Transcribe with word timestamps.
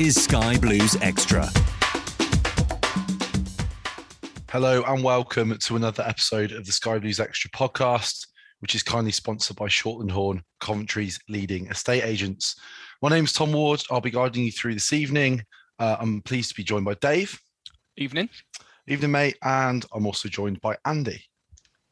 Is 0.00 0.24
Sky 0.24 0.56
Blues 0.56 0.96
Extra. 1.02 1.46
Hello 4.48 4.82
and 4.84 5.04
welcome 5.04 5.54
to 5.58 5.76
another 5.76 6.02
episode 6.06 6.52
of 6.52 6.64
the 6.64 6.72
Sky 6.72 6.98
Blues 6.98 7.20
Extra 7.20 7.50
podcast, 7.50 8.26
which 8.60 8.74
is 8.74 8.82
kindly 8.82 9.12
sponsored 9.12 9.58
by 9.58 9.66
Shortland 9.66 10.10
Horne, 10.10 10.42
Coventry's 10.58 11.20
leading 11.28 11.66
estate 11.66 12.02
agents. 12.02 12.58
My 13.02 13.10
name's 13.10 13.34
Tom 13.34 13.52
Ward. 13.52 13.82
I'll 13.90 14.00
be 14.00 14.10
guiding 14.10 14.42
you 14.42 14.52
through 14.52 14.72
this 14.72 14.94
evening. 14.94 15.42
Uh, 15.78 15.98
I'm 16.00 16.22
pleased 16.22 16.48
to 16.48 16.54
be 16.54 16.64
joined 16.64 16.86
by 16.86 16.94
Dave. 16.94 17.38
Evening. 17.98 18.30
Evening, 18.88 19.10
mate. 19.10 19.36
And 19.44 19.84
I'm 19.92 20.06
also 20.06 20.30
joined 20.30 20.62
by 20.62 20.78
Andy. 20.86 21.22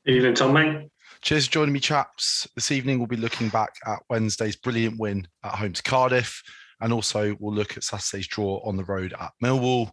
Evening, 0.07 0.33
Tom, 0.33 0.55
mate. 0.55 0.89
Cheers 1.21 1.45
for 1.45 1.53
joining 1.53 1.75
me, 1.75 1.81
chaps. 1.81 2.49
This 2.55 2.73
evening, 2.73 2.97
we'll 2.97 3.07
be 3.07 3.17
looking 3.17 3.51
back 3.51 3.75
at 3.87 3.99
Wednesday's 4.09 4.57
brilliant 4.57 4.99
win 4.99 5.29
at 5.45 5.57
home 5.57 5.75
to 5.75 5.83
Cardiff. 5.83 6.43
And 6.81 6.93
also, 6.93 7.37
we'll 7.41 7.55
look 7.55 7.77
at 7.77 7.85
Saturday's 7.85 8.29
draw 8.29 8.61
on 8.65 8.77
the 8.77 8.85
road 8.85 9.15
at 9.19 9.33
Millwall. 9.43 9.91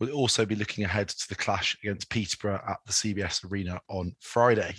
We'll 0.00 0.10
also 0.10 0.44
be 0.44 0.56
looking 0.56 0.84
ahead 0.84 1.08
to 1.08 1.28
the 1.28 1.36
clash 1.36 1.76
against 1.82 2.10
Peterborough 2.10 2.62
at 2.68 2.78
the 2.86 2.92
CBS 2.92 3.48
Arena 3.50 3.80
on 3.88 4.12
Friday. 4.20 4.74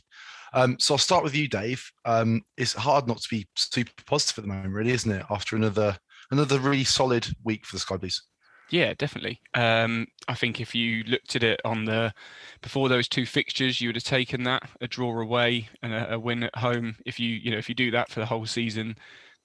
Um, 0.53 0.77
so 0.79 0.93
I'll 0.93 0.99
start 0.99 1.23
with 1.23 1.35
you, 1.35 1.47
Dave. 1.47 1.83
Um, 2.05 2.41
it's 2.57 2.73
hard 2.73 3.07
not 3.07 3.17
to 3.21 3.29
be 3.29 3.47
super 3.55 3.91
positive 4.05 4.39
at 4.39 4.47
the 4.47 4.53
moment, 4.53 4.73
really, 4.73 4.91
isn't 4.91 5.11
it? 5.11 5.25
After 5.29 5.55
another 5.55 5.97
another 6.31 6.59
really 6.59 6.83
solid 6.83 7.27
week 7.43 7.65
for 7.65 7.75
the 7.75 7.79
Sky 7.79 7.97
Blues. 7.97 8.23
Yeah, 8.71 8.93
definitely. 8.97 9.41
Um, 9.53 10.07
I 10.27 10.33
think 10.33 10.59
if 10.59 10.73
you 10.73 11.03
looked 11.03 11.35
at 11.35 11.43
it 11.43 11.61
on 11.63 11.85
the 11.85 12.13
before 12.61 12.89
those 12.89 13.07
two 13.07 13.25
fixtures, 13.25 13.79
you 13.79 13.89
would 13.89 13.95
have 13.95 14.03
taken 14.03 14.43
that 14.43 14.67
a 14.81 14.87
draw 14.87 15.19
away 15.21 15.69
and 15.83 15.93
a, 15.93 16.13
a 16.13 16.19
win 16.19 16.43
at 16.43 16.55
home. 16.55 16.95
If 17.05 17.19
you 17.19 17.29
you 17.29 17.51
know 17.51 17.57
if 17.57 17.69
you 17.69 17.75
do 17.75 17.91
that 17.91 18.09
for 18.09 18.19
the 18.19 18.25
whole 18.25 18.45
season, 18.45 18.95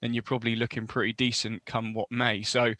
then 0.01 0.13
you're 0.13 0.23
probably 0.23 0.55
looking 0.55 0.87
pretty 0.87 1.13
decent 1.13 1.65
come 1.65 1.93
what 1.93 2.11
may. 2.11 2.41
So 2.41 2.73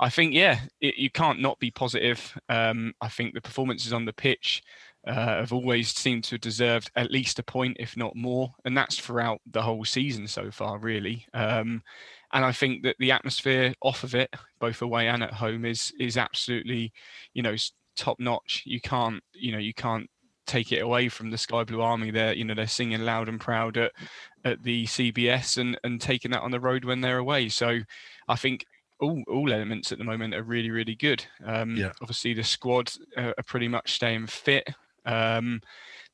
I 0.00 0.08
think 0.08 0.34
yeah, 0.34 0.60
it, 0.80 0.96
you 0.96 1.10
can't 1.10 1.40
not 1.40 1.58
be 1.58 1.70
positive. 1.70 2.36
Um, 2.48 2.92
I 3.00 3.08
think 3.08 3.34
the 3.34 3.40
performances 3.40 3.92
on 3.92 4.04
the 4.04 4.12
pitch 4.12 4.62
uh, 5.06 5.40
have 5.40 5.52
always 5.52 5.90
seemed 5.90 6.24
to 6.24 6.34
have 6.34 6.40
deserved 6.40 6.90
at 6.96 7.10
least 7.10 7.38
a 7.38 7.42
point, 7.42 7.76
if 7.80 7.96
not 7.96 8.14
more, 8.14 8.52
and 8.64 8.76
that's 8.76 8.98
throughout 8.98 9.40
the 9.50 9.62
whole 9.62 9.84
season 9.84 10.26
so 10.26 10.50
far, 10.50 10.78
really. 10.78 11.26
Um, 11.34 11.82
and 12.32 12.44
I 12.44 12.52
think 12.52 12.82
that 12.82 12.96
the 12.98 13.12
atmosphere 13.12 13.72
off 13.80 14.04
of 14.04 14.14
it, 14.14 14.28
both 14.60 14.82
away 14.82 15.08
and 15.08 15.22
at 15.22 15.32
home, 15.32 15.64
is 15.64 15.92
is 15.98 16.16
absolutely, 16.16 16.92
you 17.32 17.42
know, 17.42 17.54
top 17.96 18.20
notch. 18.20 18.62
You 18.66 18.80
can't, 18.80 19.22
you 19.34 19.52
know, 19.52 19.58
you 19.58 19.72
can't 19.72 20.08
take 20.48 20.72
it 20.72 20.80
away 20.80 21.08
from 21.08 21.30
the 21.30 21.38
Sky 21.38 21.62
Blue 21.62 21.80
Army. 21.80 22.10
They're, 22.10 22.32
you 22.34 22.44
know, 22.44 22.54
they're 22.54 22.66
singing 22.66 23.02
loud 23.02 23.28
and 23.28 23.40
proud 23.40 23.76
at 23.76 23.92
at 24.44 24.62
the 24.62 24.86
CBS 24.86 25.58
and 25.58 25.78
and 25.84 26.00
taking 26.00 26.30
that 26.32 26.42
on 26.42 26.50
the 26.50 26.60
road 26.60 26.84
when 26.84 27.00
they're 27.00 27.18
away. 27.18 27.48
So 27.48 27.78
I 28.28 28.36
think 28.36 28.64
all 29.00 29.22
all 29.28 29.52
elements 29.52 29.92
at 29.92 29.98
the 29.98 30.04
moment 30.04 30.34
are 30.34 30.42
really 30.42 30.70
really 30.70 30.96
good. 30.96 31.24
Um, 31.44 31.76
Yeah. 31.76 31.92
Obviously, 32.02 32.34
the 32.34 32.42
squad 32.44 32.90
uh, 33.16 33.32
are 33.38 33.44
pretty 33.46 33.68
much 33.68 33.92
staying 33.92 34.26
fit. 34.26 34.68
Um, 35.06 35.60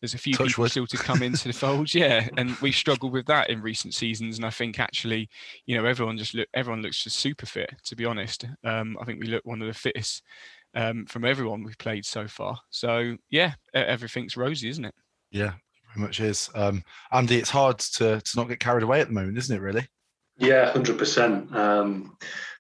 there's 0.00 0.15
a 0.15 0.19
few 0.19 0.34
Touch 0.34 0.49
people 0.49 0.62
wood. 0.62 0.71
still 0.71 0.87
to 0.87 0.97
come 1.09 1.22
into 1.22 1.49
the 1.49 1.55
fold, 1.55 1.95
yeah, 1.95 2.28
and 2.37 2.55
we've 2.61 2.75
struggled 2.75 3.12
with 3.12 3.27
that 3.27 3.49
in 3.49 3.62
recent 3.62 3.95
seasons. 3.95 4.37
And 4.37 4.45
I 4.45 4.51
think 4.51 4.78
actually, 4.78 5.31
you 5.66 5.77
know, 5.77 5.87
everyone 5.87 6.19
just 6.19 6.34
look, 6.34 6.49
everyone 6.53 6.83
looks 6.83 7.03
just 7.03 7.16
super 7.16 7.47
fit. 7.47 7.71
To 7.84 7.97
be 7.97 8.05
honest, 8.05 8.45
um, 8.65 8.99
I 9.01 9.05
think 9.06 9.21
we 9.21 9.28
look 9.28 9.45
one 9.47 9.62
of 9.62 9.69
the 9.69 9.75
fittest 9.75 10.22
um, 10.75 11.07
from 11.07 11.25
everyone 11.25 11.62
we've 11.62 11.79
played 11.79 12.05
so 12.05 12.27
far. 12.27 12.59
So 12.71 13.17
yeah, 13.31 13.55
everything's 13.73 14.37
rosy, 14.37 14.69
isn't 14.69 14.85
it? 14.85 14.95
Yeah, 15.31 15.53
very 15.93 16.07
much 16.07 16.21
is. 16.21 16.51
Um, 16.55 16.83
Andy, 17.12 17.39
it's 17.39 17.51
hard 17.51 17.79
to, 17.79 18.21
to 18.21 18.37
not 18.37 18.49
get 18.49 18.61
carried 18.61 18.83
away 18.83 19.01
at 19.01 19.09
the 19.09 19.15
moment, 19.15 19.39
isn't 19.39 19.57
it, 19.57 19.61
really? 19.61 19.89
Yeah, 20.39 20.71
hundred 20.73 20.99
percent. 20.99 21.55
Um, 21.55 22.17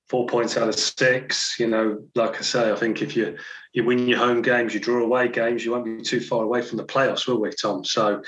four 0.08 0.26
points 0.26 0.56
out 0.56 0.68
of 0.68 0.74
six. 0.74 1.58
You 1.58 1.66
know, 1.66 2.04
like 2.14 2.36
I 2.36 2.42
say, 2.42 2.70
I 2.70 2.76
think 2.76 3.02
if 3.02 3.16
you 3.16 3.36
you 3.72 3.84
win 3.84 4.06
your 4.06 4.18
home 4.18 4.42
games, 4.42 4.74
you 4.74 4.80
draw 4.80 5.02
away 5.02 5.28
games, 5.28 5.64
you 5.64 5.72
won't 5.72 5.84
be 5.84 6.02
too 6.02 6.20
far 6.20 6.44
away 6.44 6.62
from 6.62 6.78
the 6.78 6.84
playoffs, 6.84 7.26
will 7.26 7.40
we, 7.40 7.50
Tom? 7.50 7.84
So 7.84 8.22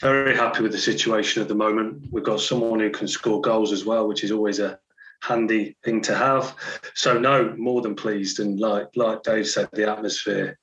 very 0.00 0.34
happy 0.34 0.62
with 0.62 0.72
the 0.72 0.78
situation 0.78 1.42
at 1.42 1.48
the 1.48 1.54
moment. 1.54 2.06
We've 2.10 2.24
got 2.24 2.40
someone 2.40 2.80
who 2.80 2.90
can 2.90 3.06
score 3.06 3.40
goals 3.40 3.72
as 3.72 3.84
well, 3.84 4.08
which 4.08 4.24
is 4.24 4.32
always 4.32 4.58
a 4.58 4.78
handy 5.22 5.76
thing 5.84 6.00
to 6.02 6.14
have. 6.14 6.54
So 6.94 7.18
no, 7.18 7.54
more 7.56 7.80
than 7.80 7.94
pleased. 7.94 8.40
And 8.40 8.58
like 8.60 8.88
like 8.96 9.22
Dave 9.22 9.48
said, 9.48 9.68
the 9.72 9.90
atmosphere 9.90 10.58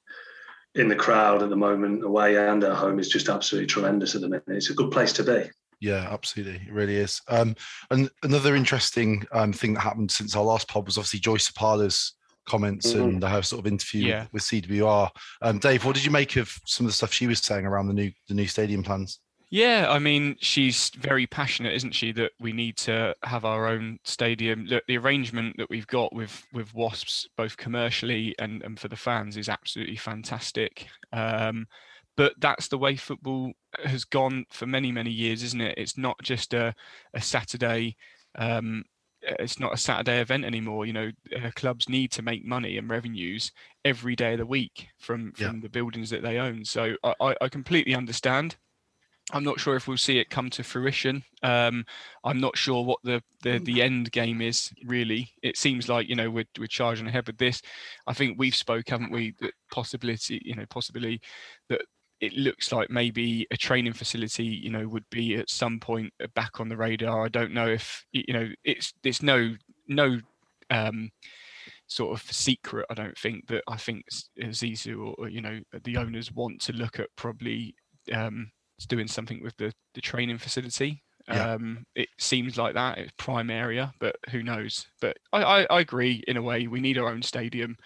in 0.75 0.87
the 0.87 0.95
crowd 0.95 1.41
at 1.41 1.49
the 1.49 1.55
moment, 1.55 2.03
away 2.03 2.37
and 2.37 2.63
at 2.63 2.75
home, 2.75 2.99
is 2.99 3.09
just 3.09 3.29
absolutely 3.29 3.67
tremendous 3.67 4.13
at 4.15 4.21
the 4.21 4.29
minute. 4.29 4.43
It's 4.47 4.69
a 4.69 4.75
good 4.75 4.91
place 4.91 5.13
to 5.13 5.23
be. 5.23 5.49
Yeah, 5.81 6.07
absolutely. 6.11 6.55
It 6.67 6.73
really 6.73 6.97
is. 6.97 7.21
Um, 7.29 7.55
and 7.89 8.09
another 8.23 8.55
interesting 8.55 9.25
um, 9.31 9.53
thing 9.53 9.73
that 9.73 9.79
happened 9.79 10.11
since 10.11 10.35
our 10.35 10.43
last 10.43 10.67
pod 10.67 10.85
was 10.85 10.97
obviously 10.97 11.21
Joyce 11.21 11.49
Seppala's 11.49 12.15
comments 12.45 12.91
Mhm. 12.93 13.03
and 13.03 13.23
her 13.23 13.41
sort 13.41 13.65
of 13.65 13.71
interview 13.71 14.07
Yeah. 14.07 14.27
with 14.33 14.43
CWR. 14.43 15.09
Um, 15.41 15.57
Dave, 15.59 15.85
what 15.85 15.95
did 15.95 16.03
you 16.03 16.11
make 16.11 16.35
of 16.35 16.51
some 16.65 16.85
of 16.85 16.89
the 16.91 16.95
stuff 16.95 17.13
she 17.13 17.27
was 17.27 17.39
saying 17.39 17.65
around 17.65 17.87
the 17.87 17.93
new 17.93 18.11
the 18.27 18.33
new 18.33 18.47
stadium 18.47 18.83
plans? 18.83 19.19
Yeah, 19.51 19.87
I 19.89 19.97
mean, 19.97 20.35
she's 20.39 20.89
very 20.91 21.25
passionate, 21.25 21.73
isn't 21.73 21.93
she? 21.95 22.11
That 22.11 22.33
we 22.39 22.53
need 22.53 22.77
to 22.77 23.15
have 23.23 23.45
our 23.45 23.67
own 23.67 23.97
stadium. 24.03 24.65
Look, 24.65 24.83
the 24.87 24.97
arrangement 24.97 25.57
that 25.57 25.69
we've 25.71 25.87
got 25.87 26.13
with 26.13 26.45
with 26.53 26.73
Wasps, 26.75 27.27
both 27.35 27.57
commercially 27.57 28.35
and, 28.37 28.61
and 28.61 28.79
for 28.79 28.89
the 28.89 28.95
fans, 28.95 29.37
is 29.37 29.49
absolutely 29.49 29.95
fantastic. 29.95 30.87
Um, 31.11 31.65
but 32.15 32.33
that's 32.39 32.67
the 32.67 32.77
way 32.77 32.95
football 32.95 33.53
has 33.83 34.05
gone 34.05 34.45
for 34.51 34.67
many, 34.67 34.91
many 34.91 35.09
years, 35.09 35.41
isn't 35.41 35.61
it? 35.61 35.77
It's 35.77 35.97
not 35.97 36.21
just 36.21 36.53
a, 36.53 36.75
a 37.15 37.21
Saturday. 37.21 37.95
Um, 38.37 38.83
it's 39.21 39.59
not 39.59 39.73
a 39.73 39.77
Saturday 39.77 40.19
event 40.21 40.45
anymore. 40.45 40.85
You 40.85 40.93
know, 40.93 41.11
uh, 41.35 41.49
clubs 41.55 41.89
need 41.89 42.11
to 42.11 42.21
make 42.21 42.45
money 42.45 42.77
and 42.77 42.89
revenues 42.89 43.51
every 43.83 44.15
day 44.15 44.33
of 44.33 44.39
the 44.39 44.45
week 44.45 44.89
from 44.99 45.33
Yeah. 45.37 45.47
from 45.47 45.61
the 45.61 45.69
buildings 45.69 46.11
that 46.11 46.21
they 46.21 46.37
own. 46.37 46.65
So 46.65 46.95
I, 47.03 47.15
I, 47.19 47.35
I 47.41 47.49
completely 47.49 47.95
understand 47.95 48.57
I'm 49.31 49.43
not 49.43 49.59
sure 49.59 49.75
if 49.75 49.87
we'll 49.87 49.97
see 49.97 50.17
it 50.17 50.29
come 50.29 50.49
to 50.51 50.63
fruition. 50.63 51.23
Um, 51.43 51.85
I'm 52.23 52.39
not 52.39 52.57
sure 52.57 52.83
what 52.83 52.99
the, 53.03 53.21
the 53.43 53.59
the 53.59 53.81
end 53.81 54.11
game 54.11 54.41
is 54.41 54.71
really. 54.85 55.29
It 55.43 55.57
seems 55.57 55.87
like 55.87 56.09
you 56.09 56.15
know 56.15 56.29
we're 56.29 56.45
we're 56.57 56.67
charging 56.67 57.07
ahead 57.07 57.27
with 57.27 57.37
this. 57.37 57.61
I 58.07 58.13
think 58.13 58.39
we've 58.39 58.55
spoke, 58.55 58.89
haven't 58.89 59.11
we? 59.11 59.35
That 59.39 59.53
possibility, 59.71 60.41
you 60.43 60.55
know, 60.55 60.65
possibly 60.69 61.21
that 61.69 61.81
it 62.21 62.33
looks 62.33 62.71
like 62.71 62.89
maybe 62.89 63.47
a 63.51 63.57
training 63.57 63.93
facility, 63.93 64.45
you 64.45 64.69
know, 64.69 64.87
would 64.87 65.09
be 65.09 65.35
at 65.35 65.49
some 65.49 65.79
point 65.79 66.11
back 66.35 66.59
on 66.59 66.67
the 66.67 66.77
radar. 66.77 67.25
I 67.25 67.29
don't 67.29 67.53
know 67.53 67.67
if 67.67 68.03
you 68.11 68.33
know 68.33 68.49
it's 68.63 68.93
it's 69.03 69.21
no 69.21 69.55
no 69.87 70.19
um, 70.69 71.11
sort 71.87 72.19
of 72.19 72.31
secret. 72.31 72.85
I 72.89 72.93
don't 72.93 73.17
think 73.17 73.47
that 73.47 73.63
I 73.67 73.77
think 73.77 74.05
SISU 74.39 74.97
or, 74.97 75.15
or 75.17 75.29
you 75.29 75.41
know 75.41 75.59
the 75.83 75.97
owners 75.97 76.31
want 76.31 76.61
to 76.61 76.73
look 76.73 76.99
at 76.99 77.09
probably 77.15 77.75
um, 78.13 78.51
doing 78.85 79.07
something 79.07 79.41
with 79.43 79.55
the 79.57 79.73
the 79.93 80.01
training 80.01 80.37
facility. 80.37 81.03
Yeah. 81.27 81.53
Um, 81.53 81.85
it 81.95 82.09
seems 82.17 82.57
like 82.57 82.73
that 82.73 82.97
it's 82.97 83.11
prime 83.17 83.51
area, 83.51 83.93
but 83.99 84.15
who 84.31 84.41
knows? 84.41 84.87
But 84.99 85.17
I, 85.31 85.43
I, 85.43 85.63
I 85.69 85.79
agree 85.81 86.23
in 86.27 86.37
a 86.37 86.41
way. 86.41 86.65
We 86.65 86.79
need 86.79 86.97
our 86.97 87.07
own 87.09 87.21
stadium. 87.21 87.77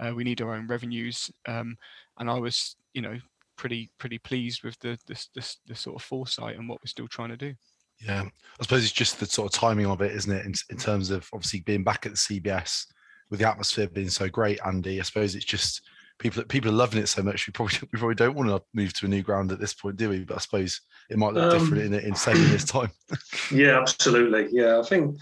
Uh, 0.00 0.12
we 0.14 0.24
need 0.24 0.40
our 0.42 0.54
own 0.54 0.66
revenues. 0.66 1.30
Um, 1.46 1.76
and 2.18 2.28
I 2.28 2.38
was, 2.40 2.74
you 2.94 3.02
know, 3.02 3.18
pretty 3.56 3.90
pretty 3.98 4.18
pleased 4.18 4.64
with 4.64 4.78
the, 4.80 4.98
the 5.06 5.26
the 5.34 5.54
the 5.66 5.74
sort 5.74 5.96
of 5.96 6.02
foresight 6.02 6.56
and 6.56 6.68
what 6.68 6.80
we're 6.82 6.88
still 6.88 7.08
trying 7.08 7.30
to 7.30 7.36
do. 7.36 7.54
Yeah, 8.00 8.22
I 8.22 8.62
suppose 8.62 8.84
it's 8.84 8.92
just 8.92 9.18
the 9.18 9.26
sort 9.26 9.52
of 9.52 9.60
timing 9.60 9.86
of 9.86 10.00
it, 10.00 10.12
isn't 10.12 10.32
it? 10.32 10.46
In, 10.46 10.54
in 10.70 10.76
terms 10.76 11.10
of 11.10 11.28
obviously 11.32 11.60
being 11.60 11.82
back 11.82 12.06
at 12.06 12.12
the 12.12 12.18
CBS 12.18 12.86
with 13.30 13.40
the 13.40 13.48
atmosphere 13.48 13.88
being 13.88 14.08
so 14.08 14.28
great, 14.28 14.60
Andy. 14.64 15.00
I 15.00 15.02
suppose 15.02 15.34
it's 15.34 15.44
just 15.44 15.82
people 16.18 16.42
people 16.44 16.70
are 16.70 16.74
loving 16.74 17.00
it 17.00 17.08
so 17.08 17.22
much. 17.22 17.46
We 17.46 17.52
probably 17.52 17.78
we 17.92 17.98
probably 17.98 18.14
don't 18.14 18.34
want 18.34 18.50
to 18.50 18.62
move 18.74 18.92
to 18.94 19.06
a 19.06 19.08
new 19.08 19.22
ground 19.22 19.52
at 19.52 19.60
this 19.60 19.74
point, 19.74 19.96
do 19.96 20.10
we? 20.10 20.24
But 20.24 20.36
I 20.36 20.40
suppose 20.40 20.80
it 21.10 21.18
might 21.18 21.34
look 21.34 21.52
Um, 21.52 21.58
different 21.58 21.84
in 21.84 21.94
in 21.94 22.14
seven 22.14 22.42
years' 22.48 22.64
time. 22.64 22.90
Yeah, 23.50 23.80
absolutely. 23.80 24.48
Yeah, 24.50 24.78
I 24.78 24.82
think 24.82 25.18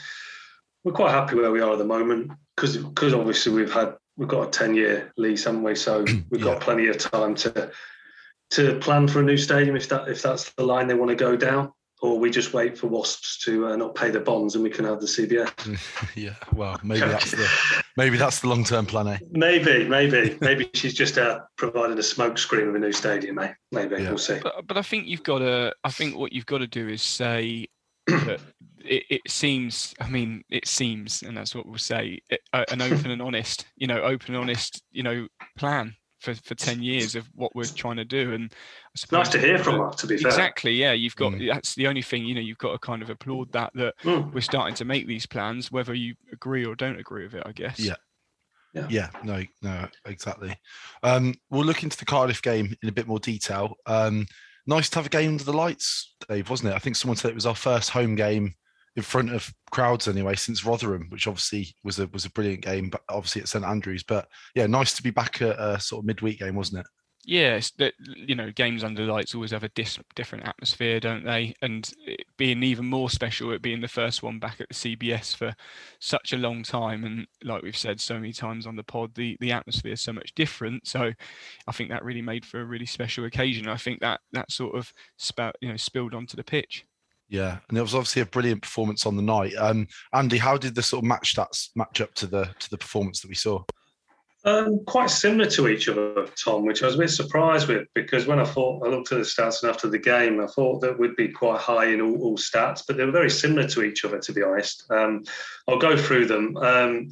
we're 0.82 0.92
quite 0.92 1.12
happy 1.12 1.36
where 1.36 1.52
we 1.52 1.60
are 1.60 1.72
at 1.72 1.78
the 1.78 1.84
moment 1.84 2.32
because 2.54 2.76
because 2.76 3.14
obviously 3.14 3.52
we've 3.52 3.72
had 3.72 3.94
we've 4.16 4.28
got 4.28 4.48
a 4.48 4.50
ten 4.50 4.74
year 4.74 5.12
lease, 5.16 5.44
haven't 5.44 5.62
we? 5.62 5.74
So 5.74 6.04
we've 6.30 6.42
got 6.42 6.60
plenty 6.60 6.88
of 6.88 6.98
time 6.98 7.34
to 7.36 7.70
to 8.50 8.78
plan 8.78 9.08
for 9.08 9.20
a 9.20 9.24
new 9.24 9.36
stadium 9.36 9.76
if 9.76 9.88
that 9.88 10.08
if 10.08 10.22
that's 10.22 10.50
the 10.52 10.64
line 10.64 10.86
they 10.86 10.94
want 10.94 11.10
to 11.10 11.16
go 11.16 11.36
down, 11.36 11.72
or 12.02 12.18
we 12.18 12.30
just 12.30 12.52
wait 12.52 12.76
for 12.76 12.88
Wasps 12.88 13.38
to 13.44 13.68
uh, 13.68 13.76
not 13.76 13.94
pay 13.94 14.10
their 14.10 14.20
bonds 14.20 14.54
and 14.54 14.62
we 14.62 14.70
can 14.70 14.84
have 14.84 15.00
the 15.00 15.06
CBS. 15.06 15.78
yeah, 16.14 16.34
well, 16.54 16.78
maybe 16.82 17.00
that's 17.00 17.30
the 17.30 17.48
maybe 17.96 18.16
that's 18.16 18.40
the 18.40 18.48
long 18.48 18.64
term 18.64 18.86
plan, 18.86 19.08
eh? 19.08 19.18
Maybe, 19.30 19.84
maybe, 19.88 20.36
maybe 20.40 20.70
she's 20.74 20.94
just 20.94 21.16
uh, 21.18 21.40
providing 21.56 21.98
a 21.98 22.02
smoke 22.02 22.38
screen 22.38 22.68
of 22.68 22.74
a 22.74 22.78
new 22.78 22.92
stadium, 22.92 23.36
mate. 23.36 23.54
Maybe 23.72 23.96
we'll 23.96 24.18
see. 24.18 24.38
But 24.42 24.66
but 24.66 24.76
I 24.76 24.82
think 24.82 25.06
you've 25.06 25.22
got 25.22 25.38
to. 25.38 25.74
I 25.84 25.90
think 25.90 26.16
what 26.16 26.32
you've 26.32 26.46
got 26.46 26.58
to 26.58 26.66
do 26.66 26.88
is 26.88 27.02
say 27.02 27.66
that 28.06 28.40
it, 28.84 29.04
it 29.08 29.22
seems. 29.26 29.94
I 30.00 30.08
mean, 30.08 30.44
it 30.50 30.66
seems, 30.66 31.22
and 31.22 31.36
that's 31.36 31.54
what 31.54 31.66
we'll 31.66 31.78
say. 31.78 32.20
It, 32.28 32.40
uh, 32.52 32.64
an 32.70 32.82
open 32.82 33.10
and 33.10 33.22
honest, 33.22 33.66
you 33.76 33.86
know, 33.86 34.00
open 34.02 34.34
and 34.34 34.42
honest, 34.42 34.82
you 34.92 35.02
know, 35.02 35.28
plan 35.56 35.96
for 36.20 36.34
for 36.34 36.54
ten 36.54 36.82
years 36.82 37.14
of 37.14 37.28
what 37.34 37.54
we're 37.54 37.64
trying 37.64 37.96
to 37.96 38.04
do. 38.04 38.32
And 38.32 38.52
I 38.52 38.96
suppose 38.96 39.18
Nice 39.18 39.28
to 39.30 39.38
hear 39.38 39.58
from 39.58 39.78
her, 39.78 39.90
to 39.90 40.06
be 40.06 40.16
fair. 40.16 40.28
Exactly. 40.28 40.72
Yeah, 40.72 40.92
you've 40.92 41.16
got. 41.16 41.34
That's 41.38 41.74
the 41.74 41.86
only 41.86 42.02
thing. 42.02 42.24
You 42.24 42.34
know, 42.34 42.40
you've 42.40 42.58
got 42.58 42.72
to 42.72 42.78
kind 42.78 43.02
of 43.02 43.10
applaud 43.10 43.52
that 43.52 43.72
that 43.74 43.94
Mm. 44.02 44.32
we're 44.32 44.40
starting 44.40 44.74
to 44.76 44.84
make 44.84 45.06
these 45.06 45.26
plans, 45.26 45.70
whether 45.70 45.94
you 45.94 46.14
agree 46.32 46.64
or 46.64 46.74
don't 46.74 46.98
agree 46.98 47.24
with 47.24 47.34
it. 47.34 47.42
I 47.46 47.52
guess. 47.52 47.78
Yeah. 47.78 47.94
Yeah, 48.90 49.08
no, 49.24 49.42
no, 49.62 49.88
exactly. 50.04 50.54
Um, 51.02 51.32
we'll 51.48 51.64
look 51.64 51.82
into 51.82 51.96
the 51.96 52.04
Cardiff 52.04 52.42
game 52.42 52.76
in 52.82 52.90
a 52.90 52.92
bit 52.92 53.06
more 53.06 53.18
detail. 53.18 53.74
Um, 53.86 54.26
nice 54.66 54.90
to 54.90 54.96
have 54.98 55.06
a 55.06 55.08
game 55.08 55.30
under 55.30 55.44
the 55.44 55.52
lights, 55.54 56.14
Dave, 56.28 56.50
wasn't 56.50 56.72
it? 56.72 56.76
I 56.76 56.78
think 56.78 56.94
someone 56.96 57.16
said 57.16 57.30
it 57.30 57.34
was 57.34 57.46
our 57.46 57.54
first 57.54 57.88
home 57.88 58.16
game 58.16 58.54
in 58.96 59.02
front 59.02 59.32
of 59.32 59.52
crowds 59.70 60.08
anyway 60.08 60.34
since 60.34 60.64
Rotherham, 60.64 61.06
which 61.10 61.26
obviously 61.26 61.74
was 61.84 61.98
a 61.98 62.06
was 62.08 62.24
a 62.24 62.30
brilliant 62.30 62.62
game, 62.62 62.88
but 62.88 63.02
obviously 63.08 63.42
at 63.42 63.48
St 63.48 63.64
Andrews. 63.64 64.02
But 64.02 64.26
yeah, 64.54 64.66
nice 64.66 64.94
to 64.94 65.02
be 65.02 65.10
back 65.10 65.42
at 65.42 65.58
a 65.58 65.78
sort 65.78 66.02
of 66.02 66.06
midweek 66.06 66.40
game, 66.40 66.54
wasn't 66.54 66.80
it? 66.80 66.86
Yeah, 67.28 67.60
that 67.78 67.92
you 67.98 68.36
know 68.36 68.52
games 68.52 68.84
under 68.84 69.04
lights 69.04 69.34
always 69.34 69.50
have 69.50 69.64
a 69.64 69.68
dis- 69.70 69.98
different 70.14 70.46
atmosphere, 70.46 71.00
don't 71.00 71.24
they? 71.24 71.54
And 71.60 71.90
being 72.38 72.62
even 72.62 72.86
more 72.86 73.10
special, 73.10 73.50
it 73.50 73.62
being 73.62 73.80
the 73.80 73.88
first 73.88 74.22
one 74.22 74.38
back 74.38 74.60
at 74.60 74.68
the 74.68 74.74
CBS 74.74 75.34
for 75.34 75.52
such 75.98 76.32
a 76.32 76.38
long 76.38 76.62
time, 76.62 77.04
and 77.04 77.26
like 77.42 77.62
we've 77.62 77.76
said 77.76 78.00
so 78.00 78.14
many 78.14 78.32
times 78.32 78.64
on 78.64 78.76
the 78.76 78.84
pod, 78.84 79.14
the 79.16 79.36
the 79.40 79.50
atmosphere 79.50 79.92
is 79.92 80.00
so 80.00 80.12
much 80.12 80.34
different. 80.36 80.86
So, 80.86 81.12
I 81.66 81.72
think 81.72 81.90
that 81.90 82.04
really 82.04 82.22
made 82.22 82.46
for 82.46 82.60
a 82.60 82.64
really 82.64 82.86
special 82.86 83.24
occasion. 83.24 83.68
I 83.68 83.76
think 83.76 84.00
that 84.00 84.20
that 84.32 84.52
sort 84.52 84.76
of 84.76 84.92
spout, 85.18 85.56
you 85.60 85.68
know, 85.68 85.76
spilled 85.76 86.14
onto 86.14 86.36
the 86.36 86.44
pitch. 86.44 86.86
Yeah, 87.28 87.58
and 87.68 87.76
it 87.76 87.82
was 87.82 87.94
obviously 87.94 88.22
a 88.22 88.26
brilliant 88.26 88.62
performance 88.62 89.04
on 89.04 89.16
the 89.16 89.22
night. 89.22 89.54
Um, 89.56 89.88
Andy, 90.12 90.38
how 90.38 90.56
did 90.56 90.74
the 90.74 90.82
sort 90.82 91.04
of 91.04 91.08
match 91.08 91.34
stats 91.34 91.70
match 91.74 92.00
up 92.00 92.14
to 92.14 92.26
the 92.26 92.50
to 92.60 92.70
the 92.70 92.78
performance 92.78 93.20
that 93.20 93.28
we 93.28 93.34
saw? 93.34 93.62
Um, 94.44 94.84
quite 94.84 95.10
similar 95.10 95.50
to 95.50 95.66
each 95.66 95.88
other, 95.88 96.28
Tom, 96.42 96.64
which 96.64 96.84
I 96.84 96.86
was 96.86 96.94
a 96.94 96.98
bit 96.98 97.10
surprised 97.10 97.66
with 97.66 97.88
because 97.96 98.26
when 98.26 98.38
I 98.38 98.44
thought 98.44 98.86
I 98.86 98.90
looked 98.90 99.10
at 99.10 99.18
the 99.18 99.24
stats 99.24 99.62
and 99.62 99.70
after 99.70 99.88
the 99.88 99.98
game, 99.98 100.40
I 100.40 100.46
thought 100.46 100.80
that 100.82 100.96
would 100.96 101.16
be 101.16 101.28
quite 101.28 101.60
high 101.60 101.86
in 101.86 102.00
all, 102.00 102.16
all 102.22 102.38
stats, 102.38 102.84
but 102.86 102.96
they 102.96 103.04
were 103.04 103.10
very 103.10 103.28
similar 103.28 103.66
to 103.66 103.82
each 103.82 104.04
other, 104.04 104.20
to 104.20 104.32
be 104.32 104.44
honest. 104.44 104.84
Um, 104.88 105.24
I'll 105.66 105.80
go 105.80 105.96
through 105.96 106.26
them. 106.26 106.56
Um, 106.58 107.08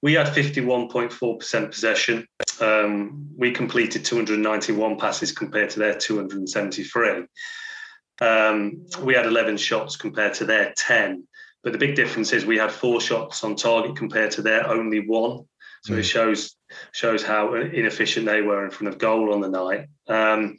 we 0.00 0.12
had 0.12 0.28
51.4% 0.28 1.70
possession. 1.72 2.28
Um, 2.60 3.30
we 3.36 3.50
completed 3.50 4.04
291 4.04 4.96
passes 4.96 5.32
compared 5.32 5.70
to 5.70 5.80
their 5.80 5.94
273. 5.94 7.24
Um, 8.20 8.86
we 9.02 9.14
had 9.14 9.26
11 9.26 9.56
shots 9.58 9.96
compared 9.96 10.34
to 10.34 10.44
their 10.44 10.72
10. 10.76 11.26
But 11.62 11.72
the 11.72 11.78
big 11.78 11.96
difference 11.96 12.32
is 12.32 12.46
we 12.46 12.58
had 12.58 12.70
four 12.70 13.00
shots 13.00 13.42
on 13.42 13.56
target 13.56 13.96
compared 13.96 14.30
to 14.32 14.42
their 14.42 14.66
only 14.68 15.00
one. 15.00 15.46
So 15.82 15.94
it 15.94 16.02
shows 16.02 16.56
shows 16.92 17.22
how 17.22 17.54
inefficient 17.54 18.26
they 18.26 18.42
were 18.42 18.64
in 18.64 18.70
front 18.72 18.92
of 18.92 18.98
goal 18.98 19.32
on 19.32 19.40
the 19.40 19.48
night. 19.48 19.86
Um, 20.08 20.58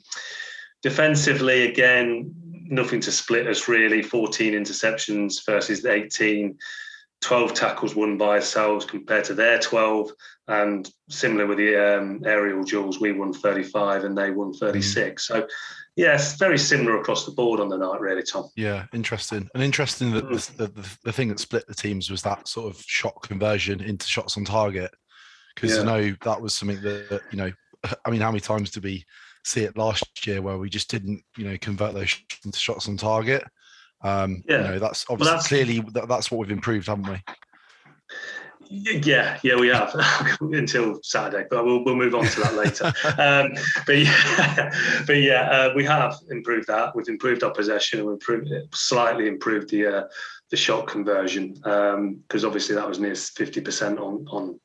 defensively, 0.81 1.67
again, 1.67 2.33
nothing 2.69 3.01
to 3.01 3.11
split 3.11 3.47
us 3.47 3.67
really. 3.67 4.01
14 4.01 4.53
interceptions 4.53 5.45
versus 5.45 5.85
18. 5.85 6.57
12 7.21 7.53
tackles 7.53 7.95
won 7.95 8.17
by 8.17 8.35
ourselves 8.35 8.85
compared 8.85 9.25
to 9.25 9.33
their 9.33 9.59
12. 9.59 10.11
And 10.47 10.89
similar 11.09 11.45
with 11.45 11.57
the 11.57 11.75
um, 11.75 12.21
aerial 12.25 12.63
duels, 12.63 12.99
we 12.99 13.11
won 13.11 13.33
35 13.33 14.05
and 14.05 14.17
they 14.17 14.31
won 14.31 14.53
36. 14.53 15.27
So, 15.27 15.47
yes, 15.95 16.37
very 16.37 16.57
similar 16.57 16.99
across 16.99 17.25
the 17.25 17.31
board 17.31 17.59
on 17.59 17.69
the 17.69 17.77
night, 17.77 17.99
really, 17.99 18.23
Tom. 18.23 18.49
Yeah, 18.55 18.85
interesting. 18.93 19.49
And 19.53 19.63
interesting 19.63 20.11
that 20.11 20.29
the, 20.29 20.51
the, 20.57 20.67
the, 20.67 20.97
the 21.03 21.11
thing 21.11 21.27
that 21.29 21.39
split 21.39 21.67
the 21.67 21.73
teams 21.75 22.09
was 22.09 22.21
that 22.21 22.47
sort 22.47 22.73
of 22.73 22.81
shot 22.85 23.21
conversion 23.23 23.81
into 23.81 24.07
shots 24.07 24.37
on 24.37 24.45
target. 24.45 24.91
Because 25.55 25.75
Yeah. 25.75 25.81
I 25.81 25.85
know 25.85 26.15
that 26.23 26.41
was 26.41 26.53
something 26.53 26.81
that, 26.81 27.21
you 27.31 27.37
know, 27.37 27.51
I 28.05 28.09
mean, 28.09 28.21
how 28.21 28.31
many 28.31 28.41
times 28.41 28.71
did 28.71 28.83
we 28.83 29.05
see 29.43 29.63
it 29.63 29.77
last 29.77 30.25
year 30.25 30.41
where 30.41 30.57
we 30.57 30.69
just 30.69 30.89
didn't, 30.89 31.23
you 31.35 31.45
know, 31.45 31.57
convert 31.59 31.93
those 31.93 32.15
into 32.45 32.59
shots 32.59 32.87
on 32.87 32.95
target? 32.95 33.43
Um, 34.01 34.43
Yeah. 34.47 34.57
You 34.57 34.63
know, 34.73 34.79
that's 34.79 35.07
Well, 35.07 35.15
obviously 35.15 35.31
that's- 35.31 35.47
clearly 35.47 35.79
that, 35.93 36.07
that's 36.07 36.29
what 36.31 36.39
we've 36.39 36.51
improved, 36.51 36.87
haven't 36.87 37.09
we? 37.09 37.21
Yeah, 38.69 39.39
yeah, 39.43 39.55
we 39.55 39.67
have 39.69 39.95
until 40.41 40.99
Saturday, 41.03 41.45
but 41.49 41.65
we'll, 41.65 41.83
we'll 41.83 41.95
move 41.95 42.15
on 42.15 42.25
to 42.25 42.39
that 42.41 42.53
later. 42.55 42.85
um, 43.21 43.51
but 43.85 43.97
yeah, 43.97 44.71
but 45.07 45.17
yeah, 45.17 45.49
uh, 45.49 45.73
we 45.75 45.83
have 45.85 46.15
improved 46.29 46.67
that. 46.67 46.95
We've 46.95 47.07
improved 47.07 47.43
our 47.43 47.51
possession. 47.51 48.05
We've 48.05 48.13
improved, 48.13 48.51
slightly 48.73 49.27
improved 49.27 49.69
the 49.69 49.85
uh, 49.87 50.03
the 50.49 50.57
shot 50.57 50.87
conversion 50.87 51.53
because 51.53 52.45
obviously 52.45 52.75
that 52.75 52.87
was 52.87 52.99
near 52.99 53.15
fifty 53.15 53.61
percent 53.61 53.99
on 53.99 54.25
on 54.29 54.59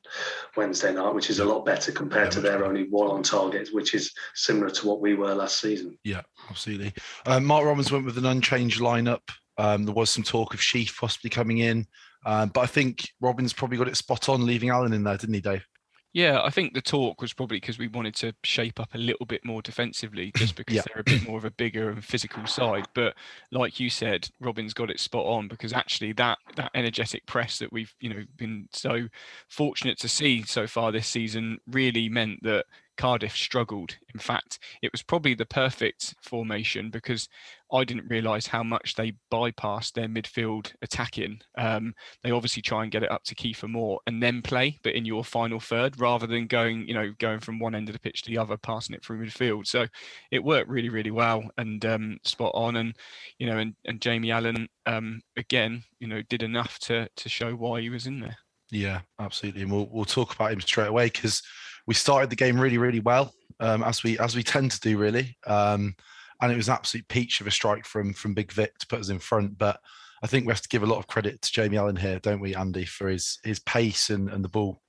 Wednesday 0.55 0.93
night, 0.93 1.13
which 1.13 1.29
is 1.29 1.39
a 1.39 1.45
lot 1.45 1.65
better 1.65 1.91
compared 1.91 2.31
to 2.31 2.41
their 2.41 2.65
only 2.65 2.87
one 2.89 3.09
on 3.09 3.23
target, 3.23 3.69
which 3.71 3.93
is 3.93 4.13
similar 4.35 4.69
to 4.69 4.87
what 4.87 5.01
we 5.01 5.13
were 5.13 5.35
last 5.35 5.59
season. 5.59 5.97
Yeah, 6.03 6.21
absolutely. 6.49 6.93
Um, 7.25 7.45
Mark 7.45 7.65
Robins 7.65 7.91
went 7.91 8.05
with 8.05 8.17
an 8.17 8.25
unchanged 8.25 8.79
lineup. 8.81 9.21
Um, 9.57 9.85
there 9.85 9.93
was 9.93 10.09
some 10.09 10.23
talk 10.23 10.53
of 10.53 10.61
Sheaf 10.61 10.97
possibly 10.99 11.29
coming 11.29 11.59
in, 11.59 11.85
um, 12.25 12.49
but 12.49 12.61
I 12.61 12.65
think 12.65 13.09
Robins' 13.21 13.53
probably 13.53 13.77
got 13.77 13.87
it 13.87 13.97
spot 13.97 14.29
on, 14.29 14.45
leaving 14.45 14.69
Allen 14.69 14.93
in 14.93 15.03
there, 15.03 15.17
didn't 15.17 15.35
he, 15.35 15.41
Dave? 15.41 15.65
Yeah, 16.13 16.43
I 16.43 16.51
think 16.51 16.75
the 16.75 16.81
talk 16.81 17.21
was 17.21 17.33
probably 17.33 17.57
because 17.57 17.79
we 17.79 17.87
wanted 17.87 18.13
to 18.17 18.35
shape 18.43 18.79
up 18.79 18.93
a 18.93 18.99
little 18.99 19.25
bit 19.25 19.43
more 19.43 19.63
defensively, 19.63 20.31
just 20.37 20.55
because 20.55 20.75
Yeah. 20.75 20.83
they're 20.85 21.01
a 21.01 21.03
bit 21.03 21.27
more 21.27 21.39
of 21.39 21.45
a 21.45 21.51
bigger 21.51 21.89
and 21.89 22.05
physical 22.05 22.45
side. 22.45 22.85
But 22.93 23.15
like 23.51 23.79
you 23.79 23.89
said, 23.89 24.29
Robins' 24.39 24.75
got 24.75 24.91
it 24.91 24.99
spot 24.99 25.25
on 25.25 25.47
because 25.47 25.73
actually 25.73 26.13
that 26.13 26.37
that 26.55 26.69
energetic 26.75 27.25
press 27.25 27.57
that 27.59 27.73
we've 27.73 27.93
you 27.99 28.09
know 28.09 28.23
been 28.37 28.67
so 28.71 29.07
fortunate 29.49 29.97
to 30.01 30.07
see 30.07 30.43
so 30.43 30.67
far 30.67 30.91
this 30.91 31.07
season 31.07 31.57
really 31.67 32.09
meant 32.09 32.43
that 32.43 32.65
Cardiff 32.97 33.35
struggled. 33.35 33.97
In 34.13 34.19
fact, 34.19 34.59
it 34.81 34.91
was 34.91 35.01
probably 35.01 35.33
the 35.33 35.45
perfect 35.45 36.15
formation 36.21 36.89
because 36.89 37.27
I 37.71 37.83
didn't 37.83 38.09
realise 38.09 38.45
how 38.45 38.61
much 38.61 38.95
they 38.95 39.13
bypassed 39.31 39.93
their 39.93 40.07
midfield 40.07 40.71
attacking. 40.81 41.41
Um, 41.57 41.95
they 42.23 42.31
obviously 42.31 42.61
try 42.61 42.83
and 42.83 42.91
get 42.91 43.01
it 43.01 43.11
up 43.11 43.23
to 43.25 43.35
Kiefer 43.35 43.67
Moore 43.67 43.99
and 44.05 44.21
then 44.21 44.43
play, 44.43 44.79
but 44.83 44.93
in 44.93 45.05
your 45.05 45.23
final 45.23 45.59
third, 45.59 45.99
rather 45.99 46.27
than 46.27 46.45
going, 46.45 46.87
you 46.87 46.93
know, 46.93 47.13
going 47.19 47.39
from 47.39 47.59
one 47.59 47.73
end 47.73 47.89
of 47.89 47.93
the 47.93 47.99
pitch 47.99 48.21
to 48.23 48.29
the 48.29 48.37
other, 48.37 48.57
passing 48.57 48.95
it 48.95 49.03
through 49.03 49.25
midfield. 49.25 49.65
So 49.65 49.87
it 50.31 50.43
worked 50.43 50.69
really, 50.69 50.89
really 50.89 51.11
well 51.11 51.43
and 51.57 51.83
um, 51.85 52.19
spot 52.23 52.51
on. 52.53 52.75
And 52.75 52.95
you 53.39 53.47
know, 53.47 53.57
and, 53.57 53.75
and 53.85 54.01
Jamie 54.01 54.31
Allen 54.31 54.67
um, 54.85 55.21
again, 55.35 55.83
you 55.99 56.07
know, 56.07 56.21
did 56.21 56.43
enough 56.43 56.77
to 56.79 57.09
to 57.15 57.29
show 57.29 57.53
why 57.53 57.81
he 57.81 57.89
was 57.89 58.05
in 58.05 58.19
there. 58.19 58.37
Yeah, 58.69 59.01
absolutely, 59.19 59.63
and 59.63 59.71
we'll 59.71 59.89
we'll 59.91 60.05
talk 60.05 60.33
about 60.35 60.51
him 60.51 60.61
straight 60.61 60.87
away 60.87 61.07
because 61.07 61.41
we 61.85 61.93
started 61.93 62.29
the 62.29 62.35
game 62.35 62.59
really, 62.59 62.77
really 62.77 62.99
well, 62.99 63.33
um, 63.59 63.83
as 63.83 64.03
we 64.03 64.17
as 64.19 64.35
we 64.35 64.43
tend 64.43 64.71
to 64.71 64.79
do, 64.79 64.97
really. 64.97 65.37
Um, 65.45 65.95
and 66.41 66.51
it 66.51 66.57
was 66.57 66.67
an 66.67 66.73
absolute 66.73 67.07
peach 67.07 67.41
of 67.41 67.47
a 67.47 67.51
strike 67.51 67.85
from 67.85 68.13
from 68.13 68.33
Big 68.33 68.51
Vic 68.51 68.77
to 68.79 68.87
put 68.87 68.99
us 68.99 69.09
in 69.09 69.19
front. 69.19 69.57
But 69.57 69.79
I 70.23 70.27
think 70.27 70.45
we 70.45 70.51
have 70.51 70.61
to 70.61 70.69
give 70.69 70.83
a 70.83 70.87
lot 70.87 70.99
of 70.99 71.07
credit 71.07 71.41
to 71.41 71.51
Jamie 71.51 71.77
Allen 71.77 71.95
here, 71.95 72.19
don't 72.19 72.39
we, 72.39 72.55
Andy, 72.55 72.85
for 72.85 73.07
his 73.07 73.39
his 73.43 73.59
pace 73.59 74.09
and, 74.09 74.29
and 74.29 74.43
the 74.43 74.49
ball. 74.49 74.81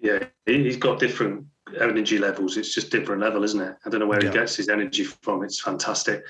Yeah, 0.00 0.24
he's 0.46 0.76
got 0.76 1.00
different 1.00 1.46
energy 1.80 2.18
levels. 2.18 2.56
It's 2.56 2.72
just 2.72 2.90
different 2.90 3.20
level, 3.20 3.44
isn't 3.44 3.60
it? 3.60 3.74
I 3.84 3.90
don't 3.90 4.00
know 4.00 4.06
where 4.06 4.22
yeah. 4.22 4.30
he 4.30 4.34
gets 4.34 4.56
his 4.56 4.68
energy 4.68 5.04
from. 5.04 5.42
It's 5.42 5.60
fantastic. 5.60 6.24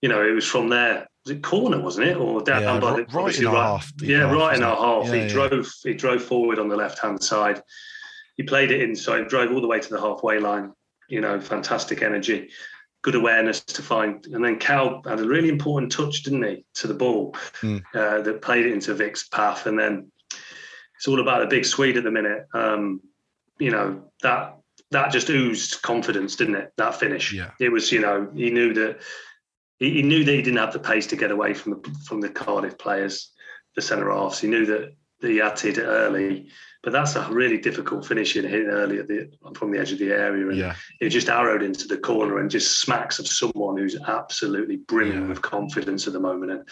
You 0.00 0.08
know, 0.08 0.26
it 0.26 0.32
was 0.32 0.46
from 0.46 0.68
there. 0.68 1.06
Was 1.26 1.36
it 1.36 1.42
corner, 1.42 1.78
wasn't 1.80 2.08
it, 2.08 2.16
or 2.16 2.40
down 2.40 2.62
yeah, 2.62 2.80
by 2.80 2.96
the, 2.96 3.04
right 3.12 3.38
in 3.38 3.46
our 3.46 3.54
right, 3.54 3.62
half? 3.62 3.92
Yeah, 4.00 4.28
half, 4.28 4.34
right 4.34 4.56
in 4.56 4.62
our 4.62 4.76
half. 4.76 5.06
Yeah, 5.08 5.22
he 5.22 5.28
drove. 5.28 5.70
He 5.84 5.94
drove 5.94 6.22
forward 6.22 6.58
on 6.58 6.68
the 6.68 6.76
left 6.76 6.98
hand 6.98 7.22
side. 7.22 7.62
He 8.40 8.46
played 8.46 8.70
it 8.70 8.80
inside. 8.80 9.28
Drove 9.28 9.52
all 9.52 9.60
the 9.60 9.66
way 9.66 9.80
to 9.80 9.90
the 9.90 10.00
halfway 10.00 10.38
line. 10.38 10.72
You 11.10 11.20
know, 11.20 11.38
fantastic 11.38 12.00
energy, 12.00 12.48
good 13.02 13.14
awareness 13.14 13.60
to 13.64 13.82
find. 13.82 14.24
And 14.28 14.42
then 14.42 14.58
Cal 14.58 15.02
had 15.06 15.20
a 15.20 15.28
really 15.28 15.50
important 15.50 15.92
touch, 15.92 16.22
didn't 16.22 16.44
he, 16.44 16.64
to 16.76 16.86
the 16.86 16.94
ball 16.94 17.36
Mm. 17.60 17.82
uh, 17.94 18.22
that 18.22 18.40
played 18.40 18.64
it 18.64 18.72
into 18.72 18.94
Vic's 18.94 19.28
path. 19.28 19.66
And 19.66 19.78
then 19.78 20.10
it's 20.96 21.06
all 21.06 21.20
about 21.20 21.40
the 21.40 21.54
big 21.54 21.66
Swede 21.66 21.98
at 21.98 22.04
the 22.04 22.10
minute. 22.10 22.46
Um, 22.54 23.02
you 23.58 23.70
know 23.70 24.10
that 24.22 24.56
that 24.90 25.12
just 25.12 25.28
oozed 25.28 25.82
confidence, 25.82 26.34
didn't 26.34 26.54
it? 26.54 26.72
That 26.78 26.94
finish. 26.94 27.34
Yeah. 27.34 27.50
It 27.60 27.68
was, 27.70 27.92
you 27.92 28.00
know, 28.00 28.30
he 28.34 28.48
knew 28.48 28.72
that 28.72 29.02
he, 29.78 30.00
knew 30.00 30.24
that 30.24 30.32
he 30.32 30.40
didn't 30.40 30.64
have 30.64 30.72
the 30.72 30.78
pace 30.78 31.06
to 31.08 31.16
get 31.16 31.30
away 31.30 31.52
from 31.52 31.72
the 31.72 31.96
from 32.06 32.22
the 32.22 32.30
Cardiff 32.30 32.78
players, 32.78 33.32
the 33.76 33.82
centre 33.82 34.10
halves. 34.10 34.40
He 34.40 34.48
knew 34.48 34.64
that, 34.64 34.94
that 35.20 35.30
he 35.30 35.36
had 35.36 35.56
to 35.56 35.66
hit 35.66 35.76
it 35.76 35.84
early, 35.84 36.48
but 36.82 36.92
that's 36.92 37.14
a 37.16 37.28
really 37.30 37.58
difficult 37.58 38.06
finish 38.06 38.36
in 38.36 38.44
hit 38.48 38.66
early 38.66 38.98
at 38.98 39.06
the 39.08 39.30
from 39.54 39.70
the 39.70 39.78
edge 39.78 39.92
of 39.92 39.98
the 39.98 40.10
area. 40.10 40.48
And 40.48 40.56
Yeah, 40.56 40.74
it 41.00 41.10
just 41.10 41.28
arrowed 41.28 41.62
into 41.62 41.86
the 41.86 41.98
corner 41.98 42.38
and 42.38 42.50
just 42.50 42.80
smacks 42.80 43.18
of 43.18 43.26
someone 43.26 43.76
who's 43.76 43.96
absolutely 44.06 44.76
brimming 44.76 45.22
Yeah. 45.22 45.28
with 45.28 45.42
confidence 45.42 46.06
at 46.06 46.12
the 46.14 46.20
moment. 46.20 46.52
And 46.52 46.68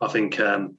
I 0.00 0.08
think 0.08 0.40
um, 0.40 0.78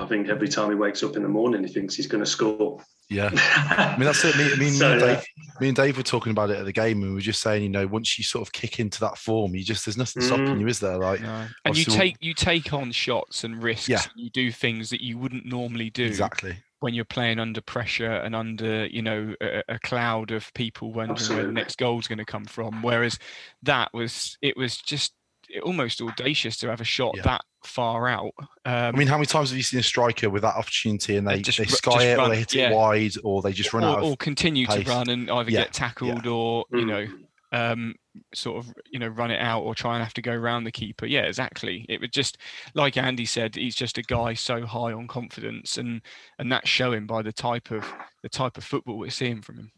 I 0.00 0.06
think 0.06 0.28
every 0.28 0.48
time 0.48 0.68
he 0.70 0.74
wakes 0.76 1.02
up 1.02 1.16
in 1.16 1.22
the 1.22 1.28
morning, 1.28 1.62
he 1.64 1.72
thinks 1.72 1.94
he's 1.94 2.06
going 2.08 2.22
to 2.24 2.28
score. 2.30 2.82
yeah. 3.08 3.30
I 3.34 3.94
mean, 3.96 4.06
that's 4.06 4.24
it. 4.24 4.36
Me, 4.36 4.44
me, 4.56 4.64
me, 4.66 4.70
So, 4.70 4.90
and 4.92 5.00
yeah. 5.00 5.06
Dave, 5.14 5.24
me 5.60 5.68
and 5.68 5.76
Dave 5.76 5.96
were 5.96 6.02
talking 6.02 6.32
about 6.32 6.50
it 6.50 6.56
at 6.58 6.64
the 6.64 6.72
game, 6.72 7.00
and 7.02 7.10
we 7.10 7.14
were 7.14 7.20
just 7.20 7.40
saying, 7.40 7.62
you 7.62 7.68
know, 7.68 7.86
once 7.86 8.18
you 8.18 8.24
sort 8.24 8.46
of 8.46 8.52
kick 8.52 8.80
into 8.80 8.98
that 9.00 9.16
form, 9.16 9.54
you 9.54 9.62
just 9.62 9.86
there's 9.86 9.96
nothing 9.96 10.22
stopping 10.22 10.46
Mm. 10.56 10.60
you, 10.60 10.66
is 10.66 10.80
there? 10.80 10.98
Like, 10.98 11.20
No. 11.20 11.46
And 11.64 11.76
you 11.78 11.84
take 11.84 12.16
you 12.20 12.34
take 12.34 12.72
on 12.72 12.90
shots 12.90 13.44
and 13.44 13.62
risks. 13.62 13.88
Yeah. 13.88 14.02
You 14.16 14.28
do 14.30 14.50
things 14.50 14.90
that 14.90 15.02
you 15.02 15.18
wouldn't 15.18 15.46
normally 15.46 15.90
do 15.90 16.04
exactly. 16.04 16.56
When 16.80 16.92
you're 16.94 17.04
playing 17.06 17.38
under 17.38 17.60
pressure 17.60 18.10
and 18.12 18.34
under 18.36 18.86
you 18.86 19.02
know 19.02 19.34
a, 19.40 19.62
a 19.68 19.78
cloud 19.78 20.30
of 20.30 20.52
people 20.54 20.92
wondering 20.92 21.16
where 21.16 21.16
the 21.16 21.32
Absolutely. 21.34 21.54
next 21.54 21.78
goal's 21.78 22.06
going 22.06 22.18
to 22.18 22.24
come 22.24 22.44
from. 22.44 22.82
Whereas 22.82 23.18
that 23.62 23.92
was 23.94 24.36
it 24.42 24.56
was 24.56 24.76
just 24.78 25.14
almost 25.62 26.00
audacious 26.02 26.56
to 26.58 26.68
have 26.68 26.80
a 26.80 26.84
shot 26.84 27.14
Yeah. 27.16 27.22
that 27.22 27.40
far 27.64 28.08
out. 28.08 28.32
Um, 28.38 28.46
I 28.74 28.92
mean, 28.92 29.06
how 29.08 29.16
many 29.16 29.26
times 29.26 29.50
have 29.50 29.56
you 29.56 29.62
seen 29.62 29.80
a 29.80 29.82
striker 29.82 30.28
with 30.28 30.42
that 30.42 30.56
opportunity 30.56 31.16
and 31.16 31.26
They 31.26 31.40
just 31.40 31.58
they 31.58 31.64
sky 31.66 32.02
it 32.02 32.18
or 32.18 32.28
they 32.28 32.38
hit 32.38 32.52
yeah. 32.54 32.70
it 32.70 32.74
wide 32.74 33.12
or 33.24 33.42
they 33.42 33.52
just 33.52 33.72
run 33.72 33.84
or, 33.84 33.98
out 33.98 34.02
or 34.02 34.16
continue 34.16 34.66
pace. 34.66 34.84
to 34.84 34.90
run 34.90 35.08
and 35.08 35.30
either 35.30 35.50
Yeah, 35.50 35.62
get 35.62 35.72
tackled 35.72 36.26
or 36.26 36.64
you 36.72 36.84
Mm. 36.84 36.86
know 36.88 37.06
um, 37.52 37.94
sort 38.34 38.58
of 38.58 38.74
you 38.90 38.98
know 38.98 39.08
run 39.08 39.30
it 39.30 39.40
out 39.40 39.62
or 39.62 39.74
try 39.74 39.94
and 39.94 40.04
have 40.04 40.14
to 40.14 40.22
go 40.22 40.32
around 40.32 40.64
the 40.64 40.72
keeper. 40.72 41.06
Yeah, 41.06 41.22
exactly. 41.22 41.86
It 41.88 42.00
would 42.00 42.12
just 42.12 42.38
like 42.74 42.96
Andy 42.96 43.24
said, 43.24 43.54
he's 43.54 43.76
just 43.76 43.98
a 43.98 44.02
guy 44.02 44.34
so 44.34 44.64
high 44.66 44.92
on 44.92 45.06
confidence, 45.08 45.78
and 45.78 46.02
and 46.38 46.50
that's 46.50 46.68
showing 46.68 47.06
by 47.06 47.22
the 47.22 47.32
type 47.32 47.70
of 47.70 47.84
the 48.22 48.28
type 48.28 48.56
of 48.56 48.64
football 48.64 48.98
we're 48.98 49.10
seeing 49.10 49.42
from 49.42 49.58
him. 49.58 49.72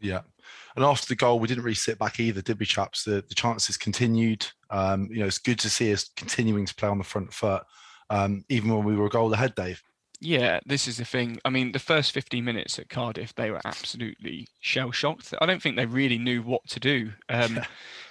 Yeah. 0.00 0.22
And 0.74 0.84
after 0.84 1.06
the 1.06 1.14
goal, 1.14 1.38
we 1.38 1.46
didn't 1.46 1.62
really 1.62 1.74
sit 1.76 1.98
back 1.98 2.18
either, 2.18 2.42
did 2.42 2.58
we, 2.58 2.66
chaps? 2.66 3.04
The, 3.04 3.24
the 3.28 3.36
chances 3.36 3.76
continued. 3.76 4.44
Um, 4.68 5.08
you 5.10 5.20
know, 5.20 5.26
it's 5.26 5.38
good 5.38 5.60
to 5.60 5.70
see 5.70 5.92
us 5.92 6.10
continuing 6.16 6.66
to 6.66 6.74
play 6.74 6.88
on 6.88 6.98
the 6.98 7.04
front 7.04 7.32
foot, 7.32 7.62
um, 8.10 8.44
even 8.48 8.74
when 8.74 8.84
we 8.84 8.96
were 8.96 9.06
a 9.06 9.10
goal 9.10 9.32
ahead, 9.32 9.54
Dave. 9.54 9.80
Yeah, 10.24 10.60
this 10.64 10.86
is 10.86 10.98
the 10.98 11.04
thing. 11.04 11.40
I 11.44 11.50
mean, 11.50 11.72
the 11.72 11.80
first 11.80 12.12
15 12.12 12.44
minutes 12.44 12.78
at 12.78 12.88
Cardiff, 12.88 13.34
they 13.34 13.50
were 13.50 13.60
absolutely 13.64 14.46
shell 14.60 14.92
shocked. 14.92 15.34
I 15.40 15.46
don't 15.46 15.60
think 15.60 15.74
they 15.74 15.84
really 15.84 16.16
knew 16.18 16.42
what 16.42 16.64
to 16.68 16.78
do. 16.78 17.10
Um, 17.28 17.58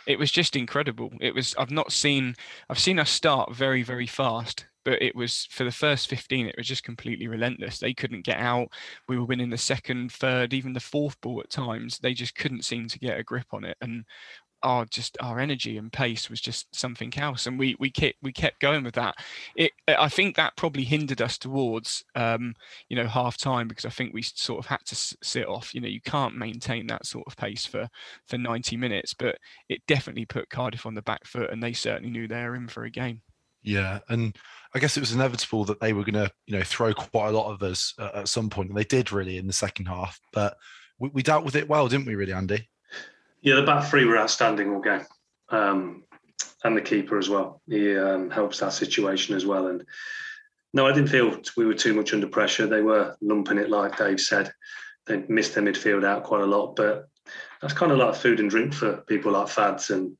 it 0.07 0.19
was 0.19 0.29
just 0.29 0.57
incredible. 0.57 1.13
It 1.21 1.33
was. 1.33 1.55
I've 1.57 1.71
not 1.71 1.93
seen. 1.93 2.35
I've 2.69 2.79
seen 2.79 2.99
us 2.99 3.09
start 3.09 3.55
very, 3.55 3.81
very 3.81 4.07
fast, 4.07 4.65
but 4.83 5.01
it 5.01 5.15
was 5.15 5.47
for 5.51 5.63
the 5.63 5.71
first 5.71 6.09
15. 6.09 6.47
It 6.47 6.55
was 6.57 6.67
just 6.67 6.83
completely 6.83 7.29
relentless. 7.29 7.79
They 7.79 7.93
couldn't 7.93 8.25
get 8.25 8.39
out. 8.39 8.67
We 9.07 9.17
were 9.17 9.25
winning 9.25 9.49
the 9.49 9.57
second, 9.57 10.11
third, 10.11 10.53
even 10.53 10.73
the 10.73 10.81
fourth 10.81 11.19
ball 11.21 11.39
at 11.39 11.49
times. 11.49 11.97
They 11.99 12.13
just 12.13 12.35
couldn't 12.35 12.65
seem 12.65 12.89
to 12.89 12.99
get 12.99 13.19
a 13.19 13.23
grip 13.23 13.47
on 13.53 13.63
it, 13.63 13.77
and 13.79 14.03
our 14.63 14.85
just 14.85 15.17
our 15.21 15.39
energy 15.39 15.77
and 15.77 15.91
pace 15.91 16.29
was 16.29 16.41
just 16.41 16.73
something 16.75 17.13
else. 17.17 17.47
And 17.47 17.57
we 17.57 17.75
we 17.79 17.89
kept 17.89 18.17
we 18.21 18.31
kept 18.31 18.59
going 18.59 18.83
with 18.83 18.95
that. 18.95 19.15
It. 19.55 19.71
I 19.87 20.09
think 20.09 20.35
that 20.35 20.55
probably 20.55 20.83
hindered 20.83 21.21
us 21.21 21.37
towards. 21.37 22.03
Um, 22.15 22.55
you 22.89 22.95
know 22.97 23.07
half 23.07 23.37
time 23.37 23.67
because 23.67 23.85
I 23.85 23.89
think 23.89 24.13
we 24.13 24.21
sort 24.21 24.59
of 24.59 24.65
had 24.65 24.83
to 24.85 24.95
sit 24.95 25.47
off. 25.47 25.73
You 25.73 25.81
know 25.81 25.87
you 25.87 26.01
can't 26.01 26.35
maintain 26.35 26.87
that 26.87 27.05
sort 27.05 27.25
of 27.27 27.37
pace 27.37 27.65
for 27.65 27.89
for 28.27 28.37
90 28.37 28.77
minutes, 28.77 29.13
but 29.13 29.37
it 29.69 29.81
definitely 29.87 30.25
put 30.25 30.49
Cardiff 30.49 30.85
on 30.85 30.93
the 30.93 31.01
back 31.01 31.25
foot, 31.25 31.51
and 31.51 31.61
they 31.61 31.73
certainly 31.73 32.09
knew 32.09 32.27
they 32.27 32.43
were 32.43 32.55
in 32.55 32.67
for 32.67 32.83
a 32.83 32.89
game. 32.89 33.21
Yeah, 33.63 33.99
and 34.09 34.35
I 34.73 34.79
guess 34.79 34.97
it 34.97 35.01
was 35.01 35.11
inevitable 35.11 35.65
that 35.65 35.79
they 35.79 35.93
were 35.93 36.03
going 36.03 36.15
to, 36.15 36.31
you 36.47 36.57
know, 36.57 36.63
throw 36.63 36.93
quite 36.93 37.29
a 37.29 37.37
lot 37.37 37.51
of 37.51 37.61
us 37.61 37.93
uh, 37.99 38.09
at 38.15 38.27
some 38.27 38.49
point, 38.49 38.69
and 38.69 38.77
they 38.77 38.83
did 38.83 39.11
really 39.11 39.37
in 39.37 39.47
the 39.47 39.53
second 39.53 39.85
half. 39.85 40.19
But 40.33 40.57
we, 40.99 41.09
we 41.09 41.23
dealt 41.23 41.45
with 41.45 41.55
it 41.55 41.69
well, 41.69 41.87
didn't 41.87 42.07
we? 42.07 42.15
Really, 42.15 42.33
Andy? 42.33 42.67
Yeah, 43.41 43.55
the 43.55 43.63
back 43.63 43.89
three 43.89 44.05
were 44.05 44.17
outstanding 44.17 44.71
all 44.71 44.81
game, 44.81 45.05
um, 45.49 46.03
and 46.63 46.77
the 46.77 46.81
keeper 46.81 47.17
as 47.17 47.29
well. 47.29 47.61
He 47.67 47.97
um, 47.97 48.29
helps 48.29 48.59
that 48.59 48.73
situation 48.73 49.35
as 49.35 49.45
well. 49.45 49.67
And 49.67 49.83
no, 50.73 50.87
I 50.87 50.93
didn't 50.93 51.09
feel 51.09 51.37
we 51.57 51.65
were 51.65 51.73
too 51.73 51.93
much 51.93 52.13
under 52.13 52.27
pressure. 52.27 52.67
They 52.67 52.81
were 52.81 53.15
lumping 53.21 53.57
it, 53.57 53.69
like 53.69 53.97
Dave 53.97 54.21
said. 54.21 54.51
They 55.07 55.25
missed 55.27 55.55
their 55.55 55.63
midfield 55.63 56.05
out 56.05 56.23
quite 56.23 56.41
a 56.41 56.45
lot, 56.45 56.75
but 56.75 57.07
that's 57.61 57.73
kind 57.73 57.91
of 57.91 57.97
like 57.97 58.15
food 58.15 58.39
and 58.39 58.49
drink 58.49 58.73
for 58.73 58.97
people 59.07 59.31
like 59.31 59.49
Fads 59.49 59.89
and 59.89 60.15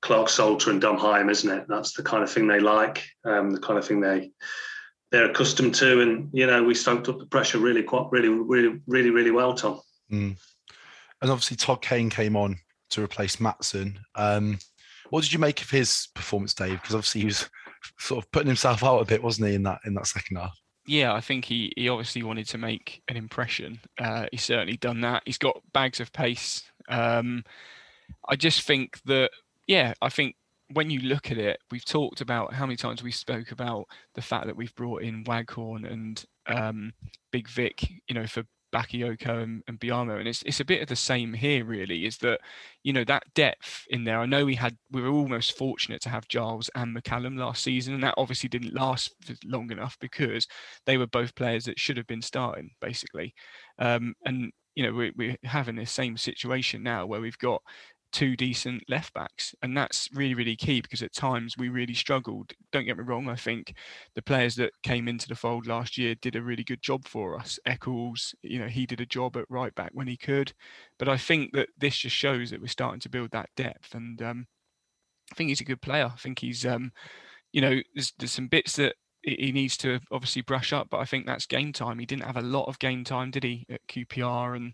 Clarke 0.00 0.28
Salter 0.28 0.70
and 0.70 0.80
Dom 0.80 0.98
Hyam, 0.98 1.30
isn't 1.30 1.50
it? 1.50 1.66
That's 1.68 1.92
the 1.92 2.02
kind 2.02 2.22
of 2.22 2.30
thing 2.30 2.46
they 2.46 2.60
like, 2.60 3.04
um, 3.24 3.50
the 3.50 3.60
kind 3.60 3.78
of 3.78 3.86
thing 3.86 4.00
they 4.00 4.32
they're 5.10 5.30
accustomed 5.30 5.74
to. 5.76 6.00
And 6.00 6.30
you 6.32 6.46
know, 6.46 6.62
we 6.62 6.74
stoked 6.74 7.08
up 7.08 7.18
the 7.18 7.26
pressure 7.26 7.58
really, 7.58 7.82
quite, 7.82 8.06
really, 8.10 8.28
really, 8.28 8.80
really, 8.86 9.10
really 9.10 9.30
well, 9.30 9.54
Tom. 9.54 9.80
Mm. 10.10 10.36
And 11.22 11.30
obviously, 11.30 11.56
Todd 11.56 11.80
Kane 11.80 12.10
came 12.10 12.36
on 12.36 12.58
to 12.90 13.02
replace 13.02 13.36
Maatsen. 13.36 13.96
Um, 14.16 14.58
what 15.10 15.22
did 15.22 15.32
you 15.32 15.38
make 15.38 15.62
of 15.62 15.70
his 15.70 16.08
performance, 16.14 16.52
Dave? 16.52 16.80
Because 16.80 16.94
obviously 16.94 17.22
he 17.22 17.26
was 17.28 17.48
sort 17.98 18.22
of 18.22 18.30
putting 18.32 18.48
himself 18.48 18.82
out 18.82 19.00
a 19.00 19.04
bit, 19.04 19.22
wasn't 19.22 19.48
he, 19.48 19.54
in 19.54 19.62
that 19.62 19.80
in 19.86 19.94
that 19.94 20.06
second 20.06 20.36
half? 20.36 20.58
Yeah, 20.84 21.14
I 21.14 21.20
think 21.20 21.44
he, 21.44 21.72
he 21.76 21.88
obviously 21.88 22.24
wanted 22.24 22.48
to 22.48 22.58
make 22.58 23.02
an 23.08 23.16
impression. 23.16 23.80
Uh, 23.98 24.26
he's 24.32 24.42
certainly 24.42 24.76
done 24.76 25.00
that. 25.02 25.22
He's 25.24 25.38
got 25.38 25.62
bags 25.72 26.00
of 26.00 26.12
pace. 26.12 26.64
Um, 26.88 27.44
I 28.28 28.34
just 28.34 28.62
think 28.62 29.00
that, 29.04 29.30
yeah, 29.68 29.94
I 30.02 30.08
think 30.08 30.34
when 30.72 30.90
you 30.90 31.00
look 31.00 31.30
at 31.30 31.38
it, 31.38 31.60
we've 31.70 31.84
talked 31.84 32.20
about 32.20 32.54
how 32.54 32.66
many 32.66 32.76
times 32.76 33.02
we 33.02 33.12
spoke 33.12 33.52
about 33.52 33.86
the 34.14 34.22
fact 34.22 34.46
that 34.46 34.56
we've 34.56 34.74
brought 34.74 35.02
in 35.02 35.22
Waghorn 35.22 35.84
and 35.84 36.24
um, 36.46 36.92
Big 37.30 37.48
Vic, 37.48 37.88
you 38.08 38.14
know, 38.14 38.26
for 38.26 38.42
Bakayoko 38.72 39.42
and, 39.42 39.62
and 39.68 39.78
Biamou. 39.78 40.18
And 40.18 40.26
it's, 40.26 40.42
it's 40.42 40.60
a 40.60 40.64
bit 40.64 40.82
of 40.82 40.88
the 40.88 40.96
same 40.96 41.34
here, 41.34 41.64
really, 41.64 42.06
is 42.06 42.18
that, 42.18 42.40
you 42.82 42.92
know, 42.92 43.04
that 43.04 43.22
depth 43.34 43.84
in 43.90 44.04
there. 44.04 44.18
I 44.18 44.26
know 44.26 44.44
we 44.44 44.54
had, 44.54 44.76
we 44.90 45.02
were 45.02 45.10
almost 45.10 45.56
fortunate 45.56 46.00
to 46.02 46.08
have 46.08 46.28
Giles 46.28 46.70
and 46.74 46.96
McCallum 46.96 47.38
last 47.38 47.62
season, 47.62 47.94
and 47.94 48.02
that 48.02 48.14
obviously 48.16 48.48
didn't 48.48 48.74
last 48.74 49.14
long 49.44 49.70
enough 49.70 49.96
because 50.00 50.46
they 50.86 50.96
were 50.96 51.06
both 51.06 51.34
players 51.34 51.64
that 51.66 51.78
should 51.78 51.96
have 51.96 52.06
been 52.06 52.22
starting, 52.22 52.70
basically. 52.80 53.34
Um, 53.78 54.14
and, 54.24 54.52
you 54.74 54.84
know, 54.84 54.94
we're, 54.94 55.12
we're 55.16 55.36
having 55.44 55.76
the 55.76 55.84
same 55.84 56.16
situation 56.16 56.82
now 56.82 57.04
where 57.04 57.20
we've 57.20 57.38
got 57.38 57.62
two 58.12 58.36
decent 58.36 58.82
left 58.88 59.12
backs, 59.14 59.54
and 59.62 59.76
that's 59.76 60.08
really 60.14 60.34
really 60.34 60.56
key 60.56 60.80
because 60.80 61.02
at 61.02 61.12
times 61.12 61.56
we 61.58 61.68
really 61.68 61.94
struggled. 61.94 62.52
Don't 62.70 62.84
get 62.84 62.98
me 62.98 63.04
wrong, 63.04 63.28
I 63.28 63.36
think 63.36 63.74
the 64.14 64.22
players 64.22 64.56
that 64.56 64.72
came 64.82 65.08
into 65.08 65.28
the 65.28 65.34
fold 65.34 65.66
last 65.66 65.98
year 65.98 66.14
did 66.14 66.36
a 66.36 66.42
really 66.42 66.64
good 66.64 66.82
job 66.82 67.06
for 67.06 67.38
us. 67.38 67.58
Eccles, 67.66 68.34
you 68.42 68.58
know, 68.58 68.68
he 68.68 68.86
did 68.86 69.00
a 69.00 69.06
job 69.06 69.36
at 69.36 69.50
right 69.50 69.74
back 69.74 69.90
when 69.94 70.06
he 70.06 70.16
could, 70.16 70.52
but 70.98 71.08
I 71.08 71.16
think 71.16 71.52
that 71.52 71.68
this 71.78 71.96
just 71.96 72.16
shows 72.16 72.50
that 72.50 72.60
we're 72.60 72.66
starting 72.68 73.00
to 73.00 73.08
build 73.08 73.30
that 73.32 73.50
depth, 73.56 73.94
and 73.94 74.20
um, 74.22 74.46
I 75.32 75.34
think 75.34 75.48
he's 75.48 75.60
a 75.60 75.64
good 75.64 75.82
player. 75.82 76.10
I 76.12 76.18
think 76.18 76.38
he's, 76.40 76.66
um, 76.66 76.92
you 77.52 77.60
know, 77.60 77.80
there's, 77.94 78.12
there's 78.18 78.32
some 78.32 78.48
bits 78.48 78.76
that 78.76 78.96
he 79.22 79.52
needs 79.52 79.76
to 79.78 80.00
obviously 80.10 80.42
brush 80.42 80.72
up, 80.72 80.88
but 80.90 80.98
I 80.98 81.04
think 81.04 81.26
that's 81.26 81.46
game 81.46 81.72
time. 81.72 81.98
He 81.98 82.06
didn't 82.06 82.24
have 82.24 82.36
a 82.36 82.42
lot 82.42 82.66
of 82.66 82.78
game 82.80 83.04
time, 83.04 83.30
did 83.30 83.44
he, 83.44 83.64
at 83.70 83.86
QPR? 83.86 84.56
And 84.56 84.72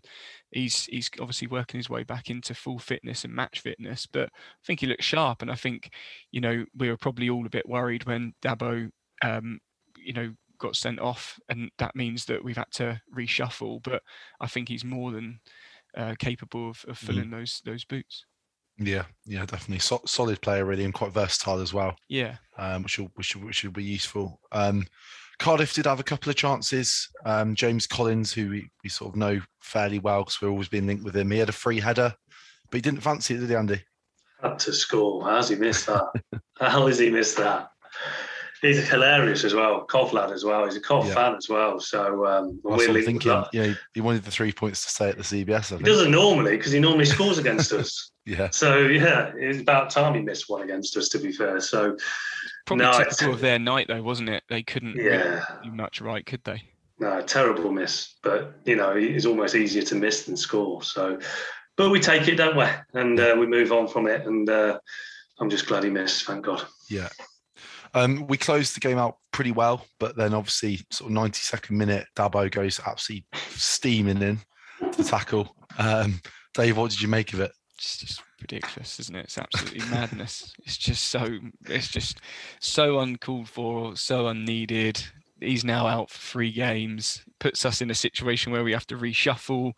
he's 0.51 0.85
he's 0.85 1.09
obviously 1.19 1.47
working 1.47 1.77
his 1.77 1.89
way 1.89 2.03
back 2.03 2.29
into 2.29 2.55
full 2.55 2.79
fitness 2.79 3.23
and 3.23 3.33
match 3.33 3.59
fitness. 3.59 4.07
But 4.07 4.29
I 4.33 4.65
think 4.65 4.79
he 4.79 4.87
looks 4.87 5.05
sharp, 5.05 5.41
and 5.41 5.51
I 5.51 5.55
think 5.55 5.91
you 6.31 6.41
know 6.41 6.65
we 6.75 6.89
were 6.89 6.97
probably 6.97 7.29
all 7.29 7.45
a 7.45 7.49
bit 7.49 7.69
worried 7.69 8.05
when 8.05 8.33
Dabo, 8.41 8.89
um, 9.23 9.59
you 9.97 10.13
know, 10.13 10.33
got 10.57 10.75
sent 10.75 10.99
off, 10.99 11.39
and 11.49 11.69
that 11.77 11.95
means 11.95 12.25
that 12.25 12.43
we've 12.43 12.57
had 12.57 12.71
to 12.73 12.99
reshuffle. 13.15 13.83
But 13.83 14.01
I 14.41 14.47
think 14.47 14.67
he's 14.67 14.83
more 14.83 15.11
than 15.11 15.39
uh, 15.95 16.15
capable 16.17 16.69
of, 16.69 16.83
of 16.87 16.99
mm. 16.99 17.05
filling 17.05 17.25
mm. 17.25 17.31
those 17.31 17.61
those 17.65 17.85
boots. 17.85 18.25
Yeah, 18.79 19.03
yeah, 19.25 19.45
definitely 19.45 19.79
so, 19.79 20.01
solid 20.05 20.41
player, 20.41 20.65
really, 20.65 20.85
and 20.85 20.93
quite 20.93 21.11
versatile 21.11 21.59
as 21.59 21.73
well. 21.73 21.95
Yeah, 22.07 22.35
um, 22.57 22.83
which 22.83 22.97
will 22.97 23.11
which 23.15 23.35
will, 23.35 23.45
which 23.45 23.63
will 23.63 23.71
be 23.71 23.83
useful. 23.83 24.39
Um, 24.51 24.85
Cardiff 25.39 25.73
did 25.73 25.85
have 25.85 25.99
a 25.99 26.03
couple 26.03 26.29
of 26.29 26.35
chances. 26.35 27.09
Um, 27.25 27.55
James 27.55 27.87
Collins, 27.87 28.33
who 28.33 28.49
we, 28.49 28.69
we 28.83 28.89
sort 28.89 29.13
of 29.13 29.15
know 29.15 29.41
fairly 29.61 29.99
well 29.99 30.21
because 30.23 30.41
we're 30.41 30.49
always 30.49 30.67
being 30.67 30.85
linked 30.85 31.03
with 31.03 31.15
him, 31.15 31.31
he 31.31 31.39
had 31.39 31.49
a 31.49 31.53
free 31.53 31.79
header, 31.79 32.13
but 32.69 32.77
he 32.77 32.81
didn't 32.81 33.01
fancy 33.01 33.35
it, 33.35 33.39
did 33.39 33.49
he, 33.49 33.55
Andy? 33.55 33.81
Had 34.41 34.59
to 34.59 34.73
score. 34.73 35.23
How's 35.23 35.49
he 35.49 35.55
missed 35.55 35.87
that? 35.87 36.11
How 36.59 36.87
has 36.87 36.99
he 36.99 37.09
missed 37.09 37.37
that? 37.37 37.69
he's 38.61 38.87
hilarious 38.87 39.43
as 39.43 39.53
well. 39.53 39.85
Cov 39.85 40.13
lad 40.13 40.31
as 40.31 40.43
well. 40.43 40.65
He's 40.65 40.75
a 40.75 40.81
Cov 40.81 41.07
yeah. 41.07 41.13
fan 41.13 41.35
as 41.35 41.49
well. 41.49 41.79
So 41.79 42.25
um, 42.25 42.59
we're 42.63 43.03
thinking. 43.03 43.43
Yeah, 43.53 43.73
he 43.93 44.01
wanted 44.01 44.23
the 44.23 44.31
three 44.31 44.51
points 44.51 44.83
to 44.85 44.91
stay 44.91 45.09
at 45.09 45.17
the 45.17 45.23
CBS. 45.23 45.77
he 45.77 45.83
doesn't 45.83 46.11
normally 46.11 46.57
because 46.57 46.71
he 46.71 46.79
normally 46.79 47.05
scores 47.05 47.37
against 47.37 47.71
us. 47.71 48.11
yeah. 48.25 48.49
So 48.51 48.79
yeah, 48.79 49.31
it's 49.35 49.59
about 49.59 49.89
time 49.89 50.13
he 50.13 50.21
missed 50.21 50.49
one 50.49 50.61
against 50.61 50.95
us. 50.97 51.09
To 51.09 51.19
be 51.19 51.31
fair, 51.31 51.59
so 51.59 51.97
probably 52.65 52.85
no, 52.85 52.97
typical 52.97 53.33
of 53.33 53.41
their 53.41 53.59
night 53.59 53.87
though, 53.87 54.03
wasn't 54.03 54.29
it? 54.29 54.43
They 54.49 54.63
couldn't 54.63 54.95
yeah. 54.95 55.43
do 55.63 55.71
much 55.71 56.01
right, 56.01 56.25
could 56.25 56.43
they? 56.43 56.63
No, 56.99 57.21
terrible 57.21 57.71
miss. 57.71 58.15
But 58.21 58.59
you 58.65 58.75
know, 58.75 58.91
it's 58.91 59.25
almost 59.25 59.55
easier 59.55 59.83
to 59.83 59.95
miss 59.95 60.25
than 60.25 60.35
score. 60.35 60.83
So, 60.83 61.19
but 61.77 61.89
we 61.89 61.99
take 61.99 62.27
it, 62.27 62.35
don't 62.35 62.57
we? 62.57 62.65
And 62.99 63.19
uh, 63.19 63.35
we 63.39 63.47
move 63.47 63.71
on 63.71 63.87
from 63.87 64.07
it. 64.07 64.27
And 64.27 64.49
uh, 64.49 64.79
I'm 65.39 65.49
just 65.49 65.67
glad 65.67 65.83
he 65.83 65.89
missed. 65.89 66.25
Thank 66.25 66.45
God. 66.45 66.63
Yeah. 66.89 67.07
Um, 67.93 68.27
we 68.27 68.37
closed 68.37 68.75
the 68.75 68.79
game 68.79 68.97
out 68.97 69.17
pretty 69.31 69.51
well, 69.51 69.85
but 69.99 70.15
then 70.15 70.33
obviously, 70.33 70.79
sort 70.91 71.11
of 71.11 71.17
92nd 71.17 71.71
minute, 71.71 72.07
Dabo 72.15 72.51
goes 72.51 72.79
absolutely 72.85 73.25
steaming 73.33 74.21
in 74.21 74.39
to 74.91 75.03
tackle. 75.03 75.55
Um, 75.77 76.19
Dave, 76.53 76.77
what 76.77 76.91
did 76.91 77.01
you 77.01 77.07
make 77.07 77.33
of 77.33 77.39
it? 77.39 77.51
It's 77.77 77.97
just 77.97 78.21
ridiculous, 78.41 78.99
isn't 78.99 79.15
it? 79.15 79.25
It's 79.25 79.37
absolutely 79.37 79.87
madness. 79.89 80.53
It's 80.65 80.77
just 80.77 81.05
so, 81.05 81.39
it's 81.67 81.87
just 81.87 82.19
so 82.59 82.99
uncalled 82.99 83.47
for, 83.47 83.95
so 83.95 84.27
unneeded. 84.27 85.01
He's 85.41 85.63
now 85.63 85.87
out 85.87 86.09
for 86.09 86.19
three 86.19 86.51
games. 86.51 87.23
Puts 87.39 87.65
us 87.65 87.81
in 87.81 87.89
a 87.89 87.95
situation 87.95 88.51
where 88.51 88.63
we 88.63 88.73
have 88.73 88.87
to 88.87 88.97
reshuffle. 88.97 89.73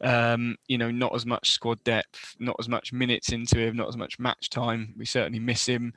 Um, 0.00 0.56
you 0.68 0.78
know, 0.78 0.90
not 0.90 1.14
as 1.14 1.26
much 1.26 1.50
squad 1.50 1.82
depth, 1.84 2.34
not 2.38 2.56
as 2.58 2.68
much 2.68 2.92
minutes 2.92 3.30
into 3.30 3.58
him, 3.58 3.76
not 3.76 3.88
as 3.88 3.96
much 3.96 4.18
match 4.18 4.50
time. 4.50 4.94
We 4.96 5.04
certainly 5.04 5.38
miss 5.38 5.66
him, 5.66 5.92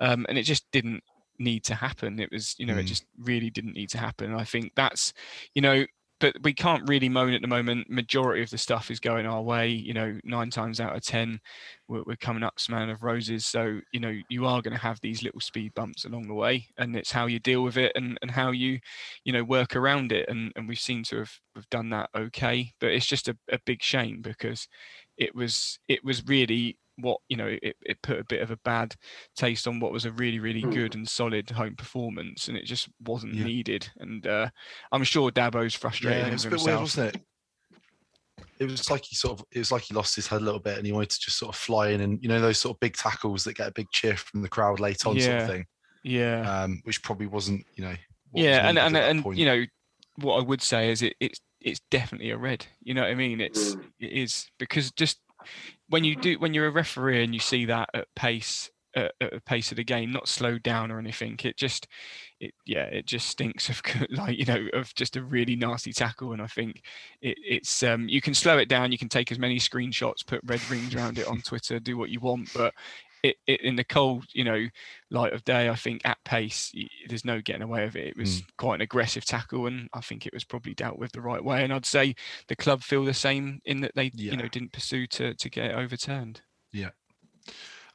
um, 0.00 0.26
and 0.28 0.36
it 0.36 0.42
just 0.42 0.70
didn't 0.72 1.02
need 1.38 1.64
to 1.64 1.74
happen. 1.74 2.18
It 2.18 2.30
was, 2.32 2.54
you 2.58 2.66
know, 2.66 2.74
mm. 2.74 2.80
it 2.80 2.84
just 2.84 3.04
really 3.18 3.50
didn't 3.50 3.74
need 3.74 3.90
to 3.90 3.98
happen. 3.98 4.34
I 4.34 4.44
think 4.44 4.72
that's, 4.74 5.12
you 5.54 5.62
know, 5.62 5.84
but 6.18 6.34
we 6.42 6.54
can't 6.54 6.88
really 6.88 7.08
moan 7.08 7.34
at 7.34 7.42
the 7.42 7.48
moment. 7.48 7.90
Majority 7.90 8.42
of 8.42 8.50
the 8.50 8.58
stuff 8.58 8.90
is 8.90 9.00
going 9.00 9.26
our 9.26 9.42
way. 9.42 9.68
You 9.68 9.94
know, 9.94 10.18
nine 10.24 10.50
times 10.50 10.80
out 10.80 10.96
of 10.96 11.02
ten, 11.02 11.40
we're, 11.88 12.02
we're 12.06 12.16
coming 12.16 12.42
up 12.42 12.58
smelling 12.58 12.90
of 12.90 13.02
roses. 13.02 13.46
So 13.46 13.80
you 13.92 14.00
know, 14.00 14.14
you 14.28 14.46
are 14.46 14.62
going 14.62 14.74
to 14.74 14.80
have 14.80 15.00
these 15.00 15.22
little 15.22 15.40
speed 15.40 15.74
bumps 15.74 16.04
along 16.04 16.28
the 16.28 16.34
way, 16.34 16.68
and 16.78 16.96
it's 16.96 17.12
how 17.12 17.26
you 17.26 17.38
deal 17.38 17.62
with 17.62 17.76
it 17.76 17.92
and, 17.94 18.18
and 18.22 18.30
how 18.30 18.50
you, 18.50 18.78
you 19.24 19.32
know, 19.32 19.44
work 19.44 19.76
around 19.76 20.12
it. 20.12 20.28
And 20.28 20.52
and 20.56 20.68
we've 20.68 20.78
seem 20.78 21.02
to 21.04 21.18
have, 21.18 21.32
have 21.54 21.68
done 21.70 21.90
that 21.90 22.10
okay. 22.16 22.72
But 22.80 22.90
it's 22.90 23.06
just 23.06 23.28
a, 23.28 23.36
a 23.50 23.58
big 23.66 23.82
shame 23.82 24.22
because 24.22 24.68
it 25.18 25.34
was 25.34 25.78
it 25.88 26.04
was 26.04 26.26
really 26.26 26.78
what 26.98 27.18
you 27.28 27.36
know 27.36 27.46
it, 27.46 27.76
it 27.82 28.02
put 28.02 28.18
a 28.18 28.24
bit 28.24 28.40
of 28.40 28.50
a 28.50 28.58
bad 28.64 28.94
taste 29.36 29.68
on 29.68 29.80
what 29.80 29.92
was 29.92 30.04
a 30.04 30.12
really 30.12 30.38
really 30.38 30.62
mm. 30.62 30.72
good 30.72 30.94
and 30.94 31.08
solid 31.08 31.50
home 31.50 31.76
performance 31.76 32.48
and 32.48 32.56
it 32.56 32.64
just 32.64 32.88
wasn't 33.06 33.34
yeah. 33.34 33.44
needed 33.44 33.88
and 33.98 34.26
uh, 34.26 34.48
i'm 34.92 35.04
sure 35.04 35.30
dabo's 35.30 35.74
frustrated 35.74 36.22
yeah, 36.22 36.28
it 36.28 36.32
was 36.32 36.44
a 36.44 36.48
bit 36.48 36.58
himself. 36.58 36.66
weird 36.66 36.80
wasn't 36.80 37.14
it 37.16 37.22
it 38.58 38.64
was 38.64 38.90
like 38.90 39.04
he 39.04 39.14
sort 39.14 39.38
of 39.38 39.46
it 39.52 39.58
was 39.58 39.72
like 39.72 39.82
he 39.82 39.94
lost 39.94 40.16
his 40.16 40.26
head 40.26 40.40
a 40.40 40.44
little 40.44 40.60
bit 40.60 40.78
and 40.78 40.86
he 40.86 40.92
wanted 40.92 41.10
to 41.10 41.20
just 41.20 41.38
sort 41.38 41.54
of 41.54 41.60
fly 41.60 41.88
in 41.88 42.00
and 42.00 42.22
you 42.22 42.28
know 42.28 42.40
those 42.40 42.58
sort 42.58 42.74
of 42.74 42.80
big 42.80 42.96
tackles 42.96 43.44
that 43.44 43.56
get 43.56 43.68
a 43.68 43.72
big 43.72 43.86
cheer 43.92 44.16
from 44.16 44.42
the 44.42 44.48
crowd 44.48 44.80
late 44.80 45.06
on 45.06 45.16
yeah. 45.16 45.22
sort 45.22 45.36
of 45.42 45.48
thing 45.48 45.66
yeah 46.04 46.62
um, 46.62 46.80
which 46.84 47.02
probably 47.02 47.26
wasn't 47.26 47.64
you 47.74 47.84
know 47.84 47.94
yeah 48.34 48.68
and 48.68 48.78
and, 48.78 48.96
and 48.96 49.36
you 49.36 49.44
know 49.44 49.64
what 50.16 50.38
i 50.38 50.42
would 50.42 50.62
say 50.62 50.90
is 50.90 51.02
it 51.02 51.14
it's 51.20 51.40
it's 51.60 51.80
definitely 51.90 52.30
a 52.30 52.36
red 52.36 52.64
you 52.80 52.94
know 52.94 53.02
what 53.02 53.10
i 53.10 53.14
mean 53.14 53.40
it's 53.40 53.74
mm. 53.74 53.84
it 53.98 54.12
is 54.12 54.46
because 54.58 54.90
just 54.92 55.18
when 55.88 56.04
you 56.04 56.16
do 56.16 56.38
when 56.38 56.54
you're 56.54 56.66
a 56.66 56.70
referee 56.70 57.22
and 57.24 57.34
you 57.34 57.40
see 57.40 57.66
that 57.66 57.90
at 57.94 58.06
pace 58.14 58.70
at, 58.96 59.12
pace 59.44 59.70
of 59.70 59.76
the 59.76 59.84
game, 59.84 60.10
not 60.10 60.26
slowed 60.26 60.62
down 60.62 60.90
or 60.90 60.98
anything, 60.98 61.38
it 61.44 61.56
just 61.56 61.86
it 62.40 62.52
yeah 62.66 62.84
it 62.84 63.06
just 63.06 63.28
stinks 63.28 63.68
of 63.68 63.80
like 64.10 64.38
you 64.38 64.44
know 64.44 64.66
of 64.74 64.94
just 64.94 65.16
a 65.16 65.22
really 65.22 65.56
nasty 65.56 65.92
tackle. 65.92 66.32
And 66.32 66.42
i 66.42 66.46
think 66.46 66.82
it, 67.22 67.36
it's 67.42 67.82
um 67.82 68.08
you 68.08 68.20
can 68.20 68.34
slow 68.34 68.58
it 68.58 68.68
down 68.68 68.92
you 68.92 68.98
can 68.98 69.08
take 69.08 69.32
as 69.32 69.38
many 69.38 69.58
screenshots 69.58 70.26
put 70.26 70.40
red 70.44 70.60
rings 70.70 70.94
around 70.94 71.18
it 71.18 71.26
on 71.26 71.40
twitter 71.40 71.80
do 71.80 71.96
what 71.96 72.10
you 72.10 72.20
want 72.20 72.52
but 72.54 72.74
it, 73.22 73.36
it, 73.46 73.60
in 73.62 73.76
the 73.76 73.84
cold, 73.84 74.26
you 74.32 74.44
know, 74.44 74.66
light 75.10 75.32
of 75.32 75.44
day, 75.44 75.68
I 75.68 75.74
think 75.74 76.02
at 76.04 76.18
pace, 76.24 76.72
there's 77.08 77.24
no 77.24 77.40
getting 77.40 77.62
away 77.62 77.84
with 77.84 77.96
it. 77.96 78.08
It 78.08 78.16
was 78.16 78.42
mm. 78.42 78.46
quite 78.56 78.76
an 78.76 78.80
aggressive 78.82 79.24
tackle, 79.24 79.66
and 79.66 79.88
I 79.92 80.00
think 80.00 80.26
it 80.26 80.34
was 80.34 80.44
probably 80.44 80.74
dealt 80.74 80.98
with 80.98 81.12
the 81.12 81.20
right 81.20 81.42
way. 81.42 81.64
And 81.64 81.72
I'd 81.72 81.86
say 81.86 82.14
the 82.48 82.56
club 82.56 82.82
feel 82.82 83.04
the 83.04 83.14
same 83.14 83.60
in 83.64 83.80
that 83.80 83.92
they, 83.94 84.10
yeah. 84.14 84.32
you 84.32 84.36
know, 84.36 84.48
didn't 84.48 84.72
pursue 84.72 85.06
to 85.08 85.34
to 85.34 85.50
get 85.50 85.70
it 85.70 85.74
overturned. 85.74 86.40
Yeah, 86.72 86.90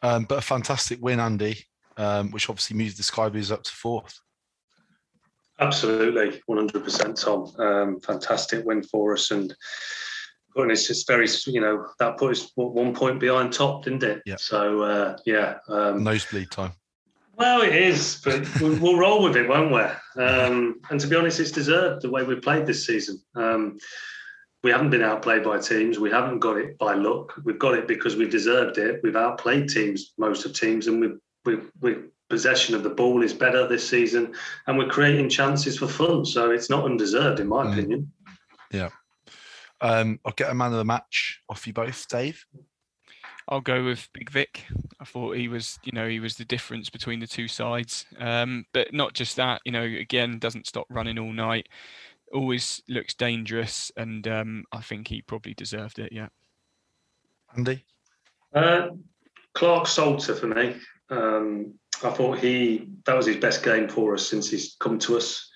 um, 0.01 0.25
but 0.25 0.39
a 0.39 0.41
fantastic 0.41 0.99
win, 1.01 1.19
Andy, 1.19 1.65
um, 1.97 2.31
which 2.31 2.49
obviously 2.49 2.77
moves 2.77 2.95
the 2.95 3.03
Sky 3.03 3.29
Blues 3.29 3.51
up 3.51 3.63
to 3.63 3.71
fourth. 3.71 4.19
Absolutely, 5.60 6.41
100%, 6.49 7.23
Tom. 7.23 7.63
Um, 7.63 7.99
fantastic 7.99 8.65
win 8.65 8.81
for 8.81 9.13
us, 9.13 9.29
and 9.29 9.55
and 10.55 10.71
it's 10.71 10.87
just 10.87 11.07
very, 11.07 11.27
you 11.47 11.61
know, 11.61 11.87
that 11.99 12.17
put 12.17 12.31
us 12.31 12.51
one 12.55 12.93
point 12.93 13.19
behind 13.19 13.53
top, 13.53 13.83
didn't 13.83 14.03
it? 14.03 14.21
Yeah. 14.25 14.35
So 14.37 14.81
uh, 14.81 15.17
yeah, 15.25 15.57
um, 15.67 16.03
nosebleed 16.03 16.51
time. 16.51 16.73
Well, 17.37 17.61
it 17.61 17.73
is, 17.73 18.21
but 18.23 18.47
we'll 18.61 18.97
roll 18.97 19.23
with 19.23 19.35
it, 19.35 19.47
won't 19.47 19.71
we? 19.71 20.21
Um, 20.21 20.79
and 20.89 20.99
to 20.99 21.07
be 21.07 21.15
honest, 21.15 21.39
it's 21.39 21.51
deserved 21.51 22.03
the 22.03 22.11
way 22.11 22.23
we've 22.23 22.41
played 22.41 22.67
this 22.67 22.85
season. 22.85 23.19
Um, 23.35 23.79
we 24.63 24.69
haven't 24.69 24.91
been 24.91 25.01
outplayed 25.01 25.43
by 25.43 25.57
teams. 25.57 25.97
We 25.97 26.11
haven't 26.11 26.39
got 26.39 26.57
it 26.57 26.77
by 26.77 26.93
luck. 26.93 27.33
We've 27.43 27.57
got 27.57 27.73
it 27.73 27.87
because 27.87 28.15
we've 28.15 28.29
deserved 28.29 28.77
it. 28.77 28.99
We've 29.01 29.15
outplayed 29.15 29.69
teams, 29.69 30.13
most 30.19 30.45
of 30.45 30.53
teams, 30.53 30.87
and 30.87 31.01
we 31.01 31.09
we 31.45 31.63
we 31.79 31.95
possession 32.29 32.75
of 32.75 32.83
the 32.83 32.89
ball 32.89 33.23
is 33.23 33.33
better 33.33 33.67
this 33.67 33.87
season, 33.87 34.33
and 34.67 34.77
we're 34.77 34.87
creating 34.87 35.29
chances 35.29 35.79
for 35.79 35.87
fun. 35.87 36.25
So 36.25 36.51
it's 36.51 36.69
not 36.69 36.85
undeserved, 36.85 37.39
in 37.39 37.47
my 37.47 37.65
mm. 37.65 37.73
opinion. 37.73 38.11
Yeah. 38.71 38.89
Um, 39.82 40.20
I'll 40.26 40.34
get 40.34 40.50
a 40.50 40.54
man 40.54 40.72
of 40.72 40.78
the 40.78 40.86
match 40.86 41.41
off 41.50 41.65
you 41.65 41.74
both, 41.74 42.08
Dave. 42.08 42.46
I'll 43.48 43.62
go 43.62 43.84
with 43.84 44.08
Big 44.13 44.30
Vic. 44.30 44.65
I 45.00 45.06
thought 45.06 45.36
he 45.36 45.48
was, 45.48 45.80
you 45.84 45.91
know, 45.91 46.08
he 46.08 46.20
was 46.20 46.36
the 46.36 46.46
difference 46.46 46.89
between 46.89 47.20
the 47.20 47.28
two 47.28 47.48
sides. 47.48 48.06
Um, 48.20 48.65
but 48.72 48.94
not 48.94 49.13
just 49.13 49.36
that, 49.38 49.62
you 49.65 49.72
know, 49.72 49.84
again, 49.84 50.39
doesn't 50.39 50.67
stop 50.67 50.86
running 50.89 51.17
all 51.17 51.34
night. 51.34 51.67
Always 52.32 52.82
looks 52.88 53.13
dangerous, 53.13 53.91
and 53.98 54.26
um, 54.28 54.63
I 54.72 54.80
think 54.80 55.08
he 55.08 55.22
probably 55.22 55.54
deserved 55.54 56.00
it. 56.00 56.13
Yeah. 56.13 56.30
Andy. 57.58 57.84
Uh, 58.54 58.89
Clarke 59.54 59.88
Salter 59.88 60.36
for 60.36 60.48
me. 60.48 60.76
Um, 61.10 61.74
I 62.04 62.10
thought 62.10 62.39
he 62.39 62.88
that 63.06 63.15
was 63.15 63.26
his 63.26 63.38
best 63.38 63.63
game 63.63 63.89
for 63.89 64.13
us 64.13 64.26
since 64.26 64.50
he's 64.50 64.76
come 64.80 64.98
to 65.00 65.17
us 65.17 65.52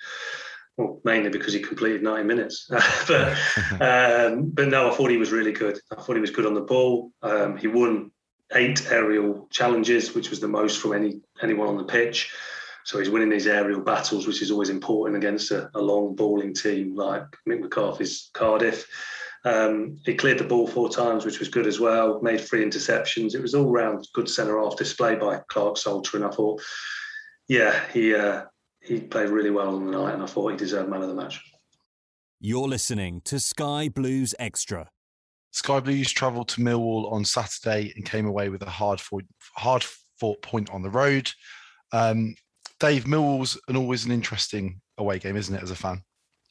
well, 0.78 1.02
mainly 1.04 1.30
because 1.30 1.54
he 1.54 1.60
completed 1.60 2.04
90 2.04 2.24
minutes. 2.24 2.70
but 3.08 3.38
um, 3.82 4.50
but 4.50 4.68
no, 4.68 4.92
I 4.92 4.96
thought 4.96 5.10
he 5.10 5.18
was 5.18 5.32
really 5.32 5.54
good. 5.54 5.80
I 5.92 6.02
thought 6.02 6.16
he 6.16 6.22
was 6.22 6.32
good 6.32 6.46
on 6.46 6.54
the 6.54 6.62
ball. 6.62 7.12
Um, 7.22 7.58
he 7.58 7.68
won 7.68 8.12
eight 8.54 8.88
aerial 8.92 9.48
challenges, 9.52 10.14
which 10.14 10.30
was 10.30 10.40
the 10.40 10.48
most 10.48 10.80
from 10.80 10.94
any 10.94 11.22
anyone 11.42 11.68
on 11.68 11.78
the 11.78 11.84
pitch. 11.84 12.34
So 12.84 13.00
he's 13.00 13.10
winning 13.10 13.30
these 13.30 13.48
aerial 13.48 13.82
battles, 13.82 14.28
which 14.28 14.44
is 14.44 14.52
always 14.52 14.70
important 14.70 15.18
against 15.18 15.50
a, 15.50 15.72
a 15.74 15.82
long 15.82 16.16
balling 16.16 16.54
team 16.54 16.96
like 16.96 17.24
Mick 17.50 17.62
McCarthy's 17.62 18.30
Cardiff. 18.34 18.88
Um, 19.44 19.98
he 20.06 20.16
cleared 20.16 20.40
the 20.40 20.44
ball 20.44 20.68
four 20.68 20.90
times, 20.90 21.26
which 21.26 21.40
was 21.40 21.50
good 21.50 21.68
as 21.68 21.80
well. 21.80 22.22
Made 22.22 22.42
three 22.42 22.64
interceptions. 22.64 23.34
It 23.34 23.42
was 23.42 23.56
all 23.56 23.72
round 23.72 24.08
good 24.14 24.30
centre 24.30 24.60
half 24.60 24.78
display 24.78 25.16
by 25.16 25.42
Clarke 25.50 25.78
Salter, 25.78 26.18
and 26.18 26.26
I 26.26 26.30
thought, 26.30 26.62
yeah, 27.48 27.80
he 27.92 28.14
uh, 28.14 28.44
he 28.86 29.00
played 29.00 29.30
really 29.30 29.52
well 29.52 29.76
on 29.76 29.86
the 29.86 29.92
night, 29.92 30.14
and 30.14 30.24
I 30.24 30.26
thought 30.26 30.52
he 30.52 30.58
deserved 30.58 30.90
man 30.90 31.02
of 31.02 31.10
the 31.10 31.16
match. 31.16 31.42
You're 32.40 32.68
listening 32.68 33.22
to 33.26 33.40
Sky 33.40 33.90
Blues 33.90 34.36
Extra. 34.38 34.90
Sky 35.52 35.80
Blues 35.80 36.12
travelled 36.12 36.50
to 36.50 36.62
Millwall 36.62 37.12
on 37.12 37.26
Saturday 37.26 37.94
and 37.96 38.06
came 38.06 38.26
away 38.26 38.50
with 38.50 38.62
a 38.62 38.70
hard 38.70 39.00
fought, 39.00 39.24
hard 39.56 39.84
fought 40.20 40.42
point 40.42 40.70
on 40.70 40.84
the 40.84 40.90
road. 40.90 41.32
Um, 41.92 42.36
Dave, 42.80 43.06
Millwall's 43.06 43.60
an 43.68 43.78
always 43.78 44.06
an 44.06 44.12
interesting 44.12 44.82
away 44.98 45.18
game, 45.18 45.38
isn't 45.38 45.56
it, 45.56 45.64
as 45.64 45.72
a 45.72 45.76
fan? 45.76 46.02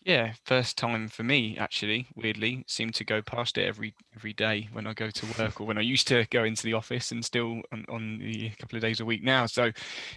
Yeah, 0.05 0.35
first 0.45 0.77
time 0.77 1.09
for 1.09 1.23
me 1.23 1.57
actually. 1.57 2.09
Weirdly, 2.15 2.63
seem 2.67 2.91
to 2.91 3.05
go 3.05 3.23
past 3.23 3.57
it 3.57 3.67
every 3.67 3.95
every 4.15 4.35
day 4.35 4.69
when 4.71 4.87
I 4.87 4.93
go 4.93 5.09
to 5.09 5.27
work, 5.39 5.63
or 5.63 5.67
when 5.67 5.79
I 5.79 5.81
used 5.81 6.07
to 6.09 6.27
go 6.31 6.45
into 6.45 6.63
the 6.65 6.75
office, 6.75 7.11
and 7.11 7.25
still 7.25 7.63
on, 7.73 7.87
on 7.89 8.19
the 8.19 8.51
couple 8.59 8.77
of 8.77 8.83
days 8.83 9.01
a 9.01 9.05
week 9.07 9.23
now. 9.23 9.47
So 9.47 9.73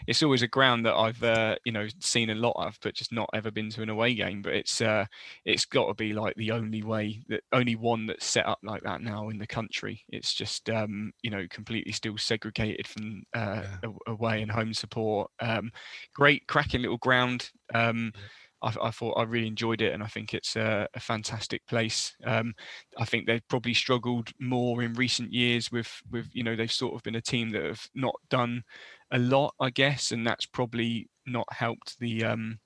it's 0.05 0.21
always 0.21 0.41
a 0.41 0.47
ground 0.47 0.85
that 0.85 0.93
I've 0.95 1.23
uh, 1.23 1.55
you 1.63 1.71
know 1.71 1.87
seen 1.99 2.29
a 2.31 2.35
lot 2.35 2.55
of, 2.57 2.77
but 2.81 2.95
just 2.95 3.13
not 3.13 3.29
ever 3.33 3.49
been 3.49 3.69
to 3.71 3.81
an 3.81 3.87
away 3.89 4.13
game. 4.13 4.41
But 4.41 4.55
it's 4.55 4.81
uh, 4.81 5.05
it's 5.45 5.63
got 5.63 5.87
to 5.87 5.93
be 5.93 6.11
like 6.11 6.35
the 6.35 6.51
only 6.51 6.83
way 6.83 7.21
that 7.29 7.43
only 7.53 7.75
one 7.77 8.07
that's 8.07 8.25
set 8.25 8.45
up 8.45 8.59
like 8.63 8.83
that 8.83 8.99
now 9.01 9.29
in 9.29 9.37
the 9.37 9.47
country. 9.47 10.03
It's 10.09 10.33
just 10.33 10.69
um, 10.69 11.13
you 11.23 11.29
know 11.31 11.47
completely 11.49 11.93
still 11.93 12.17
segregated 12.17 12.87
from 12.87 13.23
uh, 13.33 13.63
yeah. 13.83 13.89
away 14.07 14.41
and 14.41 14.51
home 14.51 14.73
support. 14.73 15.31
Um, 15.39 15.71
great 16.13 16.45
cracking 16.47 16.81
little 16.81 16.97
ground. 16.97 17.51
Um, 17.73 18.11
yeah 18.15 18.21
I, 18.61 18.73
I, 18.81 18.91
thought 18.91 19.17
I 19.17 19.23
really 19.23 19.47
enjoyed 19.47 19.81
it, 19.81 19.93
and 19.93 20.03
I 20.03 20.07
think 20.07 20.33
it's 20.33 20.55
a, 20.55 20.87
a 20.93 20.99
fantastic 20.99 21.65
place. 21.67 22.15
Um, 22.23 22.53
I 22.97 23.05
think 23.05 23.25
they've 23.25 23.47
probably 23.47 23.73
struggled 23.73 24.31
more 24.39 24.81
in 24.81 24.93
recent 24.93 25.31
years 25.31 25.71
with 25.71 26.01
with 26.11 26.27
you 26.33 26.43
know 26.43 26.55
they've 26.55 26.71
sort 26.71 26.95
of 26.95 27.03
been 27.03 27.15
a 27.15 27.21
team 27.21 27.51
that 27.51 27.63
have 27.63 27.87
not 27.93 28.15
done 28.29 28.63
a 29.11 29.19
lot, 29.19 29.53
I 29.59 29.69
guess, 29.69 30.11
and 30.11 30.25
that's 30.25 30.45
probably 30.45 31.09
not 31.25 31.47
helped 31.51 31.99
the 31.99 32.23
um, 32.23 32.59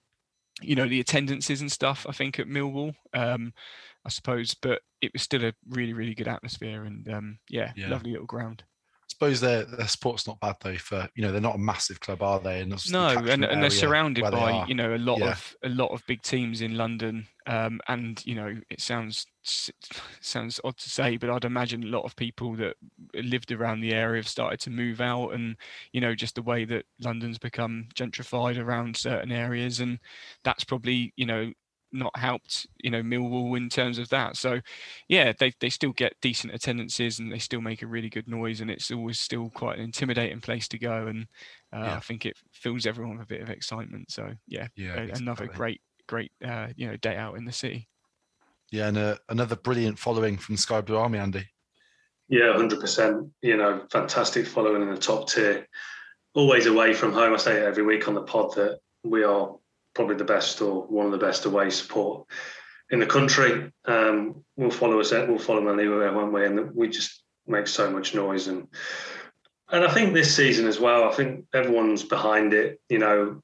you 0.61 0.75
know 0.75 0.87
the 0.87 0.99
attendances 0.99 1.61
and 1.61 1.71
stuff. 1.71 2.05
I 2.07 2.13
think 2.13 2.39
at 2.39 2.47
Millwall, 2.47 2.95
um, 3.13 3.53
I 4.05 4.09
suppose, 4.09 4.55
but 4.55 4.81
it 5.01 5.11
was 5.13 5.21
still 5.21 5.43
a 5.43 5.53
really 5.69 5.93
really 5.93 6.15
good 6.15 6.27
atmosphere 6.27 6.83
and 6.83 7.07
um, 7.09 7.39
yeah, 7.49 7.73
yeah, 7.75 7.89
lovely 7.89 8.11
little 8.11 8.27
ground 8.27 8.63
suppose 9.21 9.39
their 9.39 9.65
their 9.65 9.87
sport's 9.87 10.25
not 10.25 10.39
bad 10.39 10.55
though. 10.61 10.77
For 10.77 11.07
you 11.15 11.21
know, 11.21 11.31
they're 11.31 11.41
not 11.41 11.55
a 11.55 11.59
massive 11.59 11.99
club, 11.99 12.23
are 12.23 12.39
they? 12.39 12.61
And 12.61 12.91
no, 12.91 13.09
and, 13.09 13.45
and 13.45 13.61
they're 13.61 13.69
surrounded 13.69 14.23
by 14.23 14.65
you 14.67 14.73
know 14.73 14.95
a 14.95 14.97
lot 14.97 15.19
yeah. 15.19 15.31
of 15.31 15.55
a 15.63 15.69
lot 15.69 15.91
of 15.91 16.05
big 16.07 16.21
teams 16.23 16.61
in 16.61 16.75
London. 16.75 17.27
Um, 17.47 17.81
and 17.87 18.23
you 18.25 18.35
know, 18.35 18.55
it 18.69 18.81
sounds 18.81 19.25
sounds 20.21 20.59
odd 20.63 20.77
to 20.77 20.89
say, 20.89 21.17
but 21.17 21.29
I'd 21.29 21.45
imagine 21.45 21.83
a 21.83 21.87
lot 21.87 22.03
of 22.03 22.15
people 22.15 22.55
that 22.55 22.75
lived 23.13 23.51
around 23.51 23.81
the 23.81 23.93
area 23.93 24.19
have 24.19 24.27
started 24.27 24.59
to 24.61 24.69
move 24.71 25.01
out, 25.01 25.29
and 25.29 25.55
you 25.91 26.01
know, 26.01 26.15
just 26.15 26.35
the 26.35 26.41
way 26.41 26.65
that 26.65 26.85
London's 26.99 27.37
become 27.37 27.89
gentrified 27.93 28.57
around 28.57 28.97
certain 28.97 29.31
areas, 29.31 29.79
and 29.79 29.99
that's 30.43 30.63
probably 30.63 31.13
you 31.15 31.25
know 31.27 31.51
not 31.91 32.15
helped, 32.17 32.67
you 32.79 32.89
know, 32.89 33.01
Millwall 33.01 33.57
in 33.57 33.69
terms 33.69 33.97
of 33.99 34.09
that. 34.09 34.37
So, 34.37 34.61
yeah, 35.07 35.33
they 35.37 35.53
they 35.59 35.69
still 35.69 35.91
get 35.91 36.19
decent 36.21 36.53
attendances 36.53 37.19
and 37.19 37.31
they 37.31 37.39
still 37.39 37.61
make 37.61 37.81
a 37.81 37.87
really 37.87 38.09
good 38.09 38.27
noise, 38.27 38.61
and 38.61 38.71
it's 38.71 38.91
always 38.91 39.19
still 39.19 39.49
quite 39.49 39.77
an 39.77 39.83
intimidating 39.83 40.41
place 40.41 40.67
to 40.69 40.79
go. 40.79 41.07
And 41.07 41.27
uh, 41.73 41.79
yeah. 41.79 41.95
I 41.95 41.99
think 41.99 42.25
it 42.25 42.37
fills 42.51 42.85
everyone 42.85 43.17
with 43.17 43.25
a 43.25 43.33
bit 43.33 43.41
of 43.41 43.49
excitement. 43.49 44.11
So, 44.11 44.31
yeah, 44.47 44.67
yeah 44.75 44.95
a, 44.95 45.17
another 45.17 45.47
great 45.47 45.81
great 46.07 46.31
uh, 46.45 46.67
you 46.75 46.87
know 46.87 46.97
day 46.97 47.15
out 47.15 47.37
in 47.37 47.45
the 47.45 47.51
city. 47.51 47.87
Yeah, 48.71 48.87
and 48.87 48.97
uh, 48.97 49.15
another 49.29 49.55
brilliant 49.55 49.99
following 49.99 50.37
from 50.37 50.57
Sky 50.57 50.81
Blue 50.81 50.97
Army, 50.97 51.19
Andy. 51.19 51.45
Yeah, 52.29 52.53
hundred 52.53 52.79
percent. 52.79 53.29
You 53.41 53.57
know, 53.57 53.85
fantastic 53.91 54.47
following 54.47 54.81
in 54.81 54.89
the 54.89 54.97
top 54.97 55.29
tier. 55.29 55.67
Always 56.33 56.65
away 56.65 56.93
from 56.93 57.11
home. 57.11 57.33
I 57.33 57.37
say 57.37 57.57
it 57.57 57.65
every 57.65 57.83
week 57.83 58.07
on 58.07 58.13
the 58.13 58.21
pod 58.21 58.55
that 58.55 58.79
we 59.03 59.23
are 59.23 59.55
probably 59.93 60.15
the 60.15 60.23
best 60.23 60.61
or 60.61 60.83
one 60.87 61.05
of 61.05 61.11
the 61.11 61.17
best 61.17 61.45
away 61.45 61.69
support 61.69 62.27
in 62.89 62.99
the 62.99 63.05
country. 63.05 63.71
Um, 63.85 64.43
will 64.57 64.71
follow 64.71 64.99
us. 64.99 65.11
We'll 65.11 65.39
follow 65.39 65.63
them 65.63 65.79
anywhere, 65.79 66.13
one 66.13 66.31
way, 66.31 66.45
and 66.45 66.75
we 66.75 66.89
just 66.89 67.23
make 67.47 67.67
so 67.67 67.89
much 67.89 68.15
noise 68.15 68.47
and. 68.47 68.67
And 69.73 69.85
I 69.85 69.93
think 69.93 70.13
this 70.13 70.35
season 70.35 70.67
as 70.67 70.81
well, 70.81 71.05
I 71.05 71.13
think 71.13 71.45
everyone's 71.53 72.03
behind 72.03 72.51
it. 72.51 72.81
You 72.89 72.99
know, 72.99 73.41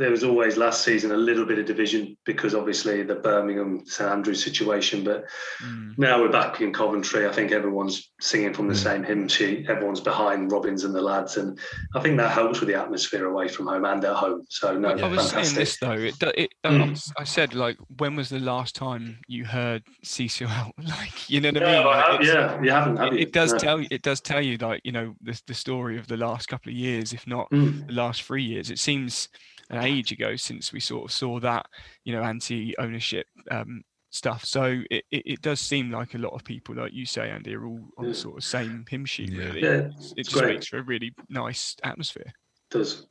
there 0.00 0.10
was 0.10 0.24
always 0.24 0.56
last 0.56 0.82
season 0.82 1.12
a 1.12 1.16
little 1.16 1.44
bit 1.44 1.58
of 1.58 1.66
division 1.66 2.16
because 2.24 2.54
obviously 2.54 3.02
the 3.02 3.16
Birmingham 3.16 3.84
St 3.84 4.10
Andrews 4.10 4.42
situation. 4.42 5.04
But 5.04 5.26
mm. 5.62 5.96
now 5.98 6.18
we're 6.18 6.32
back 6.32 6.62
in 6.62 6.72
Coventry. 6.72 7.28
I 7.28 7.32
think 7.32 7.52
everyone's 7.52 8.10
singing 8.18 8.54
from 8.54 8.66
the 8.66 8.72
mm. 8.72 8.82
same 8.82 9.04
hymn 9.04 9.28
sheet. 9.28 9.68
Everyone's 9.68 10.00
behind 10.00 10.50
Robins 10.50 10.84
and 10.84 10.94
the 10.94 11.02
lads, 11.02 11.36
and 11.36 11.58
I 11.94 12.00
think 12.00 12.16
that 12.16 12.30
helps 12.30 12.60
with 12.60 12.70
the 12.70 12.76
atmosphere 12.76 13.26
away 13.26 13.48
from 13.48 13.66
home 13.66 13.84
and 13.84 14.02
at 14.02 14.16
home. 14.16 14.46
So 14.48 14.76
no, 14.76 14.96
yeah. 14.96 15.04
I 15.04 15.08
was 15.08 15.28
saying 15.28 15.54
this 15.54 15.76
though. 15.78 15.92
It, 15.92 16.14
it, 16.34 16.50
mm. 16.64 17.12
I 17.18 17.24
said 17.24 17.54
like, 17.54 17.76
when 17.98 18.16
was 18.16 18.30
the 18.30 18.40
last 18.40 18.74
time 18.74 19.18
you 19.28 19.44
heard 19.44 19.84
CCL? 20.04 20.70
Like, 20.90 21.30
you 21.30 21.40
know 21.40 21.50
what 21.50 21.62
yeah, 21.62 21.68
I 21.68 21.76
mean? 21.76 21.86
Like, 21.86 22.06
have, 22.06 22.22
yeah, 22.24 22.62
you 22.62 22.70
haven't. 22.70 22.96
Have 22.96 23.06
it, 23.08 23.12
you? 23.12 23.18
it, 23.20 23.32
does 23.32 23.52
no. 23.52 23.58
tell 23.58 23.80
you. 23.80 23.86
It 23.90 24.02
does 24.02 24.20
tell 24.20 24.40
you 24.40 24.56
like 24.56 24.80
you 24.82 24.92
know 24.92 25.14
the 25.22 25.40
the 25.46 25.54
story 25.54 25.98
of 25.98 26.08
the 26.08 26.16
last 26.16 26.48
couple 26.48 26.70
of 26.70 26.76
years, 26.76 27.12
if 27.12 27.26
not 27.26 27.50
mm. 27.50 27.86
the 27.86 27.92
last 27.92 28.22
three 28.22 28.42
years. 28.42 28.70
It 28.70 28.78
seems 28.78 29.28
an 29.70 29.84
age 29.84 30.12
ago 30.12 30.36
since 30.36 30.72
we 30.72 30.80
sort 30.80 31.04
of 31.04 31.12
saw 31.12 31.40
that 31.40 31.66
you 32.04 32.12
know 32.12 32.22
anti-ownership 32.22 33.26
um, 33.50 33.82
stuff. 34.10 34.44
So 34.44 34.82
it, 34.90 35.04
it, 35.10 35.22
it, 35.26 35.42
does 35.42 35.60
seem 35.60 35.90
like 35.90 36.14
a 36.14 36.18
lot 36.18 36.34
of 36.34 36.44
people, 36.44 36.74
like 36.74 36.92
you 36.92 37.06
say, 37.06 37.30
Andy, 37.30 37.54
are 37.54 37.64
all 37.64 37.80
on 37.96 38.04
yeah. 38.04 38.10
the 38.10 38.14
sort 38.14 38.36
of 38.36 38.44
same 38.44 38.84
hymn 38.88 39.06
sheet. 39.06 39.30
Really, 39.30 39.62
yeah, 39.62 39.88
it's, 39.96 40.12
it 40.16 40.24
just 40.24 40.36
great. 40.36 40.54
makes 40.54 40.66
for 40.66 40.78
a 40.78 40.82
really 40.82 41.14
nice 41.28 41.76
atmosphere. 41.84 42.26
It 42.26 42.78
does. 42.78 43.06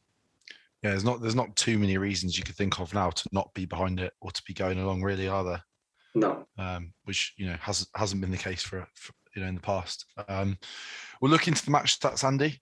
Yeah, 0.84 0.92
there's 0.92 1.04
not 1.04 1.22
there's 1.22 1.36
not 1.36 1.56
too 1.56 1.78
many 1.78 1.98
reasons 1.98 2.38
you 2.38 2.44
could 2.44 2.56
think 2.56 2.80
of 2.80 2.94
now 2.94 3.10
to 3.10 3.30
not 3.32 3.54
be 3.54 3.66
behind 3.66 4.00
it 4.00 4.14
or 4.22 4.32
to 4.32 4.44
be 4.46 4.54
going 4.54 4.80
along. 4.80 5.02
Really, 5.02 5.28
are 5.28 5.44
there? 5.44 5.64
No. 6.16 6.46
Um, 6.58 6.94
which 7.06 7.34
you 7.38 7.48
know 7.48 7.58
hasn't 7.60 7.90
hasn't 7.96 8.22
been 8.22 8.32
the 8.32 8.38
case 8.38 8.62
for, 8.62 8.88
for 8.96 9.14
you 9.36 9.42
know 9.42 9.48
in 9.48 9.56
the 9.56 9.62
past. 9.62 10.06
Um, 10.28 10.58
we'll 11.22 11.32
look 11.32 11.48
into 11.48 11.64
the 11.64 11.72
match 11.72 12.00
stats, 12.00 12.24
Andy. 12.24 12.62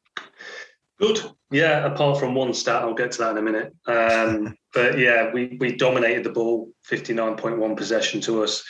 Good. 1.00 1.20
Yeah, 1.52 1.86
apart 1.86 2.20
from 2.20 2.34
one 2.34 2.54
stat, 2.54 2.82
I'll 2.82 2.94
get 2.94 3.12
to 3.14 3.18
that 3.20 3.32
in 3.32 3.38
a 3.38 3.42
minute. 3.42 3.74
Um, 3.86 4.58
but 4.74 4.98
yeah, 4.98 5.32
we 5.32 5.58
we 5.60 5.76
dominated 5.76 6.24
the 6.24 6.32
ball, 6.32 6.72
59.1 6.90 7.78
possession 7.78 8.20
to 8.22 8.44
us. 8.44 8.64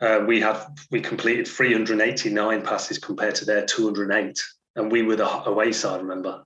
Uh, 0.00 0.24
we 0.26 0.40
had 0.40 0.62
we 0.90 1.00
completed 1.00 1.48
389 1.48 2.62
passes 2.62 2.98
compared 2.98 3.34
to 3.36 3.44
their 3.46 3.64
208, 3.64 4.42
and 4.76 4.92
we 4.92 5.02
were 5.02 5.16
the 5.16 5.48
away 5.48 5.72
side. 5.72 6.02
Remember, 6.02 6.44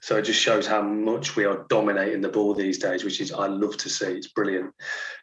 so 0.00 0.16
it 0.16 0.22
just 0.22 0.40
shows 0.40 0.66
how 0.66 0.82
much 0.82 1.34
we 1.34 1.44
are 1.44 1.66
dominating 1.68 2.20
the 2.20 2.28
ball 2.28 2.54
these 2.54 2.78
days, 2.78 3.02
which 3.02 3.20
is 3.20 3.32
I 3.32 3.48
love 3.48 3.76
to 3.78 3.90
see. 3.90 4.12
It's 4.12 4.28
brilliant. 4.28 4.72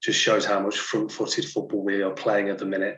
Just 0.04 0.20
shows 0.20 0.46
how 0.46 0.60
much 0.60 0.78
front-footed 0.78 1.46
football 1.46 1.84
we 1.84 2.02
are 2.02 2.12
playing 2.12 2.50
at 2.50 2.58
the 2.58 2.66
minute. 2.66 2.98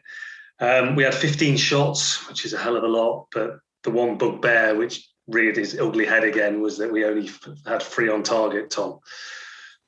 Um, 0.60 0.95
we 0.95 1.03
had 1.03 1.13
15 1.13 1.56
shots, 1.58 2.27
which 2.27 2.45
is 2.45 2.53
a 2.53 2.58
hell 2.58 2.75
of 2.75 2.84
a 2.84 2.88
lot, 2.88 3.27
but 3.32 3.60
the 3.84 3.91
one 3.91 4.17
bugbear 4.17 4.75
which 4.75 5.08
reared 5.28 5.58
his 5.58 5.78
ugly 5.80 6.06
head 6.06 6.24
again 6.24 6.62
was 6.62 6.78
that 6.78 6.92
we 6.92 7.06
only 7.06 7.30
had 7.66 7.82
three 7.82 8.10
on 8.10 8.24
target, 8.24 8.70
Tom. 8.70 9.00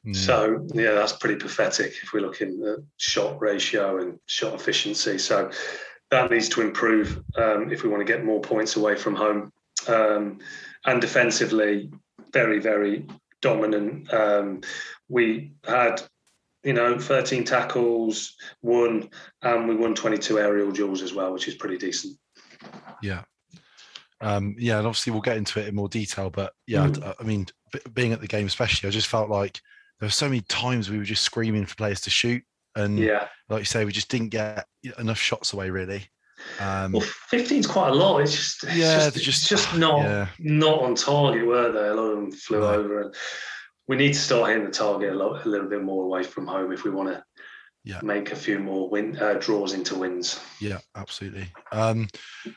Mm. 0.06 0.16
So 0.16 0.68
yeah, 0.74 0.94
that's 0.94 1.14
pretty 1.14 1.36
pathetic 1.36 1.94
if 2.04 2.14
we're 2.14 2.22
looking 2.22 2.64
at 2.66 2.80
shot 2.98 3.42
ratio 3.42 4.02
and 4.02 4.20
shot 4.28 4.54
efficiency. 4.54 5.18
So 5.18 5.52
that 6.12 6.32
needs 6.32 6.50
to 6.50 6.62
improve 6.62 7.24
um, 7.36 7.72
if 7.72 7.84
we 7.84 7.90
want 7.90 8.06
to 8.06 8.12
get 8.12 8.26
more 8.26 8.42
points 8.42 8.76
away 8.76 8.96
from 8.96 9.16
home. 9.16 9.52
Um, 9.88 10.40
and 10.86 11.02
defensively, 11.02 11.92
very 12.32 12.60
very 12.60 13.06
dominant. 13.42 14.14
Um, 14.14 14.62
we 15.08 15.52
had 15.66 16.02
you 16.64 16.74
know 16.74 17.00
13 17.00 17.44
tackles, 17.44 18.36
one, 18.62 19.10
and 19.42 19.68
we 19.68 19.76
won 19.76 19.96
22 19.96 20.40
aerial 20.40 20.72
duels 20.72 21.02
as 21.02 21.14
well, 21.14 21.34
which 21.34 21.48
is 21.48 21.56
pretty 21.56 21.78
decent. 21.78 22.18
Yeah, 23.02 23.24
um, 24.22 24.56
yeah, 24.58 24.78
and 24.78 24.88
obviously 24.88 25.12
we'll 25.12 25.22
get 25.22 25.38
into 25.38 25.60
it 25.60 25.68
in 25.68 25.76
more 25.76 25.90
detail. 25.90 26.30
But 26.30 26.54
yeah, 26.68 26.88
mm. 26.88 27.04
I, 27.04 27.16
I, 27.20 27.24
mean, 27.24 27.48
being 27.94 28.14
at 28.14 28.22
the 28.22 28.28
game 28.28 28.48
especially, 28.48 28.88
I 28.88 28.92
just 28.92 29.08
felt 29.08 29.30
like 29.30 29.62
there 30.00 30.08
were 30.08 30.12
so 30.12 30.28
many 30.28 30.42
times 30.42 30.90
we 30.90 30.98
were 30.98 31.04
just 31.04 31.24
screaming 31.24 31.66
for 31.66 31.76
players 31.76 32.02
to 32.02 32.10
shoot, 32.10 32.44
and 32.76 33.00
yeah, 33.00 33.28
like 33.50 33.60
you 33.60 33.66
say, 33.66 33.86
we 33.86 33.92
just 33.92 34.10
didn't 34.10 34.30
get 34.30 34.66
enough 34.98 35.20
shots 35.20 35.54
away 35.54 35.70
really. 35.70 36.06
Um, 36.60 36.94
well, 36.94 37.02
15 37.02 37.60
is 37.60 37.68
quite 37.68 37.90
a 37.90 37.94
lot. 37.94 38.20
It's 38.20 38.32
just 38.32 38.64
it's 38.64 38.76
yeah, 38.76 39.10
just, 39.10 39.24
just, 39.24 39.50
just 39.50 39.78
not 39.78 40.02
yeah. 40.04 40.28
not 40.40 40.82
on 40.82 40.96
target, 40.96 41.46
were 41.46 41.72
they? 41.72 41.88
A 41.88 41.94
lot 41.94 42.12
of 42.12 42.16
them 42.16 42.32
flew 42.32 42.60
no. 42.60 42.68
over, 42.68 43.02
and 43.02 43.16
we 43.88 43.96
need 43.96 44.14
to 44.14 44.20
start 44.20 44.50
hitting 44.50 44.66
the 44.66 44.72
target 44.72 45.14
a, 45.14 45.16
lot, 45.16 45.46
a 45.46 45.50
little 45.50 45.68
bit 45.68 45.84
more 45.84 46.04
away 46.04 46.24
from 46.24 46.48
home 46.48 46.72
if 46.72 46.84
we 46.84 46.92
want 46.92 47.10
to 47.10 47.24
yeah. 47.84 48.00
make 48.04 48.32
a 48.32 48.36
few 48.36 48.60
more 48.60 48.90
win 48.90 49.18
uh, 49.18 49.36
draws 49.36 49.74
into 49.74 49.98
wins. 49.98 50.40
Yeah, 50.60 50.80
absolutely. 50.96 51.48
Um, 51.72 52.08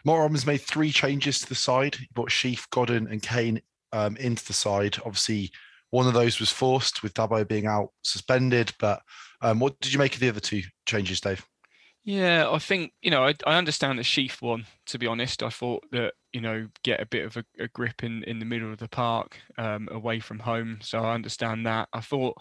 Robins 0.04 0.46
made 0.46 0.62
three 0.62 0.90
changes 0.90 1.38
to 1.40 1.48
the 1.48 1.54
side. 1.54 1.94
He 1.94 2.08
brought 2.12 2.30
Sheaf, 2.30 2.68
Godden, 2.70 3.06
and 3.06 3.22
Kane 3.22 3.60
um, 3.92 4.16
into 4.16 4.44
the 4.44 4.52
side. 4.52 4.96
Obviously, 5.04 5.50
one 5.90 6.06
of 6.06 6.14
those 6.14 6.40
was 6.40 6.50
forced 6.50 7.02
with 7.02 7.14
Dabo 7.14 7.46
being 7.46 7.66
out 7.66 7.90
suspended. 8.02 8.72
But 8.78 9.00
um, 9.40 9.58
what 9.58 9.78
did 9.80 9.92
you 9.92 9.98
make 9.98 10.14
of 10.14 10.20
the 10.20 10.28
other 10.28 10.40
two 10.40 10.62
changes, 10.86 11.20
Dave? 11.20 11.44
Yeah, 12.04 12.50
I 12.50 12.58
think 12.58 12.92
you 13.00 13.10
know 13.12 13.24
I, 13.24 13.34
I 13.46 13.56
understand 13.58 13.98
the 13.98 14.02
Sheaf 14.02 14.42
one. 14.42 14.66
To 14.86 14.98
be 14.98 15.06
honest, 15.06 15.42
I 15.42 15.50
thought 15.50 15.84
that 15.92 16.14
you 16.32 16.40
know 16.40 16.68
get 16.82 17.00
a 17.00 17.06
bit 17.06 17.24
of 17.24 17.36
a, 17.36 17.44
a 17.60 17.68
grip 17.68 18.02
in 18.02 18.24
in 18.24 18.40
the 18.40 18.44
middle 18.44 18.72
of 18.72 18.78
the 18.78 18.88
park, 18.88 19.38
um, 19.56 19.88
away 19.90 20.18
from 20.18 20.40
home. 20.40 20.78
So 20.82 20.98
I 20.98 21.14
understand 21.14 21.64
that. 21.66 21.88
I 21.92 22.00
thought 22.00 22.38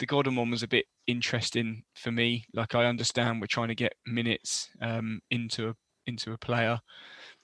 the 0.00 0.06
Godden 0.06 0.36
one 0.36 0.50
was 0.50 0.62
a 0.64 0.68
bit 0.68 0.86
interesting 1.06 1.84
for 1.94 2.10
me. 2.12 2.46
Like 2.52 2.74
I 2.74 2.86
understand 2.86 3.40
we're 3.40 3.46
trying 3.46 3.68
to 3.68 3.76
get 3.76 3.94
minutes 4.06 4.70
um, 4.80 5.20
into 5.30 5.68
a 5.70 5.74
into 6.06 6.32
a 6.32 6.38
player, 6.38 6.80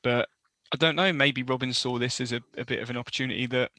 but 0.03 0.29
I 0.73 0.77
don't 0.79 0.97
know. 0.97 1.13
Maybe 1.13 1.43
Robins 1.43 1.79
saw 1.79 1.99
this 1.99 2.21
as 2.21 2.33
a, 2.33 2.41
a 2.59 2.65
bit 2.65 2.81
of 2.81 2.91
an 2.91 2.97
opportunity 2.97 3.47
that 3.47 3.71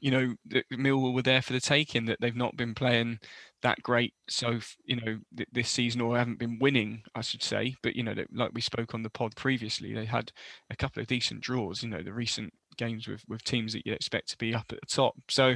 you 0.00 0.10
know, 0.10 0.34
Millwall 0.72 1.14
were 1.14 1.22
there 1.22 1.42
for 1.42 1.52
the 1.52 1.60
taking. 1.60 2.06
That 2.06 2.20
they've 2.20 2.36
not 2.36 2.56
been 2.56 2.74
playing 2.74 3.18
that 3.62 3.82
great 3.82 4.14
so 4.28 4.58
you 4.84 4.96
know 4.96 5.18
th- 5.36 5.48
this 5.52 5.68
season 5.68 6.00
or 6.00 6.16
haven't 6.16 6.38
been 6.38 6.58
winning 6.60 7.02
i 7.14 7.20
should 7.20 7.42
say 7.42 7.74
but 7.82 7.94
you 7.94 8.02
know 8.02 8.14
like 8.32 8.50
we 8.54 8.60
spoke 8.60 8.94
on 8.94 9.02
the 9.02 9.10
pod 9.10 9.34
previously 9.36 9.92
they 9.92 10.04
had 10.04 10.32
a 10.70 10.76
couple 10.76 11.00
of 11.00 11.06
decent 11.06 11.40
draws 11.40 11.82
you 11.82 11.88
know 11.88 12.02
the 12.02 12.12
recent 12.12 12.52
games 12.76 13.06
with 13.06 13.22
with 13.28 13.42
teams 13.44 13.72
that 13.72 13.84
you 13.84 13.92
expect 13.92 14.28
to 14.28 14.38
be 14.38 14.54
up 14.54 14.66
at 14.70 14.80
the 14.80 14.86
top 14.86 15.14
so 15.28 15.54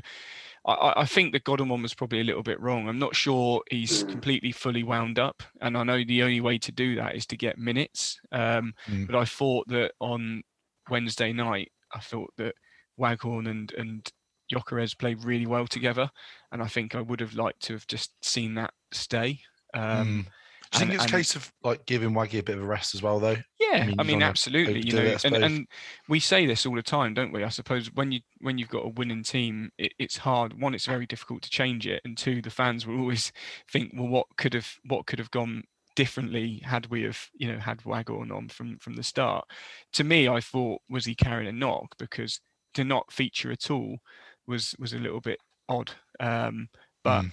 i 0.66 0.92
i 0.96 1.04
think 1.06 1.32
the 1.32 1.40
godden 1.40 1.68
one 1.68 1.82
was 1.82 1.94
probably 1.94 2.20
a 2.20 2.24
little 2.24 2.42
bit 2.42 2.60
wrong 2.60 2.88
i'm 2.88 2.98
not 2.98 3.16
sure 3.16 3.62
he's 3.70 4.04
mm. 4.04 4.10
completely 4.10 4.52
fully 4.52 4.82
wound 4.82 5.18
up 5.18 5.42
and 5.60 5.76
i 5.76 5.82
know 5.82 6.02
the 6.04 6.22
only 6.22 6.40
way 6.40 6.58
to 6.58 6.72
do 6.72 6.96
that 6.96 7.14
is 7.14 7.26
to 7.26 7.36
get 7.36 7.58
minutes 7.58 8.20
um, 8.32 8.74
mm. 8.86 9.06
but 9.06 9.16
i 9.16 9.24
thought 9.24 9.66
that 9.68 9.92
on 10.00 10.42
wednesday 10.90 11.32
night 11.32 11.70
i 11.94 12.00
thought 12.00 12.30
that 12.36 12.54
waghorn 12.96 13.46
and 13.46 13.72
and 13.78 14.10
Gyökeres 14.52 14.98
played 14.98 15.24
really 15.24 15.46
well 15.46 15.66
together, 15.66 16.10
and 16.52 16.62
I 16.62 16.66
think 16.66 16.94
I 16.94 17.00
would 17.00 17.20
have 17.20 17.34
liked 17.34 17.62
to 17.62 17.74
have 17.74 17.86
just 17.86 18.12
seen 18.22 18.54
that 18.54 18.72
stay. 18.92 19.40
Um, 19.74 20.24
mm. 20.24 20.26
Do 20.74 20.80
you 20.80 20.86
think 20.86 20.94
it's 20.94 21.04
a 21.04 21.16
case 21.16 21.36
of 21.36 21.52
like 21.62 21.86
giving 21.86 22.10
Waggy 22.10 22.40
a 22.40 22.42
bit 22.42 22.56
of 22.56 22.64
a 22.64 22.66
rest 22.66 22.94
as 22.94 23.02
well, 23.02 23.20
though? 23.20 23.36
Yeah, 23.60 23.82
I 23.82 23.86
mean, 23.86 24.00
I 24.00 24.02
mean 24.02 24.22
absolutely. 24.22 24.80
You 24.80 24.94
know, 24.94 25.02
it, 25.02 25.24
and, 25.24 25.36
and 25.36 25.66
we 26.08 26.18
say 26.18 26.46
this 26.46 26.66
all 26.66 26.74
the 26.74 26.82
time, 26.82 27.14
don't 27.14 27.32
we? 27.32 27.44
I 27.44 27.48
suppose 27.48 27.92
when 27.94 28.10
you 28.10 28.20
when 28.40 28.58
you've 28.58 28.70
got 28.70 28.84
a 28.84 28.88
winning 28.88 29.22
team, 29.22 29.70
it, 29.78 29.92
it's 30.00 30.16
hard. 30.16 30.60
One, 30.60 30.74
it's 30.74 30.86
very 30.86 31.06
difficult 31.06 31.42
to 31.42 31.50
change 31.50 31.86
it, 31.86 32.02
and 32.04 32.18
two, 32.18 32.42
the 32.42 32.50
fans 32.50 32.86
will 32.86 32.98
always 32.98 33.30
think, 33.70 33.92
well, 33.94 34.08
what 34.08 34.26
could 34.36 34.54
have 34.54 34.68
what 34.84 35.06
could 35.06 35.20
have 35.20 35.30
gone 35.30 35.62
differently 35.94 36.60
had 36.64 36.86
we 36.86 37.04
have 37.04 37.28
you 37.34 37.52
know 37.52 37.58
had 37.58 37.84
Waghorn 37.84 38.32
on 38.32 38.48
from 38.48 38.78
from 38.78 38.96
the 38.96 39.04
start. 39.04 39.44
To 39.92 40.02
me, 40.02 40.28
I 40.28 40.40
thought 40.40 40.82
was 40.88 41.04
he 41.04 41.14
carrying 41.14 41.48
a 41.48 41.52
knock 41.52 41.94
because 41.98 42.40
to 42.74 42.82
not 42.82 43.12
feature 43.12 43.52
at 43.52 43.70
all 43.70 43.98
was 44.46 44.74
was 44.78 44.92
a 44.92 44.98
little 44.98 45.20
bit 45.20 45.38
odd. 45.68 45.92
Um, 46.20 46.68
but 47.02 47.22
mm. 47.22 47.32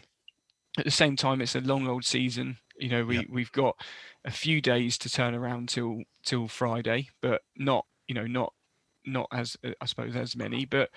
at 0.78 0.86
the 0.86 0.92
same 0.92 1.16
time, 1.16 1.42
it's 1.42 1.56
a 1.56 1.62
long 1.62 1.88
old 1.88 2.06
season. 2.06 2.58
You 2.78 2.90
know, 2.90 3.06
we 3.06 3.18
yep. 3.18 3.26
we've 3.30 3.52
got 3.52 3.76
a 4.26 4.32
few 4.32 4.62
days 4.62 4.98
to 5.00 5.10
turn 5.10 5.36
around 5.36 5.70
till 5.70 6.04
till 6.26 6.48
Friday, 6.48 7.10
but 7.22 7.42
not 7.56 7.86
you 8.08 8.16
know 8.16 8.28
not 8.28 8.54
not 9.06 9.28
as 9.32 9.58
I 9.64 9.86
suppose 9.86 10.16
as 10.16 10.36
many, 10.36 10.66
but 10.66 10.90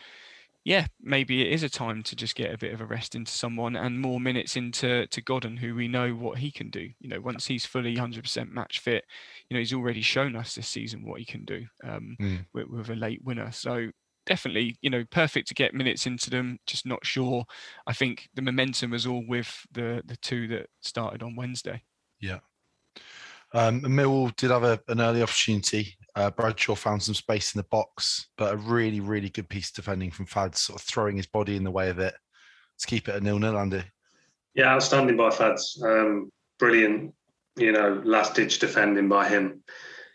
yeah, 0.64 0.86
maybe 0.98 1.42
it 1.42 1.52
is 1.52 1.62
a 1.62 1.68
time 1.68 2.02
to 2.04 2.16
just 2.16 2.34
get 2.34 2.52
a 2.52 2.58
bit 2.58 2.72
of 2.72 2.80
a 2.80 2.86
rest 2.86 3.14
into 3.14 3.30
someone 3.30 3.76
and 3.76 4.00
more 4.00 4.18
minutes 4.18 4.56
into 4.56 5.06
to 5.06 5.20
Godden, 5.20 5.58
who 5.58 5.74
we 5.74 5.88
know 5.88 6.12
what 6.12 6.38
he 6.38 6.50
can 6.50 6.70
do. 6.70 6.88
You 7.00 7.10
know, 7.10 7.20
once 7.20 7.46
he's 7.46 7.66
fully 7.66 7.96
100% 7.96 8.50
match 8.50 8.78
fit, 8.78 9.04
you 9.48 9.54
know, 9.54 9.58
he's 9.58 9.74
already 9.74 10.00
shown 10.00 10.34
us 10.34 10.54
this 10.54 10.66
season 10.66 11.04
what 11.04 11.18
he 11.18 11.26
can 11.26 11.44
do 11.44 11.66
um, 11.84 12.16
mm. 12.18 12.46
with, 12.54 12.68
with, 12.68 12.88
a 12.88 12.94
late 12.94 13.22
winner. 13.22 13.52
So 13.52 13.90
definitely, 14.26 14.76
you 14.80 14.90
know, 14.90 15.04
perfect 15.10 15.48
to 15.48 15.54
get 15.54 15.74
minutes 15.74 16.06
into 16.06 16.30
them. 16.30 16.58
Just 16.66 16.86
not 16.86 17.04
sure. 17.04 17.44
I 17.86 17.92
think 17.92 18.28
the 18.34 18.42
momentum 18.42 18.90
was 18.90 19.06
all 19.06 19.24
with 19.26 19.66
the 19.72 20.02
the 20.04 20.16
two 20.16 20.48
that 20.48 20.68
started 20.80 21.22
on 21.22 21.36
Wednesday. 21.36 21.82
Yeah. 22.20 22.38
Um, 23.52 23.82
Millwall 23.82 24.34
did 24.34 24.50
have 24.50 24.64
a, 24.64 24.80
an 24.88 25.00
early 25.00 25.22
opportunity. 25.22 25.96
Uh, 26.16 26.30
Bradshaw 26.30 26.74
found 26.74 27.02
some 27.02 27.14
space 27.14 27.54
in 27.54 27.58
the 27.58 27.66
box, 27.70 28.28
but 28.36 28.52
a 28.52 28.56
really, 28.56 29.00
really 29.00 29.28
good 29.28 29.48
piece 29.48 29.68
of 29.70 29.76
defending 29.76 30.10
from 30.10 30.26
Fads, 30.26 30.60
sort 30.60 30.80
of 30.80 30.84
throwing 30.84 31.16
his 31.16 31.26
body 31.26 31.56
in 31.56 31.62
the 31.62 31.70
way 31.70 31.88
of 31.88 32.00
it 32.00 32.14
to 32.80 32.86
keep 32.86 33.08
it 33.08 33.14
a 33.14 33.20
nil-nil. 33.20 33.56
Andy. 33.56 33.82
Yeah, 34.54 34.74
outstanding 34.74 35.16
by 35.16 35.30
Fads. 35.30 35.80
Um, 35.84 36.32
brilliant, 36.58 37.14
you 37.56 37.70
know, 37.70 38.02
last 38.04 38.34
ditch 38.34 38.58
defending 38.58 39.08
by 39.08 39.28
him. 39.28 39.62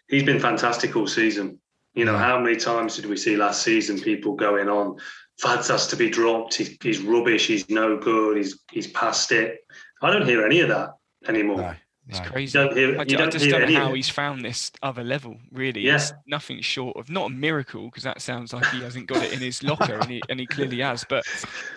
He's 0.10 0.24
been 0.24 0.40
fantastic 0.40 0.96
all 0.98 1.08
season. 1.08 1.62
You 2.00 2.06
know, 2.06 2.18
how 2.18 2.40
many 2.40 2.56
times 2.56 2.96
did 2.96 3.08
we 3.08 3.18
see 3.18 3.36
last 3.36 3.62
season 3.62 4.00
people 4.00 4.34
going 4.34 4.70
on, 4.70 4.98
Fads 5.42 5.68
has 5.68 5.86
to 5.88 5.98
be 5.98 6.10
dropped, 6.10 6.54
he's, 6.56 6.78
he's 6.82 7.02
rubbish, 7.02 7.48
he's 7.48 7.70
no 7.70 7.98
good, 7.98 8.38
he's 8.38 8.58
he's 8.72 8.88
past 8.88 9.34
it. 9.34 9.60
I 10.02 10.10
don't 10.10 10.26
hear 10.26 10.46
any 10.46 10.62
of 10.62 10.70
that 10.70 10.92
anymore. 11.28 11.58
No. 11.58 11.74
It's 12.08 12.22
crazy. 12.22 12.58
You 12.58 12.64
don't 12.64 12.78
hear, 12.78 13.00
I, 13.02 13.04
don't 13.04 13.28
I 13.28 13.30
just 13.30 13.50
don't 13.50 13.70
know 13.70 13.80
how 13.80 13.94
he's 13.94 14.08
found 14.08 14.46
this 14.46 14.72
other 14.82 15.04
level. 15.04 15.36
Really, 15.52 15.82
yeah. 15.82 15.96
it's 15.96 16.14
nothing 16.26 16.62
short 16.62 16.96
of 16.96 17.10
not 17.10 17.32
a 17.32 17.34
miracle 17.34 17.88
because 17.88 18.04
that 18.04 18.22
sounds 18.22 18.54
like 18.54 18.66
he 18.68 18.82
hasn't 18.82 19.08
got 19.08 19.22
it 19.22 19.34
in 19.34 19.40
his 19.40 19.62
locker, 19.62 19.96
and, 19.96 20.10
he, 20.10 20.22
and 20.30 20.40
he 20.40 20.46
clearly 20.46 20.80
has. 20.80 21.06
But 21.10 21.26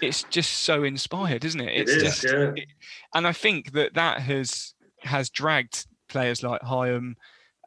it's 0.00 0.22
just 0.30 0.52
so 0.60 0.84
inspired, 0.84 1.44
isn't 1.44 1.60
it? 1.60 1.72
It's 1.74 1.90
it 1.90 1.96
is, 1.96 2.02
just, 2.02 2.24
yeah. 2.24 2.52
it, 2.54 2.68
and 3.12 3.26
I 3.26 3.32
think 3.32 3.72
that 3.72 3.94
that 3.94 4.20
has 4.20 4.72
has 5.00 5.30
dragged 5.30 5.84
players 6.08 6.44
like 6.44 6.60
Hyam 6.60 7.16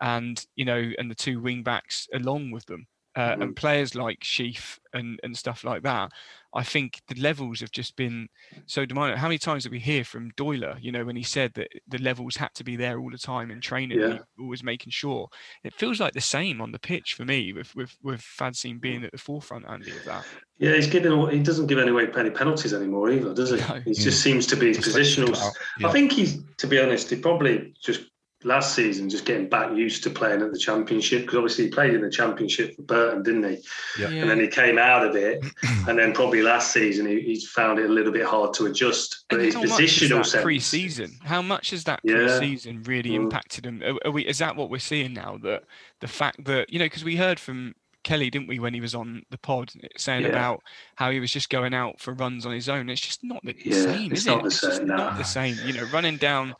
and 0.01 0.45
you 0.55 0.65
know, 0.65 0.91
and 0.97 1.09
the 1.09 1.15
two 1.15 1.41
wing 1.41 1.63
backs 1.63 2.07
along 2.13 2.51
with 2.51 2.65
them, 2.65 2.87
uh, 3.15 3.31
mm-hmm. 3.31 3.41
and 3.41 3.55
players 3.55 3.95
like 3.95 4.23
Sheaf 4.23 4.79
and 4.93 5.19
and 5.23 5.37
stuff 5.37 5.63
like 5.63 5.83
that. 5.83 6.11
I 6.57 6.63
think 6.63 7.01
the 7.09 7.19
levels 7.19 7.59
have 7.59 7.71
just 7.71 7.97
been 7.97 8.29
so 8.65 8.85
demanding. 8.85 9.17
How 9.17 9.27
many 9.27 9.37
times 9.37 9.63
did 9.63 9.73
we 9.73 9.79
hear 9.79 10.05
from 10.05 10.31
Doyle, 10.37 10.75
you 10.79 10.89
know, 10.89 11.03
when 11.03 11.17
he 11.17 11.21
said 11.21 11.53
that 11.55 11.67
the 11.89 11.97
levels 11.97 12.37
had 12.37 12.53
to 12.53 12.63
be 12.63 12.77
there 12.77 12.97
all 12.97 13.11
the 13.11 13.17
time 13.17 13.51
in 13.51 13.59
training, 13.59 13.99
yeah. 13.99 14.19
always 14.39 14.63
making 14.63 14.91
sure. 14.91 15.27
It 15.65 15.73
feels 15.73 15.99
like 15.99 16.13
the 16.13 16.21
same 16.21 16.61
on 16.61 16.71
the 16.71 16.79
pitch 16.79 17.15
for 17.15 17.25
me, 17.25 17.51
with 17.51 17.75
with 17.75 17.97
with 18.01 18.21
Fadzine 18.21 18.79
being 18.79 19.03
at 19.03 19.11
the 19.11 19.17
forefront, 19.17 19.65
Andy, 19.67 19.91
of 19.91 20.05
that. 20.05 20.25
Yeah, 20.57 20.75
he's 20.75 20.87
giving. 20.87 21.29
He 21.29 21.39
doesn't 21.39 21.67
give 21.67 21.77
away 21.77 22.07
any 22.17 22.29
penalties 22.29 22.73
anymore 22.73 23.11
either, 23.11 23.33
does 23.33 23.49
he? 23.49 23.57
No. 23.57 23.81
He 23.83 23.93
just 23.93 24.23
seems 24.23 24.47
to 24.47 24.55
be 24.55 24.71
positional. 24.71 25.37
Yeah. 25.77 25.89
I 25.89 25.91
think 25.91 26.13
he's, 26.13 26.41
to 26.55 26.67
be 26.67 26.79
honest, 26.79 27.09
he 27.09 27.17
probably 27.17 27.73
just 27.81 28.03
last 28.45 28.75
season 28.75 29.09
just 29.09 29.25
getting 29.25 29.49
back 29.49 29.75
used 29.75 30.03
to 30.03 30.09
playing 30.09 30.41
at 30.41 30.51
the 30.51 30.57
championship 30.57 31.21
because 31.21 31.35
obviously 31.35 31.65
he 31.65 31.71
played 31.71 31.95
in 31.95 32.01
the 32.01 32.09
championship 32.09 32.75
for 32.75 32.83
Burton, 32.83 33.23
didn't 33.23 33.43
he? 33.43 33.57
Yeah. 33.99 34.07
And 34.09 34.29
then 34.29 34.39
he 34.39 34.47
came 34.47 34.77
out 34.77 35.05
of 35.05 35.15
it, 35.15 35.43
and 35.87 35.97
then 35.97 36.13
probably 36.13 36.43
last 36.43 36.71
season 36.71 37.07
he, 37.07 37.19
he's 37.21 37.49
found 37.49 37.79
it 37.79 37.89
a 37.89 37.93
little 37.93 38.13
bit 38.13 38.25
hard 38.25 38.53
to 38.55 38.67
adjust. 38.67 39.25
But 39.29 39.41
his 39.41 39.55
positional 39.55 40.25
sense, 40.25 40.43
pre-season, 40.43 41.17
how 41.23 41.41
much 41.41 41.71
has 41.71 41.83
that 41.85 42.01
pre-season 42.05 42.75
yeah. 42.75 42.89
really 42.89 43.11
mm. 43.11 43.23
impacted 43.23 43.65
him? 43.65 43.81
Are, 43.83 43.97
are 44.05 44.11
we, 44.11 44.25
is 44.25 44.37
that 44.37 44.55
what 44.55 44.69
we're 44.69 44.79
seeing 44.79 45.13
now? 45.13 45.39
That 45.41 45.63
the 45.99 46.07
fact 46.07 46.45
that 46.45 46.71
you 46.71 46.77
know, 46.77 46.85
because 46.85 47.03
we 47.03 47.15
heard 47.15 47.39
from 47.39 47.73
Kelly, 48.03 48.29
didn't 48.29 48.47
we, 48.47 48.59
when 48.59 48.75
he 48.75 48.79
was 48.79 48.93
on 48.93 49.23
the 49.31 49.39
pod 49.39 49.71
saying 49.97 50.21
yeah. 50.21 50.29
about 50.29 50.61
how 50.95 51.09
he 51.09 51.19
was 51.19 51.31
just 51.31 51.49
going 51.49 51.73
out 51.73 51.99
for 51.99 52.13
runs 52.13 52.45
on 52.45 52.53
his 52.53 52.69
own? 52.69 52.89
It's 52.89 53.01
just 53.01 53.23
not 53.23 53.43
the 53.43 53.55
yeah, 53.57 53.81
same, 53.81 54.11
it's 54.11 54.21
is 54.21 54.27
not 54.27 54.39
it? 54.39 54.43
The 54.43 54.51
same, 54.51 54.69
it's 54.69 54.79
no. 54.81 54.95
not 54.95 55.17
the 55.17 55.23
same. 55.23 55.57
You 55.65 55.73
know, 55.73 55.85
running 55.91 56.17
down 56.17 56.53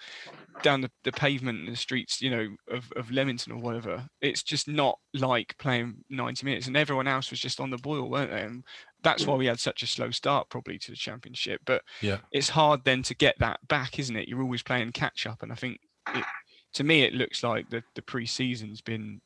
down 0.62 0.82
the, 0.82 0.91
the 1.04 1.12
pavement 1.12 1.60
in 1.60 1.72
the 1.72 1.76
streets, 1.76 2.22
you 2.22 2.30
know, 2.30 2.48
of, 2.70 2.91
of 2.96 3.12
Leamington 3.12 3.54
or 3.54 3.58
whatever. 3.58 4.04
It's 4.22 4.44
just 4.44 4.68
not 4.68 5.00
like 5.13 5.56
playing 5.58 6.04
90 6.10 6.46
minutes. 6.46 6.68
And 6.68 6.78
everyone 6.78 7.08
else 7.08 7.30
was 7.30 7.39
just 7.39 7.60
on 7.60 7.70
the 7.70 7.78
boil, 7.78 8.10
weren't 8.10 8.32
they? 8.32 8.41
And 8.41 8.63
that's 9.04 9.28
why 9.28 9.36
we 9.36 9.46
had 9.46 9.60
such 9.60 9.84
a 9.84 9.88
slow 9.88 10.12
start 10.12 10.50
probably 10.50 10.78
to 10.80 10.91
the 10.91 10.98
championship. 10.98 11.62
But 11.65 11.84
yeah, 12.02 12.18
it's 12.32 12.50
hard 12.50 12.84
then 12.84 13.04
to 13.04 13.15
get 13.15 13.36
that 13.39 13.65
back, 13.68 14.00
isn't 14.00 14.15
it? 14.15 14.28
You're 14.28 14.41
always 14.41 14.63
playing 14.63 14.91
catch 14.91 15.28
up. 15.28 15.44
And 15.44 15.52
I 15.52 15.56
think 15.56 15.80
it, 16.13 16.26
to 16.74 16.84
me, 16.84 17.04
it 17.04 17.13
looks 17.13 17.44
like 17.44 17.70
the, 17.70 17.84
the 17.96 18.02
pre 18.02 18.26
season's 18.26 18.82
been, 18.82 19.22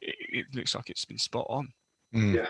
it, 0.00 0.14
it, 0.30 0.46
looks 0.54 0.74
like 0.74 0.90
it's 0.90 1.04
been 1.04 1.18
spot 1.18 1.46
on. 1.48 1.68
Mm. 2.14 2.34
Yeah. 2.34 2.46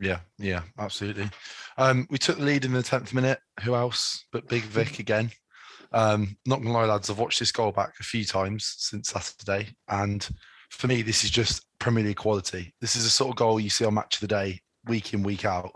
Yeah, 0.00 0.20
yeah, 0.38 0.62
absolutely. 0.78 1.28
Um, 1.76 2.06
we 2.08 2.18
took 2.18 2.38
the 2.38 2.44
lead 2.44 2.64
in 2.64 2.72
the 2.72 2.84
tenth 2.84 3.12
minute. 3.12 3.40
Who 3.64 3.74
else 3.74 4.26
but 4.30 4.48
Big 4.48 4.62
Vic 4.62 4.98
again? 5.00 5.32
Um, 5.92 6.36
not 6.46 6.60
gonna 6.60 6.72
lie, 6.72 6.84
lads, 6.84 7.10
I've 7.10 7.18
watched 7.18 7.38
this 7.38 7.52
goal 7.52 7.72
back 7.72 7.94
a 8.00 8.04
few 8.04 8.24
times 8.24 8.74
since 8.78 9.10
Saturday, 9.10 9.74
and 9.88 10.28
for 10.70 10.86
me, 10.86 11.02
this 11.02 11.24
is 11.24 11.30
just 11.30 11.64
Premier 11.78 12.04
League 12.04 12.16
quality. 12.16 12.74
This 12.80 12.96
is 12.96 13.04
a 13.04 13.10
sort 13.10 13.30
of 13.30 13.36
goal 13.36 13.60
you 13.60 13.70
see 13.70 13.84
on 13.84 13.94
Match 13.94 14.16
of 14.16 14.20
the 14.20 14.28
Day, 14.28 14.60
week 14.86 15.14
in, 15.14 15.22
week 15.22 15.44
out. 15.44 15.72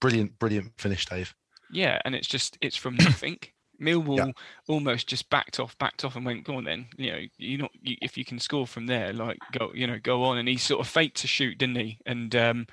Brilliant, 0.00 0.38
brilliant 0.38 0.72
finish, 0.78 1.06
Dave. 1.06 1.34
Yeah, 1.70 2.00
and 2.04 2.14
it's 2.14 2.28
just 2.28 2.56
it's 2.60 2.76
from 2.76 2.96
nothing. 2.96 3.38
Millwall 3.80 4.16
yeah. 4.16 4.32
almost 4.68 5.06
just 5.06 5.28
backed 5.28 5.60
off, 5.60 5.76
backed 5.76 6.04
off, 6.04 6.16
and 6.16 6.24
went, 6.24 6.44
"Go 6.44 6.56
on, 6.56 6.64
then. 6.64 6.86
You 6.96 7.12
know, 7.12 7.20
you're 7.36 7.60
not 7.60 7.72
you, 7.82 7.96
if 8.00 8.16
you 8.16 8.24
can 8.24 8.38
score 8.38 8.66
from 8.66 8.86
there, 8.86 9.12
like 9.12 9.38
go, 9.52 9.70
you 9.74 9.86
know, 9.86 9.98
go 10.02 10.24
on." 10.24 10.38
And 10.38 10.48
he 10.48 10.56
sort 10.56 10.80
of 10.80 10.88
faked 10.88 11.18
to 11.18 11.26
shoot, 11.26 11.58
didn't 11.58 11.76
he? 11.76 11.98
And 12.06 12.34
um, 12.34 12.66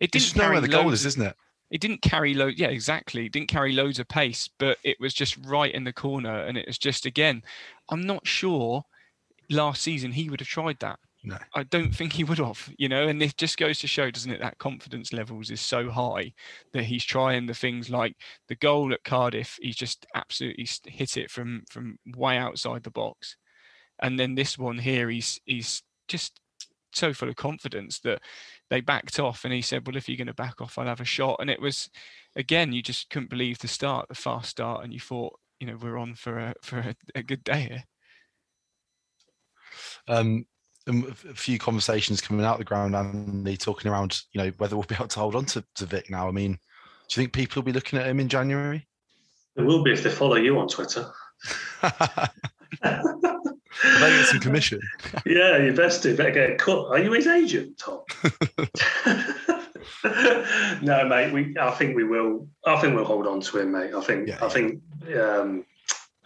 it 0.00 0.10
didn't. 0.10 0.36
know 0.36 0.50
where 0.50 0.60
the 0.60 0.68
goal 0.68 0.92
is, 0.92 1.06
isn't 1.06 1.22
it? 1.22 1.36
It 1.72 1.80
didn't 1.80 2.02
carry 2.02 2.34
load 2.34 2.54
yeah 2.56 2.68
exactly 2.68 3.26
it 3.26 3.32
didn't 3.32 3.48
carry 3.48 3.72
loads 3.72 3.98
of 3.98 4.06
pace 4.06 4.48
but 4.58 4.78
it 4.84 4.96
was 5.00 5.12
just 5.12 5.36
right 5.46 5.74
in 5.74 5.82
the 5.84 5.92
corner 5.92 6.44
and 6.44 6.56
it 6.56 6.66
was 6.66 6.78
just 6.78 7.06
again 7.06 7.42
i'm 7.90 8.06
not 8.06 8.24
sure 8.26 8.84
last 9.50 9.82
season 9.82 10.12
he 10.12 10.30
would 10.30 10.40
have 10.40 10.48
tried 10.48 10.78
that. 10.80 10.98
No. 11.24 11.38
I 11.54 11.62
don't 11.62 11.94
think 11.94 12.14
he 12.14 12.24
would 12.24 12.38
have 12.38 12.68
you 12.78 12.88
know 12.88 13.06
and 13.06 13.22
it 13.22 13.36
just 13.36 13.56
goes 13.56 13.78
to 13.78 13.86
show 13.86 14.10
doesn't 14.10 14.32
it 14.32 14.40
that 14.40 14.58
confidence 14.58 15.12
levels 15.12 15.52
is 15.52 15.60
so 15.60 15.88
high 15.88 16.32
that 16.72 16.82
he's 16.82 17.04
trying 17.04 17.46
the 17.46 17.54
things 17.54 17.88
like 17.88 18.16
the 18.48 18.56
goal 18.56 18.92
at 18.92 19.04
cardiff 19.04 19.56
he's 19.62 19.76
just 19.76 20.04
absolutely 20.16 20.66
hit 20.86 21.16
it 21.16 21.30
from 21.30 21.62
from 21.70 21.96
way 22.16 22.36
outside 22.36 22.82
the 22.82 22.90
box. 22.90 23.36
And 24.00 24.18
then 24.18 24.34
this 24.34 24.58
one 24.58 24.78
here, 24.78 25.08
he's 25.08 25.40
he's 25.44 25.82
just 26.08 26.40
so 26.92 27.14
full 27.14 27.28
of 27.28 27.36
confidence 27.36 28.00
that 28.00 28.20
they 28.72 28.80
backed 28.80 29.20
off, 29.20 29.44
and 29.44 29.52
he 29.52 29.60
said, 29.60 29.86
"Well, 29.86 29.98
if 29.98 30.08
you're 30.08 30.16
going 30.16 30.28
to 30.28 30.34
back 30.34 30.62
off, 30.62 30.78
I'll 30.78 30.86
have 30.86 31.02
a 31.02 31.04
shot." 31.04 31.36
And 31.40 31.50
it 31.50 31.60
was, 31.60 31.90
again, 32.36 32.72
you 32.72 32.82
just 32.82 33.10
couldn't 33.10 33.28
believe 33.28 33.58
the 33.58 33.68
start, 33.68 34.08
the 34.08 34.14
fast 34.14 34.48
start, 34.48 34.82
and 34.82 34.94
you 34.94 34.98
thought, 34.98 35.38
you 35.60 35.66
know, 35.66 35.76
we're 35.76 35.98
on 35.98 36.14
for 36.14 36.38
a 36.38 36.54
for 36.62 36.78
a, 36.78 36.96
a 37.14 37.22
good 37.22 37.44
day 37.44 37.68
here. 37.68 37.84
Um, 40.08 40.46
a 40.86 41.34
few 41.34 41.58
conversations 41.58 42.22
coming 42.22 42.46
out 42.46 42.54
of 42.54 42.60
the 42.60 42.64
ground 42.64 42.96
and 42.96 43.46
they 43.46 43.56
talking 43.56 43.90
around, 43.90 44.22
you 44.32 44.42
know, 44.42 44.50
whether 44.56 44.74
we'll 44.74 44.86
be 44.86 44.94
able 44.94 45.06
to 45.06 45.20
hold 45.20 45.36
on 45.36 45.44
to, 45.44 45.62
to 45.76 45.86
Vic 45.86 46.10
now. 46.10 46.26
I 46.26 46.32
mean, 46.32 46.52
do 46.52 46.58
you 47.10 47.22
think 47.22 47.32
people 47.32 47.60
will 47.60 47.66
be 47.66 47.72
looking 47.72 47.98
at 47.98 48.06
him 48.06 48.20
in 48.20 48.28
January? 48.28 48.88
It 49.54 49.62
will 49.62 49.84
be 49.84 49.92
if 49.92 50.02
they 50.02 50.10
follow 50.10 50.36
you 50.36 50.58
on 50.58 50.66
Twitter. 50.66 51.12
they 53.82 54.10
get 54.10 54.26
some 54.26 54.40
commission. 54.40 54.80
yeah, 55.26 55.58
you 55.58 55.72
best 55.72 56.02
do. 56.02 56.16
Better 56.16 56.30
get 56.30 56.50
a 56.50 56.54
cut. 56.56 56.86
Are 56.88 56.98
you 56.98 57.12
his 57.12 57.26
agent, 57.26 57.78
Tom? 57.78 58.00
no, 60.82 61.06
mate. 61.08 61.32
We. 61.32 61.56
I 61.58 61.70
think 61.72 61.96
we 61.96 62.04
will. 62.04 62.48
I 62.66 62.80
think 62.80 62.94
we'll 62.94 63.04
hold 63.04 63.26
on 63.26 63.40
to 63.40 63.58
him, 63.58 63.72
mate. 63.72 63.94
I 63.94 64.00
think. 64.00 64.28
Yeah, 64.28 64.38
I 64.42 64.48
think. 64.48 64.80
Um, 65.16 65.64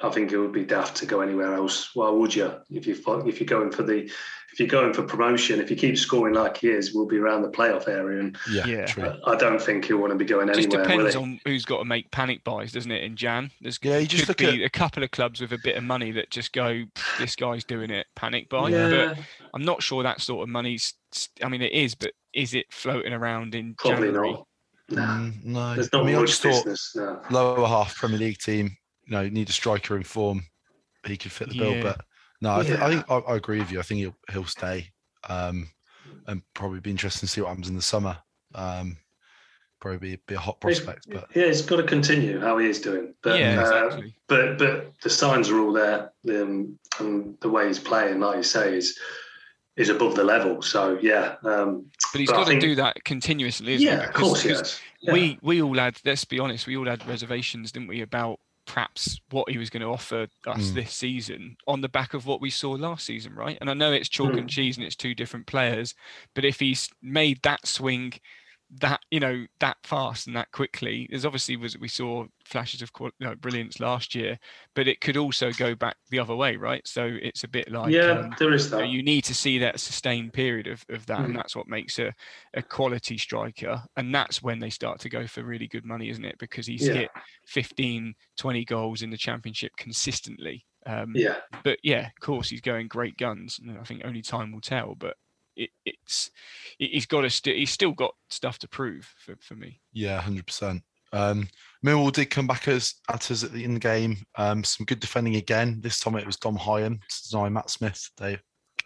I 0.02 0.10
think 0.10 0.30
it 0.30 0.38
would 0.38 0.52
be 0.52 0.64
daft 0.64 0.96
to 0.98 1.06
go 1.06 1.20
anywhere 1.20 1.54
else. 1.54 1.94
Why 1.94 2.10
would 2.10 2.34
you? 2.34 2.52
If 2.70 2.86
you 2.86 2.94
if 3.26 3.40
you're 3.40 3.46
going 3.46 3.70
for 3.70 3.82
the 3.82 4.10
if 4.52 4.60
you're 4.60 4.68
going 4.68 4.94
for 4.94 5.02
promotion, 5.02 5.60
if 5.60 5.70
you 5.70 5.76
keep 5.76 5.98
scoring 5.98 6.34
like 6.34 6.56
he 6.56 6.68
is, 6.68 6.94
we'll 6.94 7.06
be 7.06 7.18
around 7.18 7.42
the 7.42 7.50
playoff 7.50 7.88
area. 7.88 8.20
And 8.20 8.38
yeah, 8.50 8.66
yeah. 8.66 9.16
I 9.26 9.36
don't 9.36 9.60
think 9.60 9.84
he'll 9.84 9.98
want 9.98 10.12
to 10.12 10.18
be 10.18 10.24
going 10.24 10.48
it 10.48 10.56
anywhere. 10.56 10.84
Just 10.84 10.88
depends 10.88 11.16
on 11.16 11.40
who's 11.44 11.66
got 11.66 11.78
to 11.78 11.84
make 11.84 12.10
panic 12.10 12.42
buys, 12.42 12.72
doesn't 12.72 12.90
it? 12.90 13.04
In 13.04 13.16
Jan, 13.16 13.50
there's 13.60 13.78
yeah, 13.82 13.98
you 13.98 14.06
just 14.06 14.26
could 14.26 14.38
be 14.38 14.62
at... 14.62 14.66
a 14.66 14.70
couple 14.70 15.02
of 15.02 15.10
clubs 15.10 15.42
with 15.42 15.52
a 15.52 15.58
bit 15.62 15.76
of 15.76 15.84
money 15.84 16.10
that 16.12 16.30
just 16.30 16.54
go, 16.54 16.84
this 17.18 17.36
guy's 17.36 17.64
doing 17.64 17.90
it, 17.90 18.06
panic 18.14 18.48
buy. 18.48 18.70
Yeah. 18.70 18.88
But 18.88 19.18
I'm 19.52 19.64
not 19.64 19.82
sure 19.82 20.02
that 20.02 20.22
sort 20.22 20.42
of 20.42 20.48
money's. 20.48 20.94
I 21.42 21.50
mean, 21.50 21.60
it 21.60 21.72
is, 21.72 21.94
but 21.94 22.12
is 22.32 22.54
it 22.54 22.66
floating 22.70 23.12
around 23.12 23.54
in 23.54 23.74
Probably 23.74 24.08
January? 24.08 24.32
not. 24.32 24.46
No, 24.88 25.02
mm, 25.02 25.44
no. 25.44 25.74
There's 25.74 25.92
not 25.92 26.02
I 26.02 26.06
mean, 26.06 26.14
much 26.14 26.22
I 26.22 26.26
just 26.26 26.42
thought 26.42 26.64
business. 26.64 26.96
No. 26.96 27.20
lower 27.30 27.66
half 27.66 27.94
Premier 27.96 28.18
League 28.18 28.38
team, 28.38 28.76
you 29.06 29.12
know, 29.16 29.28
need 29.28 29.48
a 29.48 29.52
striker 29.52 29.96
in 29.96 30.02
form. 30.02 30.42
He 31.06 31.16
could 31.16 31.32
fit 31.32 31.48
the 31.50 31.58
bill, 31.58 31.76
Yeah. 31.76 31.82
but 31.82 32.00
no, 32.40 32.56
I, 32.56 32.62
th- 32.64 32.78
I 32.80 32.88
think 32.90 33.10
I, 33.10 33.14
I 33.18 33.36
agree 33.36 33.58
with 33.60 33.70
you. 33.70 33.78
I 33.78 33.82
think 33.82 34.00
he'll 34.00 34.16
he'll 34.30 34.44
stay, 34.44 34.90
um, 35.28 35.68
and 36.26 36.42
probably 36.54 36.80
be 36.80 36.90
interesting 36.90 37.26
to 37.26 37.32
see 37.32 37.40
what 37.40 37.48
happens 37.48 37.68
in 37.68 37.76
the 37.76 37.82
summer. 37.82 38.18
Um, 38.54 38.96
probably 39.80 39.98
be, 40.16 40.22
be 40.26 40.34
a 40.34 40.38
hot 40.38 40.60
prospect, 40.60 41.06
but 41.10 41.28
Yeah, 41.34 41.46
he's 41.46 41.62
got 41.62 41.76
to 41.76 41.82
continue 41.84 42.40
how 42.40 42.58
he 42.58 42.66
is 42.68 42.80
doing. 42.80 43.14
But 43.22 43.38
Yeah, 43.38 43.60
uh, 43.60 43.62
exactly. 43.86 44.14
but 44.26 44.58
but 44.58 44.92
the 45.02 45.10
signs 45.10 45.48
are 45.50 45.60
all 45.60 45.72
there. 45.72 46.12
Um, 46.28 46.78
and 46.98 47.36
the 47.40 47.48
way 47.50 47.66
he's 47.68 47.78
playing, 47.78 48.18
like 48.20 48.36
you 48.38 48.42
say, 48.42 48.76
is 48.76 48.98
is 49.76 49.88
above 49.90 50.16
the 50.16 50.24
level. 50.24 50.62
So 50.62 50.98
yeah, 51.00 51.36
um, 51.44 51.86
But 52.12 52.20
he's 52.20 52.28
But 52.30 52.34
I 52.34 52.38
got 52.38 52.44
to 52.44 52.50
think- 52.50 52.62
do 52.62 52.74
that 52.76 53.04
continuously, 53.04 53.74
isn't 53.74 53.86
yeah, 53.86 54.00
he? 54.00 54.06
of 54.06 54.12
course 54.14 54.42
he 54.42 54.48
Because- 54.48 54.80
Yeah. 55.00 55.12
we 55.12 55.38
we 55.42 55.62
all 55.62 55.76
had 55.76 56.00
let's 56.04 56.24
be 56.24 56.40
honest 56.40 56.66
we 56.66 56.76
all 56.76 56.86
had 56.86 57.06
reservations 57.06 57.70
didn't 57.70 57.88
we 57.88 58.00
about 58.00 58.40
perhaps 58.66 59.20
what 59.30 59.48
he 59.50 59.58
was 59.58 59.70
going 59.70 59.80
to 59.80 59.86
offer 59.88 60.26
us 60.46 60.70
Mm. 60.70 60.74
this 60.74 60.92
season 60.92 61.56
on 61.66 61.80
the 61.80 61.88
back 61.88 62.14
of 62.14 62.26
what 62.26 62.40
we 62.40 62.50
saw 62.50 62.72
last 62.72 63.06
season 63.06 63.34
right 63.34 63.56
and 63.60 63.70
i 63.70 63.74
know 63.74 63.92
it's 63.92 64.08
chalk 64.08 64.36
and 64.36 64.48
Mm. 64.48 64.50
cheese 64.50 64.76
and 64.76 64.84
it's 64.84 64.96
two 64.96 65.14
different 65.14 65.46
players 65.46 65.94
but 66.34 66.44
if 66.44 66.58
he's 66.60 66.88
made 67.00 67.40
that 67.42 67.66
swing 67.66 68.12
that 68.80 69.00
you 69.10 69.20
know 69.20 69.46
that 69.60 69.76
fast 69.84 70.26
and 70.26 70.36
that 70.36 70.50
quickly 70.52 71.06
there's 71.10 71.24
obviously 71.24 71.56
was 71.56 71.78
we 71.78 71.88
saw 71.88 72.24
flashes 72.44 72.82
of 72.82 72.90
you 73.00 73.10
know, 73.20 73.34
brilliance 73.34 73.80
last 73.80 74.14
year 74.14 74.38
but 74.74 74.86
it 74.86 75.00
could 75.00 75.16
also 75.16 75.50
go 75.52 75.74
back 75.74 75.96
the 76.10 76.18
other 76.18 76.34
way 76.34 76.56
right 76.56 76.86
so 76.86 77.08
it's 77.22 77.44
a 77.44 77.48
bit 77.48 77.70
like 77.70 77.92
yeah, 77.92 78.12
um, 78.12 78.34
there 78.38 78.52
is 78.52 78.66
you, 78.66 78.70
know, 78.70 78.78
that. 78.78 78.88
you 78.88 79.02
need 79.02 79.22
to 79.24 79.34
see 79.34 79.58
that 79.58 79.80
sustained 79.80 80.32
period 80.32 80.66
of, 80.66 80.84
of 80.88 81.06
that, 81.06 81.20
Mhm. 81.20 81.24
and 81.26 81.36
that's 81.36 81.56
what 81.56 81.68
makes 81.68 81.98
a, 81.98 82.12
a 82.54 82.62
quality 82.62 83.18
striker. 83.18 83.82
And 83.96 84.14
that's 84.14 84.42
when 84.42 84.58
they 84.58 84.70
start 84.70 85.00
to 85.00 85.08
go 85.08 85.26
for 85.26 85.42
really 85.42 85.66
good 85.68 85.84
money, 85.84 86.08
isn't 86.10 86.24
it? 86.24 86.36
Because 86.38 86.66
he's 86.66 86.86
Yeah. 86.86 86.94
hit 86.94 87.10
15, 87.46 88.14
20 88.36 88.64
goals 88.64 89.02
in 89.02 89.10
the 89.10 89.16
championship 89.16 89.72
consistently. 89.76 90.64
Um, 90.84 91.12
yeah, 91.14 91.36
But 91.64 91.78
yeah, 91.82 92.06
of 92.06 92.20
course, 92.20 92.48
he's 92.48 92.60
going 92.60 92.88
great 92.88 93.16
guns. 93.16 93.58
And 93.58 93.78
I 93.78 93.82
think 93.84 94.02
only 94.04 94.22
time 94.22 94.52
will 94.52 94.60
tell. 94.60 94.94
But 94.94 95.16
it, 95.56 95.70
it's 95.84 96.30
he- 96.78 96.88
he's 96.88 97.06
got 97.06 97.22
to 97.22 97.30
st- 97.30 97.56
he's 97.56 97.70
still 97.70 97.92
got 97.92 98.14
stuff 98.28 98.58
to 98.60 98.68
prove 98.68 99.12
for, 99.18 99.36
for 99.40 99.54
me. 99.54 99.80
yeah, 99.92 100.20
hundred 100.20 100.46
percent. 100.46 100.82
Um, 101.12 101.48
Millwall 101.84 102.12
did 102.12 102.26
come 102.26 102.46
back 102.46 102.68
as 102.68 102.94
at 103.08 103.30
us 103.30 103.44
at 103.44 103.52
the 103.52 103.64
in 103.64 103.74
the 103.74 103.80
game. 103.80 104.18
Um, 104.36 104.64
some 104.64 104.86
good 104.86 105.00
defending 105.00 105.36
again. 105.36 105.80
This 105.80 106.00
time 106.00 106.16
it 106.16 106.26
was 106.26 106.36
Dom 106.36 106.56
Hyam 106.58 106.98
to 107.00 107.28
deny 107.30 107.48
Matt 107.48 107.70
Smith. 107.70 108.10
They 108.18 108.38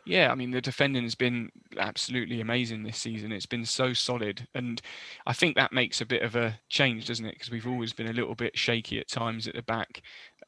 Yeah, 0.06 0.30
I 0.30 0.34
mean 0.34 0.50
the 0.50 0.60
defending 0.60 1.02
has 1.04 1.14
been 1.14 1.50
absolutely 1.78 2.40
amazing 2.40 2.82
this 2.82 2.98
season. 2.98 3.32
It's 3.32 3.46
been 3.46 3.64
so 3.64 3.92
solid, 3.94 4.46
and 4.54 4.80
I 5.26 5.32
think 5.32 5.56
that 5.56 5.72
makes 5.72 6.00
a 6.02 6.06
bit 6.06 6.22
of 6.22 6.36
a 6.36 6.58
change, 6.68 7.06
doesn't 7.06 7.24
it? 7.26 7.34
Because 7.34 7.50
we've 7.50 7.66
always 7.66 7.92
been 7.92 8.08
a 8.08 8.12
little 8.12 8.34
bit 8.34 8.56
shaky 8.56 9.00
at 9.00 9.08
times 9.08 9.48
at 9.48 9.54
the 9.54 9.62
back. 9.62 10.02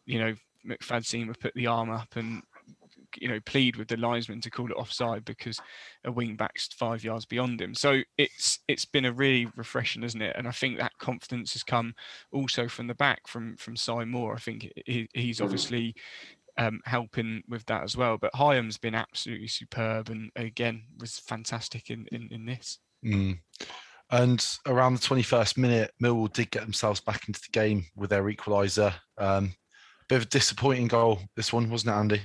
You 0.04 0.18
know, 0.20 0.34
McFadzean 0.68 1.26
would 1.28 1.40
put 1.40 1.54
the 1.54 1.66
arm 1.66 1.90
up 1.90 2.14
and 2.16 2.42
you 3.20 3.28
know 3.28 3.40
plead 3.46 3.76
with 3.76 3.88
the 3.88 3.96
linesman 3.96 4.40
to 4.40 4.50
call 4.50 4.70
it 4.70 4.76
offside 4.76 5.24
because 5.24 5.60
a 6.04 6.12
wing 6.12 6.36
back's 6.36 6.68
five 6.68 7.04
yards 7.04 7.24
beyond 7.24 7.60
him. 7.60 7.74
So 7.74 8.02
it's 8.18 8.60
it's 8.68 8.84
been 8.84 9.04
a 9.04 9.12
really 9.12 9.48
refreshing, 9.56 10.02
isn't 10.02 10.22
it? 10.22 10.36
And 10.36 10.48
I 10.48 10.52
think 10.52 10.78
that 10.78 10.98
confidence 10.98 11.52
has 11.54 11.62
come 11.62 11.94
also 12.32 12.68
from 12.68 12.86
the 12.86 12.94
back 12.94 13.26
from 13.26 13.56
from 13.56 13.76
Cy 13.76 14.04
Moore. 14.04 14.34
I 14.34 14.38
think 14.38 14.70
he, 14.86 15.08
he's 15.14 15.40
obviously 15.40 15.94
um, 16.58 16.80
helping 16.84 17.42
with 17.48 17.64
that 17.66 17.82
as 17.82 17.96
well. 17.96 18.18
But 18.18 18.34
Hyam's 18.34 18.78
been 18.78 18.94
absolutely 18.94 19.48
superb, 19.48 20.08
and 20.08 20.30
again 20.36 20.82
was 20.98 21.18
fantastic 21.18 21.90
in 21.90 22.06
in, 22.12 22.28
in 22.30 22.46
this. 22.46 22.78
Mm. 23.04 23.38
And 24.10 24.46
around 24.66 24.94
the 24.94 25.00
21st 25.00 25.56
minute, 25.56 25.90
Millwall 26.02 26.30
did 26.30 26.50
get 26.50 26.62
themselves 26.62 27.00
back 27.00 27.28
into 27.28 27.40
the 27.40 27.58
game 27.58 27.86
with 27.96 28.10
their 28.10 28.24
equaliser. 28.24 28.92
Um, 29.16 29.54
bit 30.08 30.16
of 30.16 30.22
a 30.24 30.26
disappointing 30.26 30.88
goal, 30.88 31.20
this 31.34 31.50
one, 31.50 31.70
wasn't 31.70 31.94
it, 31.94 31.98
Andy? 31.98 32.22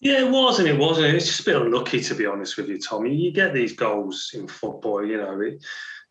Yeah, 0.00 0.20
it 0.26 0.30
was 0.30 0.58
and 0.58 0.68
it 0.68 0.78
wasn't. 0.78 1.14
It's 1.14 1.26
just 1.26 1.40
a 1.40 1.44
bit 1.44 1.56
unlucky 1.62 2.00
to 2.00 2.14
be 2.14 2.26
honest 2.26 2.56
with 2.56 2.68
you, 2.68 2.78
Tommy. 2.78 3.14
You, 3.14 3.30
get 3.32 3.52
these 3.52 3.74
goals 3.74 4.30
in 4.34 4.48
football, 4.48 5.04
you 5.04 5.18
know. 5.18 5.40
It, 5.40 5.62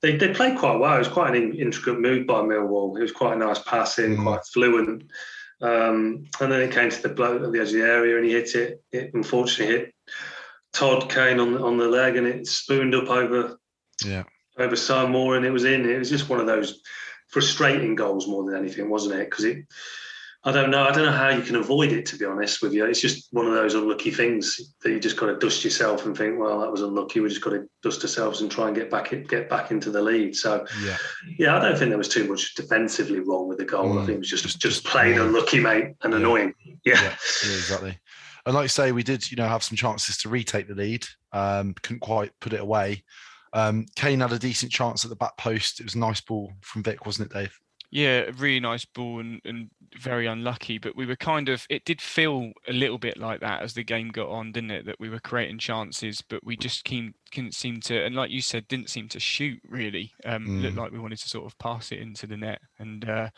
they 0.01 0.15
they 0.15 0.33
played 0.33 0.57
quite 0.57 0.77
well. 0.79 0.95
It 0.95 0.99
was 0.99 1.07
quite 1.07 1.35
an 1.35 1.41
in- 1.41 1.55
intricate 1.55 1.99
move 1.99 2.25
by 2.27 2.41
Millwall. 2.41 2.97
It 2.97 3.01
was 3.01 3.11
quite 3.11 3.33
a 3.35 3.39
nice 3.39 3.59
passing, 3.59 4.15
Mm. 4.17 4.23
quite 4.23 4.45
fluent. 4.53 5.03
Um, 5.61 6.23
and 6.39 6.51
then 6.51 6.61
it 6.61 6.71
came 6.71 6.89
to 6.89 7.01
the 7.01 7.09
bloke 7.09 7.41
at 7.43 7.51
the 7.51 7.59
edge 7.59 7.67
of 7.67 7.73
the 7.73 7.81
area 7.81 8.15
and 8.15 8.25
he 8.25 8.31
hit 8.31 8.55
it. 8.55 8.81
It 8.93 9.11
unfortunately 9.13 9.75
hit 9.75 9.93
Todd 10.71 11.09
Kane 11.09 11.39
on 11.39 11.57
on 11.61 11.77
the 11.77 11.87
leg 11.87 12.15
and 12.15 12.27
it 12.27 12.47
spooned 12.47 12.95
up 12.95 13.09
over 13.09 13.57
Yeah. 14.05 14.23
over 14.57 15.07
Moore 15.07 15.35
and 15.35 15.45
it 15.45 15.51
was 15.51 15.65
in. 15.65 15.89
It 15.89 15.97
was 15.99 16.09
just 16.09 16.29
one 16.29 16.39
of 16.39 16.45
those 16.47 16.79
frustrating 17.27 17.95
goals 17.95 18.27
more 18.27 18.43
than 18.45 18.55
anything, 18.59 18.89
wasn't 18.89 19.19
it? 19.19 19.29
Because 19.29 19.45
it, 19.45 19.65
I 20.45 20.53
don't 20.53 20.71
know, 20.71 20.83
I 20.83 20.91
don't 20.91 21.05
know 21.05 21.11
how 21.11 21.29
you 21.29 21.41
can 21.41 21.57
avoid 21.57 21.91
it. 21.91 22.05
To 22.07 22.15
be 22.17 22.23
honest 22.23 22.61
with 22.61 22.71
you, 22.73 22.85
it's 22.85 23.01
just 23.01 23.27
one 23.31 23.45
of 23.45 23.51
those 23.53 23.73
unlucky 23.73 24.09
things 24.11 24.73
that 24.81 24.89
you 24.91 24.99
just 24.99 25.17
got 25.17 25.25
to 25.25 25.35
dust 25.37 25.65
yourself 25.65 26.05
and 26.05 26.17
think, 26.17 26.39
well, 26.39 26.61
that 26.61 26.71
was 26.71 26.81
unlucky. 26.81 27.19
We 27.19 27.27
just 27.27 27.41
got 27.41 27.49
to 27.51 27.67
dust 27.83 28.01
ourselves 28.03 28.39
and 28.39 28.49
try 28.49 28.67
and 28.67 28.75
get 28.75 28.89
back 28.89 29.09
get 29.27 29.49
back 29.49 29.71
into 29.71 29.91
the 29.91 30.01
lead. 30.01 30.33
So 30.37 30.65
Yeah. 30.81 30.95
yeah, 31.37 31.57
I 31.57 31.59
don't 31.59 31.77
think 31.77 31.89
there 31.89 31.97
was 31.97 32.07
too 32.07 32.25
much 32.25 32.55
defensively 32.55 33.19
wrong 33.19 33.49
with 33.49 33.57
the 33.57 33.65
goal. 33.65 33.99
I 33.99 34.01
Mm. 34.03 34.05
think 34.05 34.15
it 34.15 34.19
was 34.19 34.29
just 34.29 34.43
Just- 34.43 34.59
just, 34.61 34.85
plain 34.85 35.17
more- 35.17 35.27
unlucky, 35.27 35.59
mate, 35.59 35.95
and 36.03 36.13
Yeah. 36.13 36.19
annoying. 36.19 36.53
Yeah. 36.85 37.01
yeah, 37.01 37.01
yeah, 37.01 37.55
exactly. 37.57 37.99
And 38.45 38.55
like 38.55 38.63
you 38.63 38.69
say, 38.69 38.93
we 38.93 39.03
did, 39.03 39.29
you 39.29 39.35
know, 39.35 39.47
have 39.47 39.63
some 39.63 39.75
chances 39.75 40.17
to 40.19 40.29
retake 40.29 40.69
the 40.69 40.73
lead. 40.75 41.05
Um, 41.33 41.75
couldn't 41.83 41.99
quite 41.99 42.31
put 42.39 42.53
it 42.53 42.61
away. 42.61 43.03
Um, 43.51 43.87
Kane 43.97 44.21
had 44.21 44.31
a 44.31 44.39
decent 44.39 44.71
chance 44.71 45.03
at 45.03 45.09
the 45.09 45.15
back 45.17 45.35
post. 45.37 45.81
It 45.81 45.83
was 45.83 45.95
a 45.95 45.99
nice 45.99 46.21
ball 46.21 46.53
from 46.61 46.81
Vic, 46.81 47.05
wasn't 47.05 47.29
it, 47.29 47.33
Dave? 47.33 47.59
Yeah, 47.91 48.19
a 48.27 48.31
really 48.33 48.59
nice 48.59 48.85
ball 48.85 49.19
and, 49.19 49.41
and 49.45 49.69
very 49.97 50.27
unlucky. 50.27 50.77
But 50.77 50.95
we 50.95 51.05
were 51.07 51.15
kind 51.15 51.49
of, 51.49 51.65
it 51.69 51.85
did 51.85 52.01
feel 52.01 52.51
a 52.67 52.73
little 52.73 52.99
bit 52.99 53.17
like 53.17 53.39
that 53.39 53.63
as 53.63 53.73
the 53.73 53.83
game 53.83 54.09
got 54.09 54.29
on, 54.29 54.51
didn't 54.51 54.71
it? 54.71 54.85
That 54.85 54.99
we 54.99 55.09
were 55.09 55.19
creating 55.19 55.57
chances, 55.57 56.21
but 56.21 56.45
we 56.45 56.55
just 56.55 56.83
came, 56.83 57.15
couldn't 57.33 57.55
seem 57.55 57.79
to, 57.81 58.05
and 58.05 58.15
like 58.15 58.29
you 58.29 58.41
said, 58.41 58.67
didn't 58.67 58.89
seem 58.89 59.07
to 59.09 59.19
shoot 59.19 59.59
really. 59.67 60.11
Um, 60.23 60.45
Looked 60.59 60.75
Mm. 60.75 60.77
like 60.77 60.91
we 60.91 60.99
wanted 60.99 61.19
to 61.19 61.29
sort 61.29 61.45
of 61.45 61.57
pass 61.57 61.91
it 61.91 61.99
into 61.99 62.27
the 62.27 62.37
net. 62.37 62.61
And 62.77 63.09
uh, 63.09 63.29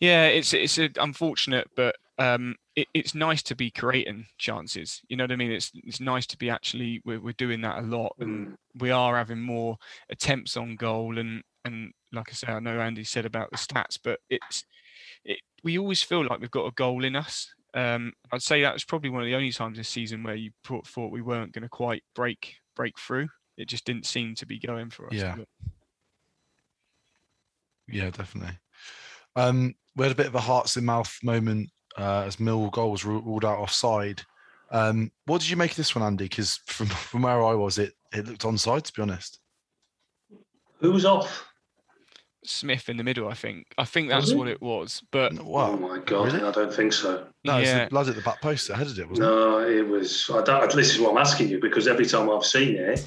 yeah, 0.00 0.26
it's 0.26 0.52
it's 0.52 0.78
a, 0.78 0.90
unfortunate, 1.00 1.68
but 1.74 1.96
um, 2.18 2.54
it, 2.76 2.86
it's 2.94 3.14
nice 3.14 3.42
to 3.44 3.56
be 3.56 3.70
creating 3.72 4.26
chances. 4.38 5.00
You 5.08 5.16
know 5.16 5.24
what 5.24 5.32
I 5.32 5.36
mean? 5.36 5.50
It's 5.50 5.72
it's 5.74 6.00
nice 6.00 6.26
to 6.28 6.38
be 6.38 6.48
actually, 6.48 7.02
we're, 7.04 7.20
we're 7.20 7.32
doing 7.32 7.60
that 7.62 7.78
a 7.78 7.82
lot. 7.82 8.14
And 8.20 8.48
Mm. 8.50 8.54
we 8.78 8.90
are 8.92 9.16
having 9.16 9.40
more 9.40 9.76
attempts 10.10 10.56
on 10.56 10.76
goal 10.76 11.18
and 11.18 11.42
and 11.64 11.92
like 12.12 12.28
I 12.30 12.32
say, 12.32 12.46
I 12.48 12.60
know 12.60 12.80
Andy 12.80 13.04
said 13.04 13.26
about 13.26 13.50
the 13.50 13.56
stats, 13.56 13.98
but 14.02 14.20
it's 14.28 14.64
it 15.24 15.38
we 15.62 15.78
always 15.78 16.02
feel 16.02 16.24
like 16.24 16.40
we've 16.40 16.50
got 16.50 16.66
a 16.66 16.72
goal 16.72 17.04
in 17.04 17.16
us. 17.16 17.52
Um, 17.74 18.12
I'd 18.32 18.42
say 18.42 18.62
that 18.62 18.72
was 18.72 18.84
probably 18.84 19.10
one 19.10 19.22
of 19.22 19.26
the 19.26 19.34
only 19.34 19.50
times 19.50 19.76
this 19.76 19.88
season 19.88 20.22
where 20.22 20.36
you 20.36 20.52
thought, 20.62 20.86
thought 20.86 21.10
we 21.10 21.22
weren't 21.22 21.52
going 21.52 21.62
to 21.62 21.68
quite 21.68 22.04
break 22.14 22.54
break 22.76 22.98
through. 22.98 23.28
It 23.56 23.68
just 23.68 23.84
didn't 23.84 24.06
seem 24.06 24.34
to 24.36 24.46
be 24.46 24.58
going 24.58 24.90
for 24.90 25.06
us. 25.06 25.14
Yeah. 25.14 25.36
Yeah, 27.88 28.10
definitely. 28.10 28.58
Um, 29.36 29.74
we 29.96 30.04
had 30.04 30.12
a 30.12 30.16
bit 30.16 30.26
of 30.26 30.34
a 30.34 30.40
hearts 30.40 30.76
in 30.76 30.84
mouth 30.84 31.16
moment 31.22 31.70
uh, 31.96 32.22
as 32.26 32.40
Mill 32.40 32.70
goal 32.70 32.92
was 32.92 33.04
ruled 33.04 33.44
out 33.44 33.58
offside. 33.58 34.22
Um, 34.70 35.12
what 35.26 35.40
did 35.40 35.50
you 35.50 35.56
make 35.56 35.72
of 35.72 35.76
this 35.76 35.94
one, 35.94 36.04
Andy? 36.04 36.24
Because 36.24 36.60
from 36.66 36.86
from 37.10 37.22
where 37.22 37.44
I 37.44 37.54
was, 37.54 37.78
it 37.78 37.92
it 38.12 38.26
looked 38.26 38.42
onside. 38.42 38.84
To 38.84 38.92
be 38.92 39.02
honest, 39.02 39.40
Who 40.80 40.92
was 40.92 41.04
off? 41.04 41.46
Smith 42.46 42.88
in 42.88 42.96
the 42.96 43.04
middle, 43.04 43.28
I 43.28 43.34
think. 43.34 43.66
I 43.78 43.84
think 43.84 44.08
that's 44.08 44.30
it? 44.30 44.36
what 44.36 44.48
it 44.48 44.60
was. 44.60 45.02
But 45.10 45.32
wow, 45.42 45.70
Oh 45.72 45.76
my 45.76 45.98
god, 45.98 46.32
really? 46.32 46.44
I 46.46 46.50
don't 46.52 46.72
think 46.72 46.92
so. 46.92 47.26
no, 47.44 47.58
it's 47.58 47.68
Yeah. 47.68 47.84
the 47.84 47.90
blood 47.90 48.08
at 48.08 48.16
the 48.16 48.22
back 48.22 48.40
post 48.42 48.68
that 48.68 48.76
headed 48.76 48.98
it, 48.98 49.08
wasn't? 49.08 49.26
No, 49.28 49.58
it 49.60 49.86
was. 49.86 50.30
I 50.32 50.42
don't. 50.42 50.72
This 50.72 50.94
is 50.94 51.00
what 51.00 51.12
I'm 51.12 51.18
asking 51.18 51.48
you 51.48 51.60
because 51.60 51.88
every 51.88 52.06
time 52.06 52.30
I've 52.30 52.44
seen 52.44 52.76
it, 52.76 53.04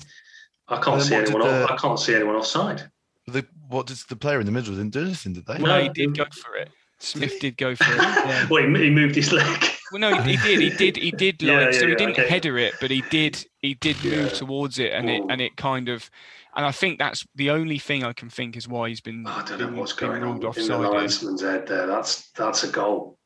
I 0.67 0.79
can't 0.81 1.01
see 1.01 1.13
what 1.15 1.25
did 1.25 1.35
anyone. 1.35 1.49
off, 1.63 1.71
I 1.71 1.77
can't 1.77 1.99
see 1.99 2.15
anyone 2.15 2.35
offside. 2.35 2.89
The, 3.27 3.45
what 3.69 3.87
did 3.87 3.97
the 4.09 4.15
player 4.15 4.39
in 4.39 4.45
the 4.45 4.51
middle 4.51 4.73
didn't 4.73 4.91
do 4.93 5.01
anything, 5.01 5.33
did 5.33 5.45
they? 5.45 5.57
no, 5.59 5.65
No, 5.65 5.81
he 5.83 5.89
did 5.89 6.17
go 6.17 6.25
for 6.31 6.55
it. 6.55 6.69
Smith 6.99 7.39
did 7.39 7.57
go 7.57 7.75
for 7.75 7.83
it. 7.91 7.97
Yeah. 8.01 8.47
Well, 8.49 8.63
he, 8.65 8.83
he 8.85 8.89
moved 8.89 9.15
his 9.15 9.31
leg. 9.31 9.63
Well, 9.89 10.01
no, 10.01 10.11
he, 10.11 10.19
he 10.19 10.37
did. 10.37 10.59
He 10.61 10.69
did. 10.69 10.97
He 10.97 11.11
did. 11.11 11.43
Like, 11.43 11.61
Yeah, 11.61 11.71
yeah, 11.71 11.79
so 11.79 11.87
he 11.87 11.91
yeah, 11.91 11.95
didn't 11.95 12.19
okay. 12.19 12.27
header 12.27 12.57
it, 12.57 12.75
but 12.79 12.91
he 12.91 13.01
did. 13.01 13.45
He 13.61 13.73
did 13.73 14.03
move 14.03 14.33
towards 14.33 14.79
it, 14.79 14.91
and 14.91 15.09
it 15.09 15.23
and 15.29 15.39
it 15.41 15.55
kind 15.57 15.89
of. 15.89 16.09
And 16.55 16.65
I 16.65 16.71
think 16.71 16.99
that's 16.99 17.25
the 17.35 17.51
only 17.51 17.77
thing 17.79 18.03
I 18.03 18.13
can 18.13 18.29
think 18.29 18.57
is 18.57 18.67
why 18.67 18.89
he's 18.89 18.99
been, 19.01 19.25
I 19.27 19.43
don't 19.43 19.59
know 19.59 19.79
what's 19.79 19.93
going 19.93 20.23
on 20.23 20.39
ruled 20.39 20.57
in 20.57 20.67
the 20.67 20.77
offside. 20.77 20.93
linesman's 20.93 21.41
head 21.41 21.67
there. 21.67 21.85
That's 21.87 22.31
that's 22.31 22.63
a 22.63 22.67
goal. 22.71 23.17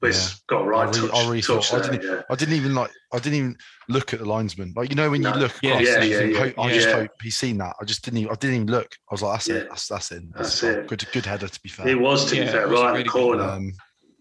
But 0.00 0.10
It's 0.10 0.34
Yeah. 0.34 0.36
got 0.48 0.62
a 0.62 0.64
right 0.66 0.86
I 0.86 0.90
really, 0.90 1.08
touch, 1.08 1.14
I 1.14 1.30
really 1.30 1.42
touch 1.42 1.70
thought 1.70 1.86
I 1.86 1.88
didn't, 1.88 2.02
yeah. 2.02 2.22
I 2.30 2.34
didn't 2.34 2.54
even 2.54 2.74
like 2.74 2.90
I 3.12 3.18
didn't 3.18 3.38
even 3.38 3.56
look 3.88 4.12
at 4.12 4.20
the 4.20 4.26
linesman. 4.26 4.72
Like 4.76 4.90
you 4.90 4.96
know 4.96 5.10
when 5.10 5.22
you 5.22 5.32
look 5.32 5.52
Yeah, 5.62 5.70
across, 5.74 5.84
yeah, 5.86 5.94
and 5.96 6.04
you 6.04 6.10
yeah, 6.10 6.18
think, 6.18 6.34
yeah, 6.34 6.38
"Hope- 6.40 6.58
I 6.58 6.68
just 6.70 6.88
yeah. 6.88 6.96
hope 6.96 7.10
he's 7.22 7.36
seen 7.38 7.58
that. 7.58 7.74
I 7.80 7.84
just 7.84 8.04
didn't 8.04 8.18
even 8.18 8.32
I 8.32 8.34
didn't 8.36 8.56
even 8.56 8.68
look. 8.68 8.94
I 9.10 9.14
was 9.14 9.22
like, 9.22 9.34
that's 9.34 9.48
Yeah. 9.48 9.54
it, 9.56 9.66
that's 9.70 9.88
that's 9.88 10.12
in. 10.12 10.30
That's, 10.36 10.60
That's 10.60 10.76
it. 10.76 10.88
Good 10.88 11.06
good 11.12 11.26
header 11.26 11.48
to 11.48 11.60
be 11.62 11.68
fair. 11.70 11.88
It 11.88 11.98
was 11.98 12.28
to 12.30 12.36
Yeah, 12.36 12.44
be 12.44 12.48
fair, 12.48 12.66
right 12.68 12.88
in 12.88 12.92
really 12.92 13.04
the 13.04 13.10
corner. 13.10 13.42
Um, 13.44 13.72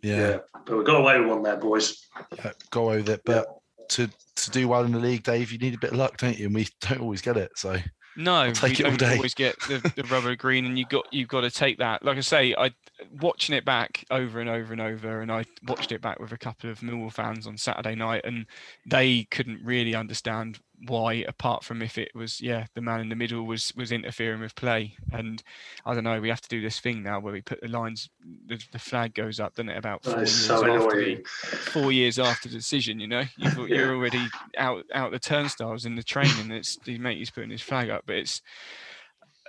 yeah. 0.04 0.18
yeah, 0.18 0.38
but 0.66 0.78
we 0.78 0.84
got 0.84 1.00
away 1.00 1.20
with 1.20 1.30
one 1.30 1.42
there, 1.44 1.58
boys. 1.58 2.06
yeah, 2.38 2.52
go 2.70 2.90
with 2.90 3.10
it. 3.10 3.22
But 3.26 3.48
to 3.90 4.08
to 4.36 4.52
do 4.52 4.68
well 4.68 4.84
in 4.84 4.92
the 4.92 5.00
league, 5.00 5.24
Dave, 5.24 5.52
you 5.52 5.58
need 5.58 5.74
a 5.74 5.80
bit 5.80 5.92
of 5.92 5.98
luck, 5.98 6.18
don't 6.18 6.38
you? 6.38 6.46
And 6.48 6.56
we 6.56 6.68
don't 6.82 7.02
always 7.02 7.22
get 7.22 7.38
it. 7.38 7.52
So 7.56 7.78
No, 8.16 8.52
take 8.52 8.80
you 8.80 8.86
it 8.86 8.92
all 8.92 8.96
don't 8.98 9.10
day. 9.10 9.16
always 9.16 9.34
get 9.34 9.60
the, 9.62 9.92
the 9.96 10.04
rubber 10.04 10.36
green, 10.44 10.66
and 10.66 10.78
you 10.78 10.86
got 10.86 11.06
you've 11.12 11.28
got 11.30 11.42
to 11.42 11.52
take 11.52 11.78
that. 11.80 12.04
Like 12.06 12.18
I 12.18 12.22
say, 12.22 12.54
I 12.58 12.72
watching 13.20 13.56
it 13.56 13.66
back 13.66 14.06
over 14.12 14.40
and 14.40 14.50
over 14.50 14.72
and 14.74 14.82
over, 14.82 15.22
and 15.22 15.32
I 15.32 15.46
watched 15.68 15.92
it 15.92 16.02
back 16.02 16.20
with 16.20 16.32
a 16.32 16.38
couple 16.38 16.70
of 16.70 16.80
Millwall 16.82 17.12
fans 17.12 17.48
on 17.48 17.58
Saturday 17.58 17.96
night, 17.96 18.22
and 18.24 18.46
they 18.90 19.24
couldn't 19.32 19.64
really 19.64 19.96
understand 19.96 20.60
why, 20.86 21.14
apart 21.28 21.64
from 21.64 21.82
if 21.82 21.98
it 21.98 22.14
was 22.14 22.42
yeah 22.42 22.66
the 22.76 22.82
man 22.82 23.00
in 23.00 23.10
the 23.10 23.16
middle 23.16 23.44
was 23.46 23.74
was 23.76 23.92
interfering 23.92 24.42
with 24.42 24.56
play, 24.56 24.96
and 25.12 25.42
I 25.86 25.94
don't 25.94 26.04
know. 26.04 26.20
We 26.20 26.30
have 26.30 26.42
to 26.42 26.50
do 26.50 26.62
this 26.62 26.80
thing 26.80 27.04
now 27.04 27.20
where 27.20 27.34
we 27.34 27.42
put 27.42 27.62
the 27.62 27.68
lines, 27.68 28.10
the, 28.48 28.62
the 28.72 28.80
flag 28.80 29.14
goes 29.14 29.40
up, 29.40 29.56
doesn't 29.56 29.70
it? 29.70 29.78
About 29.78 30.04
four 30.04 30.18
years 30.18 30.32
so 30.46 30.66
after 30.66 31.06
the, 31.06 31.24
four 31.26 31.92
years 31.92 32.20
after 32.20 32.50
the 32.50 32.56
decision, 32.56 33.00
you 33.00 33.08
know, 33.08 33.24
you've, 33.38 33.58
Yeah. 33.70 33.78
you're 33.78 33.96
already 33.96 34.28
out 34.58 34.86
out 34.94 35.12
the 35.12 35.20
turnstiles 35.20 35.86
in 35.86 35.96
the 35.96 36.04
training. 36.04 36.52
It's 36.52 36.78
the 36.78 36.98
mate 36.98 37.18
he's 37.18 37.32
putting 37.32 37.50
his 37.52 37.62
flag 37.62 37.90
up, 37.90 38.04
but 38.06 38.16
it's 38.16 38.42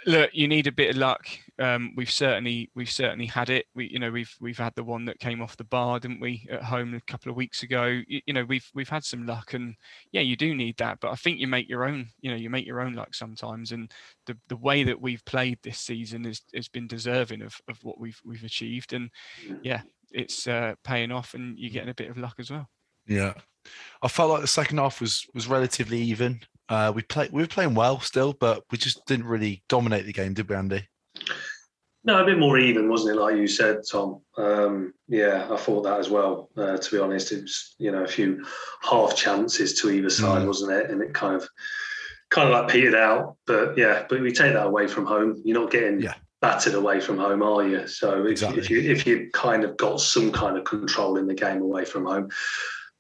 look, 0.07 0.31
you 0.33 0.49
need 0.49 0.67
a 0.67 0.73
bit 0.73 0.91
of 0.91 0.97
luck. 0.97 1.27
Um, 1.59 1.93
we've 1.97 2.11
certainly 2.11 2.71
we've 2.75 2.91
certainly 2.91 3.27
had 3.27 3.51
it. 3.51 3.67
We 3.75 3.89
you 3.89 3.99
know 3.99 4.11
we've 4.11 4.35
we've 4.41 4.59
had 4.59 4.75
the 4.75 4.85
one 4.85 5.05
that 5.05 5.21
came 5.21 5.41
off 5.41 5.57
the 5.57 5.65
bar, 5.65 6.01
didn't 6.01 6.21
we, 6.21 6.47
at 6.51 6.63
home 6.63 6.95
a 6.95 7.01
couple 7.11 7.31
of 7.31 7.37
weeks 7.37 7.63
ago. 7.63 7.85
You, 8.07 8.21
you 8.27 8.35
know 8.35 8.45
we've 8.45 8.69
we've 8.75 8.89
had 8.89 9.05
some 9.05 9.27
luck, 9.27 9.55
and 9.55 9.75
yeah, 10.13 10.21
you 10.21 10.37
do 10.37 10.55
need 10.55 10.77
that. 10.79 10.99
But 11.01 11.13
I 11.13 11.15
think 11.15 11.39
you 11.39 11.47
make 11.47 11.69
your 11.69 11.85
own. 11.85 12.09
You 12.21 12.31
know 12.31 12.37
you 12.37 12.51
make 12.51 12.67
your 12.67 12.81
own 12.81 12.95
luck 12.95 13.15
sometimes, 13.15 13.73
and 13.73 13.91
the 14.27 14.37
the 14.49 14.57
way 14.57 14.83
that 14.85 15.01
we've 15.01 15.25
played 15.25 15.59
this 15.63 15.79
season 15.79 16.25
has 16.25 16.43
has 16.55 16.69
been 16.69 16.87
deserving 16.87 17.43
of 17.43 17.61
of 17.69 17.79
what 17.85 18.01
we've 18.01 18.21
we've 18.25 18.45
achieved, 18.45 18.93
and 18.93 19.11
yeah, 19.63 19.83
it's 20.13 20.47
uh, 20.47 20.75
paying 20.85 21.13
off, 21.13 21.35
and 21.35 21.59
you're 21.59 21.71
getting 21.71 21.91
a 21.91 21.95
bit 21.95 22.11
of 22.11 22.19
luck 22.19 22.37
as 22.39 22.51
well. 22.51 22.69
yeah, 23.07 23.35
I 24.03 24.09
felt 24.09 24.31
like 24.31 24.41
the 24.41 24.47
second 24.47 24.79
half 24.79 25.01
was 25.01 25.27
was 25.35 25.47
relatively 25.47 26.01
even. 26.01 26.41
Uh, 26.69 26.93
we 26.95 27.03
played 27.03 27.31
we 27.33 27.43
were 27.43 27.49
playing 27.49 27.75
well 27.75 28.01
still, 28.01 28.33
but 28.33 28.63
we 28.71 28.79
just 28.79 29.05
didn't 29.07 29.27
really 29.27 29.63
dominate 29.69 30.07
the 30.07 30.13
game, 30.13 30.35
did 30.35 30.49
we, 30.49 30.57
Andy? 30.57 30.89
No, 32.07 32.23
a 32.23 32.27
bit 32.27 32.39
more 32.39 32.59
even, 32.59 32.91
wasn't 32.91 33.17
it? 33.17 33.21
Like 33.21 33.37
you 33.37 33.47
said, 33.47 33.79
Tom. 33.91 34.21
Um, 34.37 34.93
yeah, 35.09 35.49
I 35.51 35.57
thought 35.57 35.83
that 35.85 35.99
as 36.01 36.11
well. 36.11 36.51
Uh, 36.57 36.77
to 36.77 36.91
be 36.91 36.99
honest, 36.99 37.33
it 37.33 37.43
was 37.43 37.75
you 37.79 37.91
know 37.93 38.05
a 38.05 38.09
few 38.09 38.45
half 38.83 39.17
chances 39.17 39.81
to 39.81 39.91
either 39.91 40.11
side, 40.11 40.43
Mm. 40.43 40.47
wasn't 40.47 40.73
it? 40.73 40.91
And 40.91 41.03
it 41.03 41.15
kind 41.15 41.35
of 41.35 41.49
kind 42.31 42.49
of 42.49 42.53
like 42.55 42.69
petered 42.69 42.95
out. 42.95 43.37
But 43.47 43.77
yeah, 43.79 44.05
but 44.09 44.21
we 44.21 44.33
take 44.33 44.53
that 44.55 44.67
away 44.67 44.87
from 44.87 45.07
home. 45.07 45.41
You're 45.45 45.61
not 45.61 45.71
getting 45.71 46.01
Yeah. 46.01 46.15
battered 46.43 46.75
away 46.75 47.01
from 47.01 47.17
home, 47.17 47.43
are 47.43 47.67
you? 47.67 47.87
So 47.87 48.25
if, 48.25 48.33
Exactly. 48.33 48.61
if 48.61 48.71
you 48.71 48.81
if 48.81 49.07
you 49.07 49.31
kind 49.33 49.65
of 49.65 49.77
got 49.79 50.01
some 50.01 50.31
kind 50.33 50.59
of 50.59 50.65
control 50.65 51.17
in 51.17 51.27
the 51.27 51.35
game 51.35 51.63
away 51.63 51.85
from 51.87 52.05
home, 52.05 52.31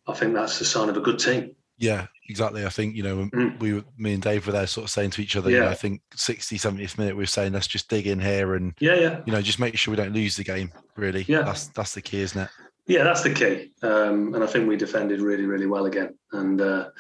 I 0.07 0.15
think 0.15 0.35
that's 0.35 0.59
the 0.59 0.65
sign 0.65 0.89
of 0.89 0.97
a 0.97 1.01
good 1.03 1.19
team. 1.19 1.57
Yeah, 1.77 2.07
exactly. 2.29 2.65
I 2.65 2.69
think, 2.69 2.95
you 2.97 3.03
know, 3.03 3.29
Mm. 3.33 3.59
we 3.61 3.75
were, 3.75 3.85
me 3.99 4.15
and 4.15 4.23
Dave 4.23 4.47
were 4.47 4.53
there 4.53 4.67
sort 4.67 4.85
of 4.85 4.91
saying 4.91 5.11
to 5.11 5.23
each 5.23 5.37
other, 5.37 5.51
you 5.51 5.59
know, 5.59 5.65
Yeah. 5.67 5.71
I 5.71 5.75
think 5.75 6.01
60, 6.15 6.57
70th 6.59 6.99
minute, 6.99 7.17
we 7.17 7.23
were 7.23 7.27
saying, 7.27 7.53
let's 7.53 7.67
just 7.67 7.89
dig 7.89 8.07
in 8.07 8.21
here 8.21 8.55
and, 8.55 8.73
Yeah, 8.81 8.95
yeah. 8.95 9.21
you 9.27 9.33
know, 9.33 9.43
just 9.43 9.59
make 9.61 9.77
sure 9.77 9.93
we 9.93 9.97
don't 9.97 10.13
lose 10.15 10.37
the 10.37 10.45
game, 10.45 10.73
really. 10.97 11.25
Yeah. 11.29 11.43
That's 11.43 11.67
that's 11.69 11.95
the 11.95 12.03
key, 12.03 12.21
isn't 12.21 12.41
it? 12.43 12.49
Yeah, 12.87 13.05
that's 13.05 13.23
the 13.23 13.33
key. 13.33 13.73
Um, 13.83 14.35
and 14.35 14.45
I 14.45 14.47
think 14.47 14.69
we 14.69 14.77
defended 14.77 15.21
really, 15.21 15.47
really 15.47 15.67
well 15.67 15.87
again. 15.87 16.19
And 16.33 16.61
uh, 16.61 16.91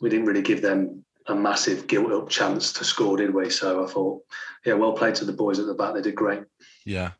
we 0.00 0.08
didn't 0.08 0.26
really 0.26 0.42
give 0.42 0.62
them 0.62 1.04
a 1.26 1.34
massive 1.34 1.86
guilt 1.86 2.10
up 2.12 2.30
chance 2.30 2.72
to 2.74 2.84
score, 2.84 3.18
did 3.18 3.34
we? 3.34 3.50
So 3.50 3.84
I 3.84 3.88
thought, 3.90 4.22
yeah, 4.64 4.72
well 4.74 4.92
played 4.94 5.14
to 5.16 5.26
the 5.26 5.32
boys 5.34 5.58
at 5.58 5.66
the 5.66 5.74
back. 5.74 5.92
They 5.94 6.00
did 6.00 6.14
great. 6.14 6.42
Yeah. 6.86 7.10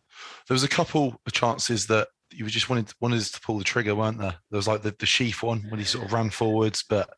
There 0.48 0.54
was 0.54 0.64
a 0.64 0.68
couple 0.68 1.20
of 1.26 1.32
chances 1.32 1.86
that 1.88 2.08
you 2.30 2.44
were 2.44 2.50
just 2.50 2.70
wanted 2.70 2.92
wanted 3.00 3.18
us 3.18 3.30
to 3.32 3.40
pull 3.42 3.58
the 3.58 3.64
trigger, 3.64 3.94
weren't 3.94 4.18
there? 4.18 4.36
There 4.50 4.56
was 4.56 4.68
like 4.68 4.80
the, 4.82 4.94
the 4.98 5.04
Sheaf 5.06 5.42
one 5.42 5.66
when 5.68 5.78
he 5.78 5.84
sort 5.84 6.06
of 6.06 6.12
ran 6.14 6.30
forwards, 6.30 6.82
but 6.88 7.10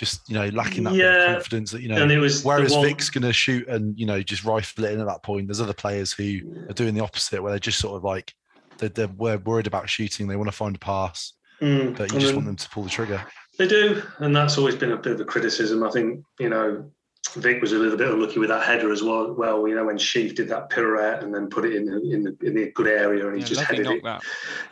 just, 0.00 0.26
you 0.30 0.34
know, 0.34 0.46
lacking 0.48 0.84
that 0.84 0.94
bit 0.94 1.04
of 1.28 1.34
confidence 1.34 1.70
that, 1.72 1.82
you 1.82 1.88
know, 1.90 2.02
and 2.02 2.10
it 2.10 2.18
was 2.18 2.42
the 2.42 2.48
whereas 2.48 2.72
one- 2.72 2.86
Vic's 2.86 3.10
going 3.10 3.22
to 3.22 3.34
shoot 3.34 3.68
and, 3.68 3.96
you 3.98 4.06
know, 4.06 4.22
just 4.22 4.44
rifle 4.44 4.84
it 4.86 4.92
in 4.92 5.00
at 5.00 5.06
that 5.06 5.22
point, 5.22 5.46
there's 5.46 5.60
other 5.60 5.74
players 5.74 6.10
who 6.10 6.40
are 6.70 6.72
doing 6.72 6.94
the 6.94 7.02
opposite 7.02 7.42
where 7.42 7.52
they're 7.52 7.58
just 7.58 7.78
sort 7.78 7.96
of 7.96 8.02
like, 8.02 8.32
they're, 8.78 8.88
they're 8.88 9.08
worried 9.08 9.66
about 9.66 9.90
shooting. 9.90 10.26
They 10.26 10.36
want 10.36 10.48
to 10.50 10.56
find 10.56 10.74
a 10.74 10.78
pass, 10.78 11.34
Mm, 11.60 11.94
but 11.94 12.08
you 12.08 12.14
and 12.14 12.20
just 12.22 12.32
want 12.34 12.46
them 12.46 12.56
to 12.56 12.68
pull 12.70 12.82
the 12.84 12.88
trigger. 12.88 13.22
They 13.58 13.68
do, 13.68 14.02
and 14.20 14.34
that's 14.34 14.56
always 14.56 14.74
been 14.76 14.92
a 14.92 14.96
bit 14.96 15.12
of 15.12 15.20
a 15.20 15.26
criticism. 15.26 15.84
I 15.84 15.90
think 15.90 16.24
you 16.38 16.48
know 16.48 16.90
Vic 17.36 17.60
was 17.60 17.72
a 17.72 17.78
little 17.78 17.98
bit 17.98 18.08
unlucky 18.08 18.38
with 18.38 18.48
that 18.48 18.62
header 18.66 18.90
as 18.90 19.02
well. 19.02 19.34
Well, 19.34 19.68
you 19.68 19.74
know 19.74 19.84
when 19.84 19.98
Sheaf 19.98 20.34
did 20.34 20.48
that 20.48 20.70
pirouette 20.70 21.22
and 21.22 21.34
then 21.34 21.50
put 21.50 21.66
it 21.66 21.74
in 21.74 21.84
the, 21.84 21.96
in 22.14 22.22
the 22.24 22.34
in 22.46 22.54
the 22.54 22.70
good 22.74 22.86
area, 22.86 23.26
and 23.26 23.34
he 23.36 23.42
Yeah, 23.42 23.46
just 23.46 23.60
headed 23.60 23.86
it. 23.88 24.02
that. 24.04 24.22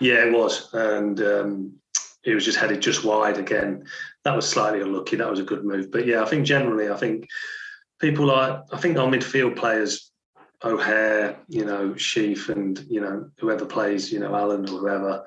Yeah, 0.00 0.24
it 0.24 0.32
was, 0.32 0.72
and 0.72 1.20
um, 1.20 1.72
it 2.24 2.34
was 2.34 2.46
just 2.46 2.56
headed 2.56 2.80
just 2.80 3.04
wide 3.04 3.36
again. 3.36 3.84
That 4.24 4.36
was 4.36 4.48
slightly 4.48 4.80
unlucky. 4.80 5.16
That 5.16 5.30
was 5.30 5.40
a 5.40 5.44
good 5.44 5.64
move, 5.64 5.90
but 5.90 6.06
yeah, 6.06 6.22
I 6.22 6.26
think 6.26 6.46
generally, 6.46 6.90
I 6.90 6.96
think 6.96 7.28
people 7.98 8.26
like 8.26 8.60
I 8.72 8.76
think 8.78 8.98
our 8.98 9.08
midfield 9.08 9.56
players, 9.56 10.10
O'Hare, 10.64 11.38
you 11.48 11.64
know, 11.64 11.96
Sheaf, 11.96 12.48
and 12.48 12.78
you 12.88 13.00
know 13.00 13.30
whoever 13.38 13.64
plays, 13.64 14.12
you 14.12 14.20
know, 14.20 14.34
Allen 14.34 14.68
or 14.68 14.78
whoever. 14.78 15.24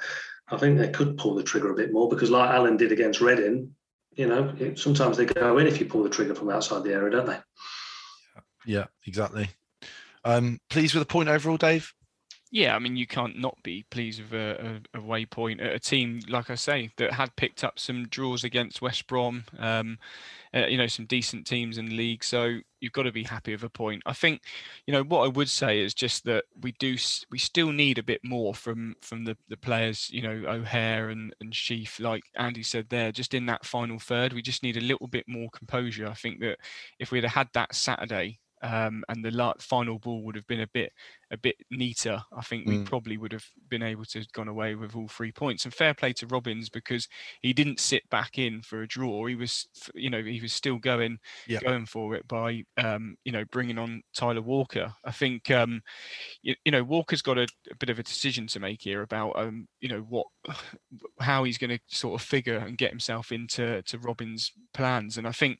I 0.49 0.57
think 0.57 0.77
they 0.77 0.89
could 0.89 1.17
pull 1.17 1.35
the 1.35 1.43
trigger 1.43 1.71
a 1.71 1.75
bit 1.75 1.93
more 1.93 2.09
because, 2.09 2.29
like 2.29 2.49
Allen 2.49 2.75
did 2.75 2.91
against 2.91 3.21
Reading, 3.21 3.73
you 4.15 4.27
know, 4.27 4.53
it, 4.59 4.77
sometimes 4.77 5.17
they 5.17 5.25
go 5.25 5.57
in 5.57 5.67
if 5.67 5.79
you 5.79 5.85
pull 5.85 6.03
the 6.03 6.09
trigger 6.09 6.35
from 6.35 6.49
outside 6.49 6.83
the 6.83 6.93
area, 6.93 7.11
don't 7.11 7.27
they? 7.27 7.39
Yeah, 8.65 8.87
exactly. 9.07 9.49
Um, 10.23 10.59
pleased 10.69 10.93
with 10.93 11.01
the 11.01 11.11
point 11.11 11.29
overall, 11.29 11.57
Dave? 11.57 11.93
Yeah, 12.53 12.75
I 12.75 12.79
mean, 12.79 12.97
you 12.97 13.07
can't 13.07 13.39
not 13.39 13.57
be 13.63 13.85
pleased 13.91 14.21
with 14.21 14.33
a, 14.33 14.81
a, 14.93 14.99
a 14.99 15.01
waypoint 15.01 15.63
at 15.63 15.71
a 15.71 15.79
team, 15.79 16.19
like 16.27 16.49
I 16.49 16.55
say, 16.55 16.91
that 16.97 17.13
had 17.13 17.33
picked 17.37 17.63
up 17.63 17.79
some 17.79 18.09
draws 18.09 18.43
against 18.43 18.81
West 18.81 19.07
Brom, 19.07 19.45
um, 19.57 19.97
uh, 20.53 20.65
you 20.67 20.77
know, 20.77 20.87
some 20.87 21.05
decent 21.05 21.47
teams 21.47 21.77
in 21.77 21.85
the 21.87 21.95
league. 21.95 22.25
So 22.25 22.59
you've 22.81 22.91
got 22.91 23.03
to 23.03 23.11
be 23.13 23.23
happy 23.23 23.53
with 23.53 23.63
a 23.63 23.69
point. 23.69 24.03
I 24.05 24.11
think, 24.11 24.41
you 24.85 24.91
know, 24.91 25.01
what 25.01 25.23
I 25.23 25.29
would 25.29 25.49
say 25.49 25.79
is 25.79 25.93
just 25.93 26.25
that 26.25 26.43
we 26.61 26.73
do, 26.73 26.97
we 27.31 27.37
still 27.37 27.71
need 27.71 27.97
a 27.97 28.03
bit 28.03 28.19
more 28.21 28.53
from 28.53 28.95
from 29.01 29.23
the, 29.23 29.37
the 29.47 29.55
players, 29.55 30.09
you 30.11 30.21
know, 30.21 30.43
O'Hare 30.49 31.07
and, 31.07 31.33
and 31.39 31.55
Sheaf, 31.55 32.01
like 32.01 32.23
Andy 32.35 32.63
said 32.63 32.89
there, 32.89 33.13
just 33.13 33.33
in 33.33 33.45
that 33.45 33.65
final 33.65 33.97
third. 33.97 34.33
We 34.33 34.41
just 34.41 34.61
need 34.61 34.75
a 34.75 34.81
little 34.81 35.07
bit 35.07 35.23
more 35.25 35.49
composure. 35.51 36.05
I 36.05 36.15
think 36.15 36.41
that 36.41 36.57
if 36.99 37.11
we'd 37.11 37.23
have 37.23 37.31
had 37.31 37.49
that 37.53 37.73
Saturday, 37.73 38.40
um, 38.61 39.03
and 39.09 39.23
the 39.23 39.31
la- 39.31 39.53
final 39.59 39.99
ball 39.99 40.23
would 40.23 40.35
have 40.35 40.47
been 40.47 40.61
a 40.61 40.67
bit 40.67 40.93
a 41.31 41.37
bit 41.37 41.55
neater. 41.69 42.21
I 42.35 42.41
think 42.41 42.67
we 42.67 42.77
Mm. 42.77 42.85
probably 42.85 43.17
would 43.17 43.31
have 43.31 43.45
been 43.69 43.83
able 43.83 44.03
to 44.05 44.19
have 44.19 44.31
gone 44.33 44.49
away 44.49 44.75
with 44.75 44.95
all 44.95 45.07
three 45.07 45.31
points. 45.31 45.63
And 45.65 45.73
fair 45.73 45.93
play 45.93 46.13
to 46.13 46.27
Robins 46.27 46.69
because 46.69 47.07
he 47.41 47.53
didn't 47.53 47.79
sit 47.79 48.09
back 48.09 48.37
in 48.37 48.61
for 48.61 48.81
a 48.81 48.87
draw. 48.87 49.25
He 49.27 49.35
was, 49.35 49.67
you 49.95 50.09
know, 50.09 50.21
he 50.23 50.41
was 50.41 50.53
still 50.53 50.77
going 50.77 51.19
Yeah. 51.45 51.61
going 51.61 51.85
for 51.85 52.15
it 52.15 52.27
by, 52.27 52.63
um, 52.77 53.15
you 53.23 53.31
know, 53.31 53.45
bringing 53.45 53.77
on 53.77 54.01
Tyler 54.13 54.41
Walker. 54.41 54.93
I 55.05 55.11
think, 55.11 55.49
um, 55.51 55.81
you, 56.41 56.55
you 56.65 56.71
know, 56.71 56.83
Walker's 56.83 57.21
got 57.21 57.37
a, 57.37 57.47
a 57.69 57.75
bit 57.75 57.89
of 57.89 57.99
a 57.99 58.03
decision 58.03 58.47
to 58.47 58.59
make 58.59 58.81
here 58.81 59.01
about, 59.01 59.37
um, 59.37 59.67
you 59.79 59.89
know, 59.89 60.01
what 60.01 60.27
how 61.19 61.43
he's 61.43 61.57
going 61.57 61.69
to 61.71 61.79
sort 61.87 62.19
of 62.19 62.25
figure 62.27 62.57
and 62.57 62.77
get 62.77 62.89
himself 62.91 63.31
into 63.31 63.81
to 63.83 63.99
Robins' 63.99 64.51
plans. 64.73 65.17
And 65.17 65.27
I 65.27 65.31
think 65.31 65.59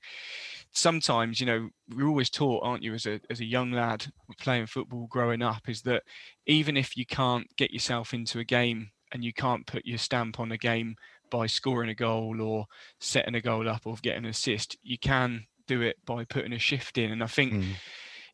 sometimes, 0.72 1.40
you 1.40 1.46
know, 1.46 1.70
we're 1.94 2.08
always 2.08 2.30
taught, 2.30 2.64
aren't 2.64 2.84
you, 2.84 2.94
as 2.94 3.06
a 3.06 3.20
as 3.30 3.40
a 3.40 3.46
young 3.46 3.72
lad 3.72 4.06
playing 4.40 4.68
football 4.68 5.08
growing 5.08 5.42
up, 5.42 5.68
is 5.68 5.82
that 5.84 6.04
even 6.46 6.78
if 6.78 6.98
you 6.98 7.06
can't 7.06 7.48
get 7.58 7.72
yourself 7.72 8.14
into 8.14 8.40
a 8.40 8.44
game 8.44 8.92
and 9.12 9.24
you 9.24 9.34
can't 9.34 9.68
put 9.68 9.86
your 9.86 9.98
stamp 9.98 10.40
on 10.40 10.52
a 10.52 10.58
game 10.58 10.96
by 11.30 11.48
scoring 11.48 11.90
a 11.90 11.96
goal 11.96 12.42
or 12.42 12.66
setting 13.00 13.36
a 13.36 13.42
goal 13.42 13.68
up 13.68 13.82
or 13.86 13.96
getting 14.02 14.26
an 14.26 14.30
assist. 14.30 14.78
You 14.84 14.98
can 14.98 15.46
do 15.68 15.82
it 15.82 15.98
by 16.06 16.26
putting 16.26 16.54
a 16.54 16.60
shift 16.60 16.98
in, 16.98 17.12
and 17.12 17.24
I 17.24 17.28
think. 17.28 17.54
Mm. 17.54 17.74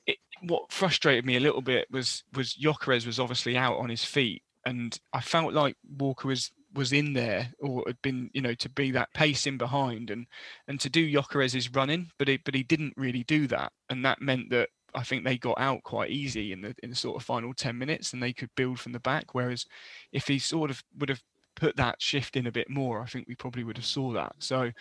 It, 0.06 0.20
what 0.42 0.72
frustrated 0.72 1.26
me 1.26 1.36
a 1.36 1.42
little 1.42 1.62
bit 1.62 1.86
was 1.92 2.24
was 2.34 2.54
Gyökeres 2.54 3.06
was 3.06 3.20
obviously 3.20 3.58
out 3.58 3.78
on 3.78 3.90
his 3.90 4.06
feet, 4.06 4.42
and 4.66 4.98
I 5.12 5.20
felt 5.20 5.52
like 5.52 5.76
Walker 5.86 6.30
was 6.30 6.50
was 6.74 6.94
in 6.94 7.14
there 7.14 7.52
or 7.60 7.84
had 7.88 8.02
been, 8.02 8.30
you 8.34 8.42
know, 8.42 8.54
to 8.56 8.70
be 8.70 8.92
that 8.92 9.14
pace 9.14 9.48
in 9.48 9.58
behind 9.58 10.10
and 10.10 10.28
and 10.68 10.80
to 10.82 10.90
do 10.90 11.10
Gyökeres's 11.10 11.74
running, 11.74 12.12
but 12.18 12.28
he 12.28 12.38
but 12.38 12.56
he 12.56 12.64
didn't 12.64 12.94
really 12.98 13.24
do 13.24 13.48
that, 13.48 13.72
and 13.90 14.06
that 14.06 14.22
meant 14.22 14.50
that 14.52 14.70
I 14.96 15.04
think 15.04 15.24
they 15.24 15.38
got 15.38 15.60
out 15.60 15.84
quite 15.84 16.12
easy 16.12 16.52
in 16.52 16.62
the 16.62 16.76
in 16.84 16.90
the 16.90 16.96
sort 16.96 17.18
of 17.18 17.24
final 17.24 17.54
ten 17.54 17.78
minutes, 17.78 18.14
and 18.14 18.22
they 18.22 18.34
could 18.34 18.50
build 18.56 18.80
from 18.80 18.94
the 18.94 19.00
back. 19.00 19.34
Whereas 19.34 19.66
if 20.12 20.28
he 20.28 20.40
sort 20.40 20.72
of 20.72 20.84
would 20.98 21.10
have 21.10 21.22
put 21.56 21.76
that 21.78 22.02
shift 22.02 22.36
in 22.36 22.48
a 22.48 22.52
bit 22.52 22.70
more, 22.70 23.02
I 23.02 23.06
think 23.08 23.28
we 23.28 23.36
probably 23.36 23.64
would 23.64 23.78
have 23.78 23.86
saw 23.86 24.14
that. 24.14 24.34
So 24.40 24.72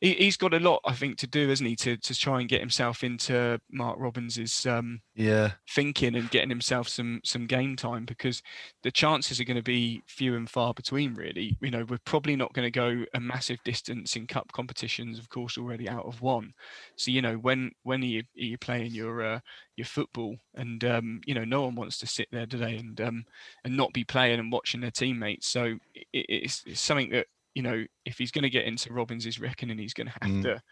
he, 0.00 0.24
has 0.26 0.36
got 0.36 0.54
a 0.54 0.60
lot, 0.60 0.80
I 0.84 0.94
think, 0.94 1.18
to 1.18 1.26
do, 1.26 1.50
isn't 1.50 1.66
he, 1.66 1.76
to 1.76 1.96
to 1.96 2.14
try 2.14 2.40
and 2.40 2.48
get 2.48 2.60
himself 2.60 3.02
into 3.02 3.60
Mark 3.70 3.98
Robins's 3.98 4.66
um, 4.66 5.00
yeah 5.14 5.52
thinking 5.68 6.14
and 6.14 6.30
getting 6.30 6.50
himself 6.50 6.88
some 6.88 7.20
some 7.24 7.46
game 7.46 7.76
time 7.76 8.04
because 8.04 8.42
the 8.82 8.90
chances 8.90 9.40
are 9.40 9.44
going 9.44 9.56
to 9.56 9.62
be 9.62 10.02
few 10.06 10.36
and 10.36 10.48
far 10.48 10.72
between. 10.74 11.14
Really, 11.14 11.56
you 11.60 11.70
know, 11.70 11.84
we're 11.88 11.98
probably 12.04 12.36
not 12.36 12.52
going 12.52 12.66
to 12.66 12.70
go 12.70 13.04
a 13.14 13.20
massive 13.20 13.58
distance 13.64 14.16
in 14.16 14.26
cup 14.26 14.52
competitions, 14.52 15.18
of 15.18 15.28
course, 15.28 15.58
already 15.58 15.88
out 15.88 16.06
of 16.06 16.22
one. 16.22 16.52
So 16.96 17.10
you 17.10 17.22
know, 17.22 17.34
when 17.34 17.72
when 17.82 18.02
are 18.02 18.06
you, 18.06 18.20
are 18.20 18.44
you 18.44 18.58
playing 18.58 18.92
your 18.92 19.22
uh, 19.22 19.40
your 19.76 19.86
football, 19.86 20.36
and 20.54 20.84
um, 20.84 21.20
you 21.26 21.34
know, 21.34 21.44
no 21.44 21.62
one 21.62 21.74
wants 21.74 21.98
to 21.98 22.06
sit 22.06 22.28
there 22.30 22.46
today 22.46 22.76
and 22.76 23.00
um, 23.00 23.24
and 23.64 23.76
not 23.76 23.92
be 23.92 24.04
playing 24.04 24.38
and 24.38 24.52
watching 24.52 24.80
their 24.80 24.90
teammates. 24.90 25.48
So 25.48 25.78
it, 25.94 26.06
it's, 26.12 26.62
it's 26.66 26.80
something 26.80 27.10
that 27.10 27.26
you 27.54 27.62
know, 27.62 27.84
if 28.04 28.18
he's 28.18 28.30
going 28.30 28.42
to 28.42 28.50
get 28.50 28.66
into 28.66 28.92
Robins's 28.92 29.40
reckoning, 29.40 29.78
he's 29.78 29.94
going 29.94 30.08
to 30.08 30.12
have 30.20 30.30
mm. 30.30 30.42
to 30.44 30.62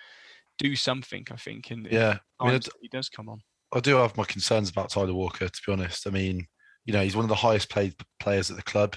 do 0.59 0.77
something. 0.77 1.27
I 1.31 1.37
think, 1.37 1.70
and 1.70 1.87
yeah, 1.91 2.18
I 2.41 2.51
mean, 2.51 2.61
he 2.81 2.89
does 2.89 3.09
come 3.09 3.29
on. 3.29 3.41
I 3.72 3.81
do 3.81 3.97
have 3.97 4.16
my 4.16 4.24
concerns 4.24 4.70
about 4.70 4.91
Tyler 4.91 5.14
Walker, 5.14 5.49
to 5.49 5.61
be 5.66 5.72
honest. 5.72 6.07
I 6.07 6.11
mean, 6.11 6.47
you 6.85 6.93
know, 6.93 7.03
he's 7.03 7.16
one 7.16 7.24
of 7.24 7.29
the 7.29 7.35
highest 7.35 7.68
paid 7.68 7.95
players 8.20 8.51
at 8.51 8.57
the 8.57 8.62
club. 8.62 8.97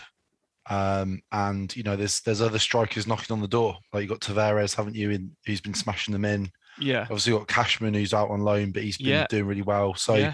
Um, 0.69 1.21
and 1.31 1.75
you 1.75 1.83
know, 1.83 1.95
there's 1.95 2.21
there's 2.21 2.41
other 2.41 2.59
strikers 2.59 3.07
knocking 3.07 3.33
on 3.33 3.41
the 3.41 3.47
door. 3.47 3.77
Like 3.91 4.03
you 4.03 4.09
got 4.09 4.21
Tavares, 4.21 4.75
haven't 4.75 4.95
you? 4.95 5.09
In 5.09 5.35
who's 5.45 5.61
been 5.61 5.73
smashing 5.73 6.11
them 6.11 6.25
in. 6.25 6.51
Yeah. 6.79 7.01
Obviously, 7.01 7.33
got 7.33 7.47
Cashman 7.47 7.93
who's 7.93 8.13
out 8.13 8.29
on 8.29 8.41
loan, 8.41 8.71
but 8.71 8.83
he's 8.83 8.97
been 8.97 9.07
yeah. 9.07 9.27
doing 9.29 9.45
really 9.45 9.63
well. 9.63 9.95
So 9.95 10.15
yeah. 10.15 10.33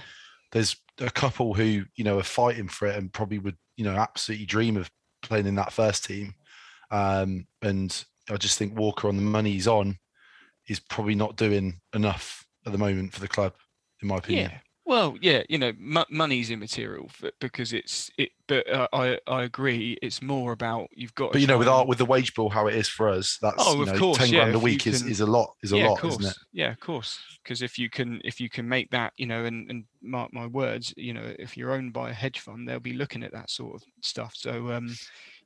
there's 0.51 0.75
a 0.99 1.09
couple 1.09 1.53
who 1.53 1.83
you 1.95 2.03
know 2.03 2.19
are 2.19 2.23
fighting 2.23 2.67
for 2.67 2.87
it 2.87 2.95
and 2.95 3.11
probably 3.11 3.39
would 3.39 3.57
you 3.77 3.85
know 3.85 3.95
absolutely 3.95 4.45
dream 4.45 4.77
of 4.77 4.89
playing 5.21 5.47
in 5.47 5.55
that 5.55 5.73
first 5.73 6.03
team. 6.03 6.33
Um, 6.95 7.47
and 7.61 8.05
I 8.29 8.37
just 8.37 8.57
think 8.57 8.77
Walker 8.77 9.09
on 9.09 9.17
the 9.17 9.21
money 9.21 9.51
he's 9.51 9.67
on 9.67 9.97
is 10.69 10.79
probably 10.79 11.15
not 11.15 11.35
doing 11.35 11.81
enough 11.93 12.45
at 12.65 12.71
the 12.71 12.77
moment 12.77 13.13
for 13.13 13.19
the 13.19 13.27
club, 13.27 13.53
in 14.01 14.07
my 14.07 14.17
opinion. 14.17 14.51
Yeah. 14.51 14.57
Well, 14.87 15.17
yeah, 15.19 15.41
you 15.49 15.57
know, 15.57 15.69
m- 15.69 16.05
money's 16.11 16.51
immaterial 16.51 17.09
for, 17.09 17.31
because 17.41 17.73
it's 17.73 18.11
it. 18.19 18.29
But 18.47 18.69
uh, 18.69 18.87
I 18.93 19.17
I 19.25 19.41
agree. 19.41 19.97
It's 19.99 20.21
more 20.21 20.51
about 20.51 20.89
you've 20.91 21.15
got. 21.15 21.31
But 21.31 21.41
you 21.41 21.47
know, 21.47 21.57
with 21.57 21.67
our 21.67 21.85
with 21.87 21.97
the 21.97 22.05
wage 22.05 22.35
bill, 22.35 22.49
how 22.49 22.67
it 22.67 22.75
is 22.75 22.87
for 22.87 23.09
us, 23.09 23.39
that's 23.41 23.55
oh, 23.57 23.81
of 23.81 23.87
know, 23.87 23.97
course, 23.97 24.19
ten 24.19 24.29
yeah, 24.29 24.43
grand 24.43 24.55
a 24.55 24.59
week 24.59 24.85
is, 24.85 25.01
is 25.01 25.21
a 25.21 25.25
lot. 25.25 25.55
Is 25.63 25.73
a 25.73 25.77
yeah, 25.77 25.89
lot, 25.89 26.05
isn't 26.05 26.25
it? 26.25 26.37
Yeah, 26.53 26.71
of 26.71 26.79
course. 26.79 27.19
Because 27.43 27.63
if 27.63 27.79
you 27.79 27.89
can 27.89 28.21
if 28.23 28.39
you 28.39 28.47
can 28.47 28.69
make 28.69 28.91
that, 28.91 29.13
you 29.17 29.25
know, 29.25 29.43
and 29.45 29.67
and 29.71 29.85
mark 30.03 30.31
my 30.33 30.45
words, 30.45 30.93
you 30.97 31.13
know, 31.13 31.33
if 31.39 31.57
you're 31.57 31.71
owned 31.71 31.91
by 31.91 32.11
a 32.11 32.13
hedge 32.13 32.39
fund, 32.39 32.69
they'll 32.69 32.79
be 32.79 32.93
looking 32.93 33.23
at 33.23 33.33
that 33.33 33.49
sort 33.49 33.73
of 33.73 33.83
stuff. 34.03 34.33
So 34.35 34.71
um, 34.71 34.95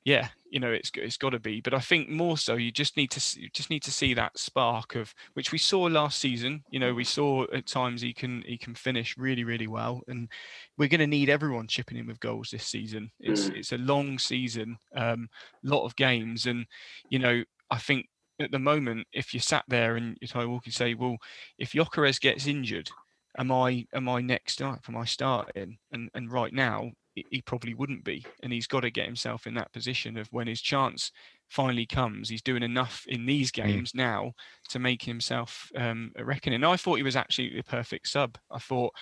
yeah, 0.06 0.30
you 0.50 0.60
know, 0.60 0.72
it's 0.72 0.92
it's 0.96 1.18
got 1.18 1.32
to 1.32 1.40
be. 1.40 1.62
But 1.62 1.74
I 1.74 1.80
think 1.80 2.10
more 2.10 2.38
so, 2.38 2.56
you 2.56 2.72
just 2.72 2.98
need 2.98 3.12
to 3.12 3.40
you 3.40 3.50
just 3.54 3.70
need 3.70 3.84
to 3.84 3.92
see 3.92 4.14
that 4.14 4.38
spark 4.38 4.96
of 4.96 5.14
which 5.34 5.52
we 5.52 5.58
saw 5.58 5.82
last 5.82 6.20
season. 6.20 6.64
You 6.72 6.80
know, 6.80 6.94
we 6.94 7.04
saw 7.04 7.46
at 7.54 7.68
times 7.68 8.02
he 8.02 8.14
can 8.14 8.44
he 8.46 8.58
can 8.58 8.76
finish 8.76 9.18
really 9.18 9.44
really 9.44 9.68
well, 9.68 10.02
and 10.08 10.30
we're 10.78 10.90
going 10.90 11.00
to 11.00 11.08
need 11.08 11.30
everyone 11.30 11.68
chipping 11.68 11.98
in 11.98 12.08
with 12.08 12.20
goals 12.20 12.50
this 12.50 12.66
season. 12.66 13.12
It's 13.20 13.50
mm. 13.50 13.58
it's 13.58 13.72
a 13.74 13.78
long 13.78 14.18
season, 14.20 14.78
a 14.96 15.14
um, 15.14 15.30
lot 15.64 15.86
of 15.86 15.96
games, 15.96 16.46
and 16.46 16.66
you 17.10 17.20
know, 17.20 17.44
I 17.70 17.78
think 17.78 18.08
at 18.40 18.52
the 18.52 18.60
moment, 18.60 19.06
if 19.12 19.34
you 19.34 19.40
sat 19.40 19.66
there 19.68 19.98
and 19.98 20.18
you 20.22 20.28
Ty 20.28 20.46
Walker 20.46 20.72
say, 20.72 20.94
well, 20.94 21.18
if 21.58 21.74
Gyökeres 21.74 22.22
gets 22.22 22.48
injured, 22.48 22.90
am 23.38 23.52
I 23.52 23.86
am 23.94 24.08
I 24.08 24.22
next 24.22 24.62
up? 24.62 24.86
Am 24.88 24.96
I 24.96 25.06
starting? 25.06 25.78
And 25.92 26.10
and 26.14 26.32
right 26.32 26.54
now, 26.54 26.92
he 27.30 27.42
probably 27.42 27.74
wouldn't 27.74 28.04
be. 28.04 28.26
And 28.44 28.52
he's 28.52 28.68
got 28.68 28.82
to 28.82 28.92
get 28.92 29.06
himself 29.06 29.48
in 29.48 29.54
that 29.56 29.72
position 29.74 30.18
of 30.18 30.28
when 30.32 30.48
his 30.48 30.62
chance 30.62 31.12
finally 31.50 31.86
comes, 31.86 32.30
he's 32.30 32.42
doing 32.42 32.64
enough 32.64 33.04
in 33.08 33.26
these 33.26 33.52
mm. 33.52 33.64
games 33.64 33.92
mm. 33.92 33.98
now 33.98 34.34
to 34.70 34.80
make 34.80 35.04
himself 35.04 35.70
um, 35.76 36.12
a 36.16 36.24
reckoning. 36.24 36.64
I 36.64 36.78
thought 36.78 36.96
he 36.96 37.04
was 37.04 37.16
actually 37.16 37.56
the 37.56 37.64
perfect 37.64 38.08
sub. 38.08 38.38
I 38.52 38.60
thought, 38.60 38.94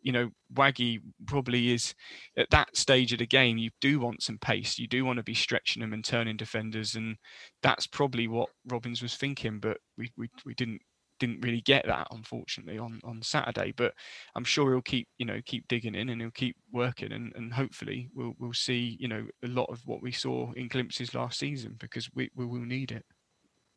you 0.00 0.12
know, 0.12 0.30
Waggy 0.54 1.00
probably 1.26 1.72
is 1.72 1.94
at 2.36 2.50
that 2.50 2.76
stage 2.76 3.12
of 3.12 3.18
the 3.18 3.26
game. 3.26 3.58
You 3.58 3.70
do 3.80 3.98
want 3.98 4.22
some 4.22 4.38
pace. 4.38 4.78
You 4.78 4.86
do 4.86 5.04
want 5.04 5.16
to 5.16 5.24
be 5.24 5.34
stretching 5.34 5.80
them 5.80 5.92
and 5.92 6.04
turning 6.04 6.36
defenders, 6.36 6.94
and 6.94 7.16
that's 7.62 7.88
probably 7.88 8.28
what 8.28 8.50
Robins 8.68 9.02
was 9.02 9.16
thinking. 9.16 9.58
But 9.58 9.78
we 9.98 10.12
we, 10.16 10.28
we 10.44 10.54
didn't 10.54 10.80
didn't 11.18 11.40
really 11.40 11.60
get 11.60 11.86
that 11.86 12.08
unfortunately 12.10 12.78
on 12.78 13.00
on 13.04 13.22
Saturday. 13.22 13.72
But 13.76 13.94
I'm 14.34 14.44
sure 14.44 14.70
he'll 14.70 14.82
keep 14.82 15.08
you 15.18 15.26
know 15.26 15.40
keep 15.44 15.68
digging 15.68 15.94
in 15.94 16.08
and 16.08 16.20
he'll 16.20 16.30
keep 16.30 16.56
working 16.72 17.12
and, 17.12 17.32
and 17.36 17.52
hopefully 17.52 18.08
we'll 18.14 18.34
we'll 18.38 18.52
see 18.52 18.96
you 19.00 19.08
know 19.08 19.26
a 19.44 19.48
lot 19.48 19.70
of 19.70 19.80
what 19.86 20.02
we 20.02 20.12
saw 20.12 20.52
in 20.52 20.68
glimpses 20.68 21.14
last 21.14 21.38
season 21.38 21.76
because 21.78 22.08
we 22.14 22.30
we 22.34 22.44
will 22.44 22.64
need 22.64 22.92
it. 22.92 23.04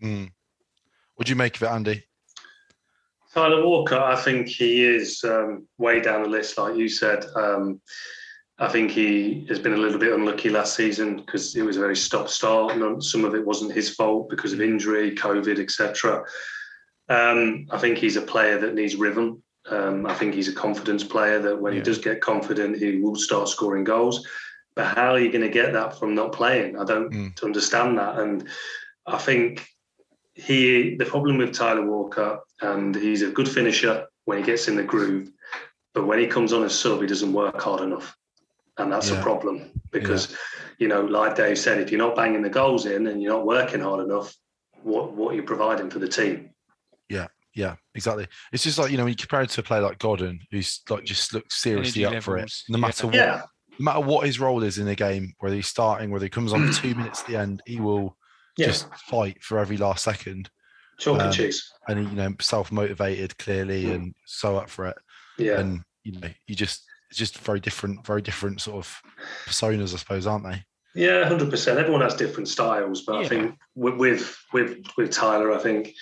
Mm. 0.03 0.31
What 1.15 1.27
do 1.27 1.31
you 1.31 1.35
make 1.35 1.55
of 1.57 1.63
it, 1.63 1.67
Andy? 1.67 2.03
Tyler 3.33 3.63
Walker, 3.63 3.97
I 3.97 4.15
think 4.15 4.47
he 4.47 4.83
is 4.83 5.23
um, 5.23 5.67
way 5.77 5.99
down 5.99 6.23
the 6.23 6.29
list, 6.29 6.57
like 6.57 6.75
you 6.75 6.89
said. 6.89 7.25
Um, 7.35 7.79
I 8.57 8.67
think 8.67 8.91
he 8.91 9.45
has 9.47 9.59
been 9.59 9.73
a 9.73 9.77
little 9.77 9.99
bit 9.99 10.13
unlucky 10.13 10.49
last 10.49 10.75
season 10.75 11.17
because 11.17 11.55
it 11.55 11.61
was 11.61 11.77
a 11.77 11.79
very 11.79 11.95
stop-start, 11.95 12.73
and 12.73 13.03
some 13.03 13.23
of 13.23 13.35
it 13.35 13.45
wasn't 13.45 13.71
his 13.71 13.93
fault 13.93 14.29
because 14.29 14.51
of 14.51 14.61
injury, 14.61 15.15
COVID, 15.15 15.59
etc. 15.59 16.23
Um, 17.09 17.67
I 17.71 17.77
think 17.77 17.97
he's 17.97 18.15
a 18.15 18.21
player 18.21 18.59
that 18.59 18.75
needs 18.75 18.95
rhythm. 18.95 19.41
Um, 19.69 20.05
I 20.05 20.13
think 20.13 20.33
he's 20.33 20.47
a 20.47 20.53
confidence 20.53 21.03
player 21.03 21.39
that 21.39 21.59
when 21.59 21.73
yeah. 21.73 21.79
he 21.79 21.83
does 21.83 21.97
get 21.97 22.21
confident, 22.21 22.77
he 22.77 22.97
will 22.97 23.15
start 23.15 23.49
scoring 23.49 23.83
goals. 23.83 24.27
But 24.75 24.95
how 24.95 25.13
are 25.13 25.19
you 25.19 25.31
going 25.31 25.41
to 25.41 25.49
get 25.49 25.73
that 25.73 25.97
from 25.97 26.15
not 26.15 26.31
playing? 26.31 26.77
I 26.77 26.85
don't 26.85 27.11
mm. 27.11 27.43
understand 27.43 27.97
that. 27.97 28.19
And 28.19 28.47
I 29.05 29.17
think 29.17 29.67
he, 30.33 30.95
the 30.95 31.05
problem 31.05 31.37
with 31.37 31.53
Tyler 31.53 31.85
Walker, 31.85 32.39
and 32.61 32.95
he's 32.95 33.21
a 33.21 33.31
good 33.31 33.49
finisher 33.49 34.07
when 34.25 34.37
he 34.37 34.43
gets 34.43 34.67
in 34.67 34.75
the 34.75 34.83
groove, 34.83 35.31
but 35.93 36.05
when 36.05 36.19
he 36.19 36.27
comes 36.27 36.53
on 36.53 36.63
as 36.63 36.77
sub, 36.77 37.01
he 37.01 37.07
doesn't 37.07 37.33
work 37.33 37.59
hard 37.59 37.81
enough. 37.81 38.15
And 38.77 38.91
that's 38.91 39.09
yeah. 39.09 39.19
a 39.19 39.23
problem 39.23 39.71
because, 39.91 40.31
yeah. 40.31 40.37
you 40.77 40.87
know, 40.87 41.01
like 41.01 41.35
Dave 41.35 41.59
said, 41.59 41.79
if 41.79 41.91
you're 41.91 41.97
not 41.99 42.15
banging 42.15 42.43
the 42.43 42.49
goals 42.49 42.85
in 42.85 43.07
and 43.07 43.21
you're 43.21 43.33
not 43.33 43.45
working 43.45 43.81
hard 43.81 44.05
enough, 44.05 44.33
what, 44.83 45.13
what 45.13 45.33
are 45.33 45.35
you 45.35 45.43
providing 45.43 45.89
for 45.89 45.99
the 45.99 46.07
team? 46.07 46.51
Yeah, 47.59 47.65
yeah, 47.65 47.75
exactly. 47.95 48.27
It's 48.53 48.63
just 48.63 48.79
like 48.79 48.91
you 48.91 48.97
know 48.97 49.03
when 49.03 49.11
you 49.11 49.17
compare 49.17 49.41
it 49.41 49.49
to 49.51 49.61
a 49.61 49.63
player 49.63 49.81
like 49.81 49.99
Godden, 49.99 50.39
who's 50.51 50.81
like 50.89 51.03
just 51.03 51.33
looks 51.33 51.61
seriously 51.61 52.05
Energy 52.05 52.17
up 52.17 52.25
levels. 52.25 52.25
for 52.25 52.37
it, 52.37 52.53
no 52.69 52.77
matter 52.77 53.09
yeah. 53.13 53.35
what, 53.35 53.45
no 53.79 53.83
matter 53.83 53.99
what 54.01 54.25
his 54.25 54.39
role 54.39 54.63
is 54.63 54.77
in 54.77 54.85
the 54.85 54.95
game, 54.95 55.33
whether 55.39 55.55
he's 55.55 55.67
starting, 55.67 56.11
whether 56.11 56.25
he 56.25 56.29
comes 56.29 56.53
on 56.53 56.67
for 56.67 56.81
two 56.81 56.95
minutes 56.95 57.21
at 57.21 57.27
the 57.27 57.35
end, 57.35 57.61
he 57.65 57.79
will 57.79 58.17
yeah. 58.57 58.67
just 58.67 58.93
fight 58.95 59.43
for 59.43 59.59
every 59.59 59.77
last 59.77 60.03
second. 60.03 60.49
Chalk 60.99 61.19
um, 61.19 61.27
and 61.27 61.33
cheese. 61.33 61.69
And 61.87 62.09
you 62.09 62.15
know, 62.15 62.33
self 62.39 62.71
motivated 62.71 63.37
clearly, 63.37 63.85
mm. 63.85 63.95
and 63.95 64.15
so 64.25 64.57
up 64.57 64.69
for 64.69 64.87
it. 64.87 64.97
Yeah. 65.37 65.59
And 65.59 65.81
you 66.03 66.19
know, 66.19 66.29
you 66.47 66.55
just 66.55 66.83
it's 67.09 67.19
just 67.19 67.39
very 67.39 67.59
different, 67.59 68.05
very 68.05 68.21
different 68.21 68.61
sort 68.61 68.77
of 68.77 69.01
personas, 69.45 69.93
I 69.93 69.97
suppose, 69.97 70.27
aren't 70.27 70.45
they? 70.45 70.63
Yeah, 70.95 71.27
hundred 71.27 71.49
percent. 71.49 71.79
Everyone 71.79 72.01
has 72.01 72.15
different 72.15 72.47
styles, 72.47 73.03
but 73.03 73.19
yeah. 73.19 73.25
I 73.25 73.27
think 73.27 73.55
with 73.75 74.35
with 74.53 74.81
with 74.97 75.11
Tyler, 75.11 75.53
I 75.53 75.59
think 75.59 75.93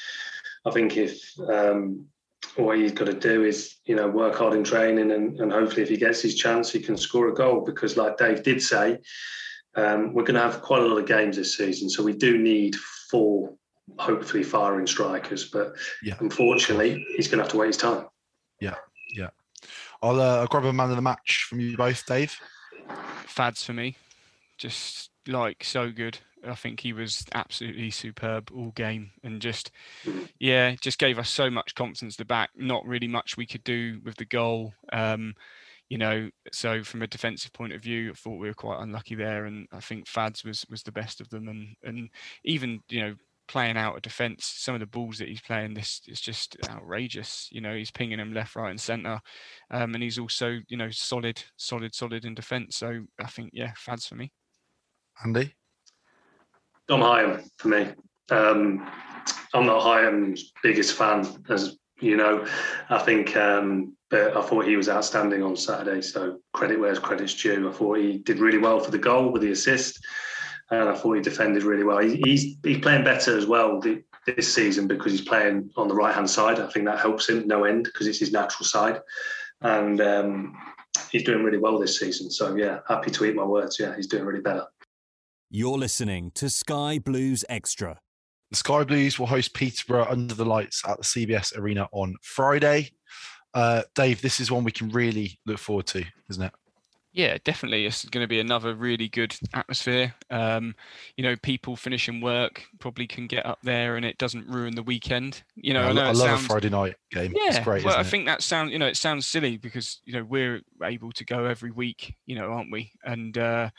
I 0.68 0.72
think 0.72 0.98
if 0.98 1.32
um, 1.50 2.06
what 2.56 2.78
he's 2.78 2.92
got 2.92 3.06
to 3.06 3.14
do 3.14 3.44
is, 3.44 3.78
you 3.86 3.96
know, 3.96 4.08
work 4.08 4.36
hard 4.36 4.54
in 4.54 4.64
training 4.64 5.12
and, 5.12 5.40
and 5.40 5.52
hopefully 5.52 5.84
if 5.84 5.90
he 5.90 5.98
gets 5.98 6.22
his 6.22 6.36
chance, 6.36 6.72
he 6.72 6.80
can 6.80 6.98
score 6.98 7.30
a 7.30 7.34
goal. 7.34 7.62
Because 7.62 7.96
like 7.96 8.18
Dave 8.18 8.44
did 8.44 8.62
say, 8.62 8.98
um, 9.76 10.14
we're 10.14 10.24
going 10.24 10.36
to 10.36 10.42
have 10.42 10.62
quite 10.62 10.82
a 10.82 10.86
lot 10.86 10.98
of 10.98 11.08
games 11.08 11.38
this 11.38 11.56
season. 11.56 11.90
So 11.90 12.04
we 12.04 12.14
do 12.14 12.38
need 12.38 12.76
four, 13.10 13.54
hopefully 13.98 14.44
firing 14.44 14.88
strikers. 14.88 15.46
But 15.46 15.74
yeah. 16.04 16.16
unfortunately, 16.20 17.06
he's 17.16 17.28
going 17.28 17.38
to 17.38 17.44
have 17.44 17.52
to 17.52 17.58
wait 17.58 17.68
his 17.68 17.78
time. 17.78 18.08
Yeah, 18.60 18.76
yeah. 19.16 19.30
I'll, 20.02 20.20
uh, 20.20 20.40
I'll 20.40 20.48
grab 20.48 20.66
a 20.66 20.74
man 20.74 20.90
of 20.90 20.96
the 20.96 21.02
match 21.02 21.46
from 21.50 21.60
you 21.60 21.78
both, 21.78 22.06
Dave. 22.06 22.36
Fads 23.26 23.64
for 23.64 23.74
me. 23.74 23.96
Just 24.58 25.12
like 25.28 25.64
so 25.64 25.92
good. 25.92 26.20
I 26.46 26.56
think 26.56 26.80
he 26.80 26.94
was 26.94 27.26
absolutely 27.34 27.90
superb 27.90 28.52
all 28.54 28.72
game 28.72 29.12
and 29.24 29.42
just, 29.42 29.72
yeah, 30.40 30.76
just 30.80 31.00
gave 31.00 31.18
us 31.20 31.30
so 31.30 31.50
much 31.50 31.76
confidence. 31.76 32.16
The 32.16 32.26
back, 32.26 32.52
not 32.56 32.86
really 32.86 33.08
much 33.08 33.38
we 33.38 33.48
could 33.48 33.64
do 33.64 34.00
with 34.04 34.16
the 34.18 34.26
goal. 34.26 34.74
Um, 34.94 35.34
you 35.90 35.98
know, 35.98 36.30
so 36.52 36.84
from 36.84 37.02
a 37.02 37.08
defensive 37.08 37.54
point 37.54 37.74
of 37.74 37.82
view, 37.82 38.12
I 38.12 38.14
thought 38.14 38.40
we 38.40 38.48
were 38.48 38.54
quite 38.54 38.82
unlucky 38.82 39.16
there, 39.16 39.46
and 39.46 39.68
I 39.72 39.80
think 39.80 40.08
Fads 40.08 40.44
was 40.44 40.66
was 40.70 40.84
the 40.84 40.92
best 40.92 41.22
of 41.22 41.30
them, 41.30 41.48
and 41.48 41.76
and 41.84 42.10
even 42.44 42.82
you 42.90 43.02
know 43.02 43.16
playing 43.48 43.78
out 43.78 43.98
a 43.98 44.02
defence, 44.02 44.46
some 44.46 44.76
of 44.76 44.82
the 44.82 44.86
balls 44.86 45.18
that 45.18 45.30
he's 45.30 45.42
playing, 45.42 45.74
this 45.74 46.02
is 46.08 46.20
just 46.20 46.58
outrageous. 46.70 47.48
You 47.52 47.62
know, 47.62 47.74
he's 47.74 47.92
pinging 47.92 48.18
them 48.18 48.34
left, 48.34 48.56
right, 48.58 48.70
and 48.70 48.80
centre, 48.80 49.22
um, 49.72 49.94
and 49.94 50.04
he's 50.04 50.20
also 50.20 50.60
you 50.68 50.78
know 50.78 50.92
solid, 50.92 51.42
solid, 51.56 51.96
solid 51.96 52.26
in 52.26 52.36
defence. 52.36 52.76
So 52.76 53.06
I 53.20 53.28
think 53.28 53.52
yeah, 53.54 53.72
Fads 53.78 54.08
for 54.08 54.16
me. 54.16 54.32
Andy, 55.24 55.54
Dom 56.88 57.02
Hyam 57.02 57.48
for 57.58 57.68
me. 57.70 57.88
Um, 58.30 58.90
I'm 59.54 59.66
not 59.66 59.82
Hyam's 59.82 60.52
biggest 60.62 60.96
fan, 60.96 61.26
as 61.50 61.78
you 62.00 62.18
know. 62.18 62.46
I 62.90 63.00
think, 63.00 63.36
um, 63.36 63.96
but 64.10 64.36
I 64.36 64.42
thought 64.42 64.66
he 64.66 64.78
was 64.78 64.90
outstanding 64.90 65.44
on 65.44 65.56
Saturday. 65.56 66.02
So 66.02 66.40
credit 66.54 66.80
where's 66.80 67.00
credit's 67.00 67.34
due. 67.34 67.70
I 67.70 67.74
thought 67.74 67.98
he 67.98 68.20
did 68.20 68.40
really 68.40 68.58
well 68.60 68.80
for 68.80 68.92
the 68.92 68.98
goal 68.98 69.32
with 69.32 69.42
the 69.42 69.52
assist 69.52 70.00
and 70.70 70.90
I 70.90 70.96
thought 70.96 71.14
he 71.14 71.22
defended 71.22 71.64
really 71.64 71.84
well. 71.84 72.00
He, 72.00 72.22
he's 72.24 72.58
he's 72.64 72.80
playing 72.80 73.04
better 73.04 73.38
as 73.38 73.46
well 73.46 73.82
this 74.26 74.54
season 74.54 74.88
because 74.88 75.12
he's 75.12 75.22
playing 75.22 75.70
on 75.78 75.88
the 75.88 75.96
right 75.96 76.14
hand 76.14 76.30
side. 76.30 76.60
I 76.60 76.68
think 76.68 76.86
that 76.86 77.00
helps 77.00 77.30
him 77.30 77.48
no 77.48 77.64
end 77.64 77.86
because 77.86 78.08
it's 78.08 78.20
his 78.20 78.32
natural 78.32 78.66
side, 78.66 79.00
and 79.62 80.02
um, 80.02 80.58
he's 81.12 81.24
doing 81.24 81.44
really 81.44 81.58
well 81.58 81.80
this 81.80 82.00
season. 82.00 82.30
So 82.30 82.56
yeah, 82.56 82.80
happy 82.88 83.12
to 83.12 83.26
eat 83.26 83.36
my 83.36 83.46
words. 83.46 83.80
Yeah, 83.80 83.96
he's 83.96 84.08
doing 84.08 84.26
really 84.26 84.42
better. 84.42 84.66
You're 85.50 85.78
listening 85.78 86.32
to 86.36 86.50
Sky 86.50 87.00
Blues 87.00 87.46
Extra. 87.48 88.02
The 88.52 88.58
Sky 88.58 88.84
Blues 88.84 89.18
will 89.18 89.28
host 89.28 89.54
Peterborough 89.54 90.06
under 90.10 90.34
the 90.34 90.44
lights 90.44 90.84
at 90.86 90.98
the 90.98 91.04
CBS 91.04 91.58
Arena 91.58 91.88
on 91.94 92.18
Friday. 92.22 92.92
Uh, 93.54 93.84
Dave, 93.96 94.22
this 94.22 94.42
is 94.42 94.52
one 94.52 94.66
we 94.66 94.74
can 94.74 94.90
really 94.90 95.40
look 95.46 95.58
forward 95.58 95.88
to, 95.88 96.04
isn't 96.30 96.44
it? 96.44 96.52
Yeah, 97.14 97.38
definitely. 97.46 97.86
It's 97.86 98.06
going 98.06 98.24
to 98.24 98.28
be 98.28 98.42
another 98.42 98.76
really 98.76 99.08
good 99.08 99.36
atmosphere. 99.54 100.14
Um, 100.30 100.76
you 101.16 101.24
know, 101.24 101.36
people 101.38 101.76
finishing 101.76 102.22
work 102.22 102.64
probably 102.80 103.08
can 103.08 103.26
get 103.26 103.46
up 103.46 103.60
there, 103.64 103.96
and 103.96 104.06
it 104.06 104.18
doesn't 104.20 104.48
ruin 104.48 104.76
the 104.76 104.84
weekend. 104.84 105.42
You 105.56 105.74
know, 105.74 105.82
yeah, 105.82 105.88
I, 105.88 105.94
know 105.94 106.02
I 106.02 106.08
love 106.08 106.18
sounds, 106.18 106.44
a 106.44 106.48
Friday 106.48 106.70
night 106.70 106.96
game. 107.10 107.34
Yeah, 107.34 107.48
it's 107.48 107.60
great. 107.60 107.84
Well, 107.84 107.96
I 107.96 108.02
it? 108.02 108.08
think 108.08 108.28
that 108.28 108.44
sounds. 108.44 108.72
You 108.72 108.78
know, 108.78 108.86
it 108.86 108.98
sounds 108.98 109.26
silly 109.26 109.58
because 109.58 110.02
you 110.06 110.14
know 110.14 110.24
we're 110.26 110.62
able 110.84 111.12
to 111.14 111.26
go 111.26 111.46
every 111.46 111.72
week. 111.72 112.14
You 112.28 112.36
know, 112.36 112.52
aren't 112.52 112.72
we? 112.72 112.92
And 113.04 113.36
uh, 113.36 113.70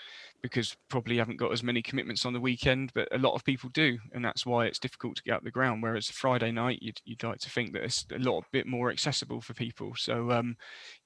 because 0.43 0.77
probably 0.89 1.19
haven't 1.19 1.39
got 1.39 1.53
as 1.53 1.63
many 1.63 1.83
commitments 1.83 2.25
on 2.25 2.33
the 2.33 2.41
weekend, 2.41 2.93
but 2.95 3.09
a 3.13 3.19
lot 3.19 3.35
of 3.35 3.45
people 3.45 3.71
do, 3.71 3.99
and 4.13 4.25
that's 4.25 4.47
why 4.47 4.67
it's 4.67 4.79
difficult 4.79 5.17
to 5.17 5.23
get 5.23 5.35
up 5.35 5.45
the 5.45 5.51
ground. 5.51 5.83
Whereas 5.83 6.09
Friday 6.09 6.53
night, 6.53 6.79
you'd, 6.81 7.01
you'd 7.05 7.25
like 7.25 7.39
to 7.41 7.51
think 7.51 7.73
that 7.73 7.83
it's 7.83 8.07
a 8.15 8.19
lot 8.19 8.45
bit 8.53 8.67
more 8.67 8.91
accessible 8.91 9.41
for 9.41 9.55
people. 9.55 9.95
So 9.97 10.31
um, 10.31 10.57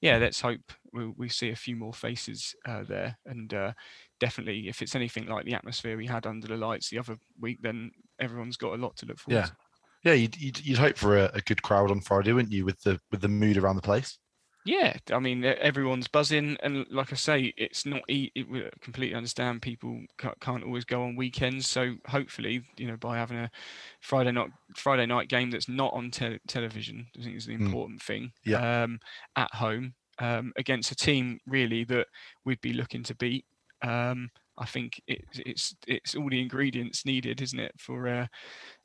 yeah, 0.01 0.17
let's 0.17 0.41
hope 0.41 0.61
we, 0.91 1.07
we 1.17 1.29
see 1.29 1.49
a 1.49 1.55
few 1.55 1.75
more 1.75 1.93
faces 1.93 2.55
uh, 2.65 2.83
there, 2.83 3.17
and 3.25 3.53
uh, 3.53 3.73
definitely 4.19 4.67
if 4.67 4.81
it's 4.81 4.95
anything 4.95 5.27
like 5.27 5.45
the 5.45 5.55
atmosphere 5.55 5.97
we 5.97 6.07
had 6.07 6.27
under 6.27 6.47
the 6.47 6.57
lights 6.57 6.89
the 6.89 6.99
other 6.99 7.17
week, 7.39 7.59
then 7.61 7.91
everyone's 8.19 8.57
got 8.57 8.73
a 8.73 8.81
lot 8.81 8.95
to 8.97 9.05
look 9.05 9.19
forward 9.19 9.39
yeah. 9.39 9.45
to. 9.45 9.55
Yeah, 10.03 10.13
you'd, 10.13 10.35
you'd, 10.39 10.65
you'd 10.65 10.77
hope 10.77 10.97
for 10.97 11.17
a, 11.17 11.31
a 11.33 11.41
good 11.41 11.61
crowd 11.63 11.89
on 11.89 12.01
Friday, 12.01 12.33
wouldn't 12.33 12.53
you, 12.53 12.65
with 12.65 12.81
the 12.81 12.99
with 13.09 13.21
the 13.21 13.29
mood 13.29 13.57
around 13.57 13.77
the 13.77 13.81
place? 13.81 14.19
Yeah, 14.65 14.95
I 15.11 15.19
mean 15.19 15.43
everyone's 15.43 16.07
buzzing, 16.07 16.57
and 16.63 16.85
like 16.89 17.11
I 17.11 17.15
say, 17.15 17.53
it's 17.57 17.85
not. 17.85 18.01
It, 18.07 18.49
we 18.49 18.69
completely 18.81 19.15
understand 19.15 19.61
people 19.61 20.01
can't 20.39 20.63
always 20.63 20.85
go 20.85 21.03
on 21.03 21.15
weekends, 21.15 21.67
so 21.67 21.95
hopefully, 22.07 22.63
you 22.77 22.87
know, 22.87 22.97
by 22.97 23.17
having 23.17 23.37
a 23.37 23.51
Friday 23.99 24.31
night 24.31 24.51
Friday 24.75 25.05
night 25.05 25.27
game 25.27 25.51
that's 25.51 25.67
not 25.67 25.93
on 25.93 26.11
te- 26.11 26.39
television, 26.47 27.07
I 27.19 27.23
think 27.23 27.35
is 27.35 27.45
the 27.45 27.53
important 27.53 27.99
mm. 27.99 28.05
thing. 28.05 28.31
Yeah. 28.45 28.83
Um, 28.83 28.99
at 29.35 29.53
home 29.53 29.95
um, 30.19 30.53
against 30.57 30.91
a 30.91 30.95
team 30.95 31.39
really 31.47 31.83
that 31.85 32.07
we'd 32.45 32.61
be 32.61 32.73
looking 32.73 33.03
to 33.03 33.15
beat. 33.15 33.45
Um, 33.81 34.29
I 34.57 34.65
think 34.65 35.01
it, 35.07 35.23
it's 35.33 35.75
it's 35.87 36.15
all 36.15 36.29
the 36.29 36.41
ingredients 36.41 37.05
needed, 37.05 37.41
isn't 37.41 37.59
it, 37.59 37.73
for 37.77 38.07
a, 38.07 38.29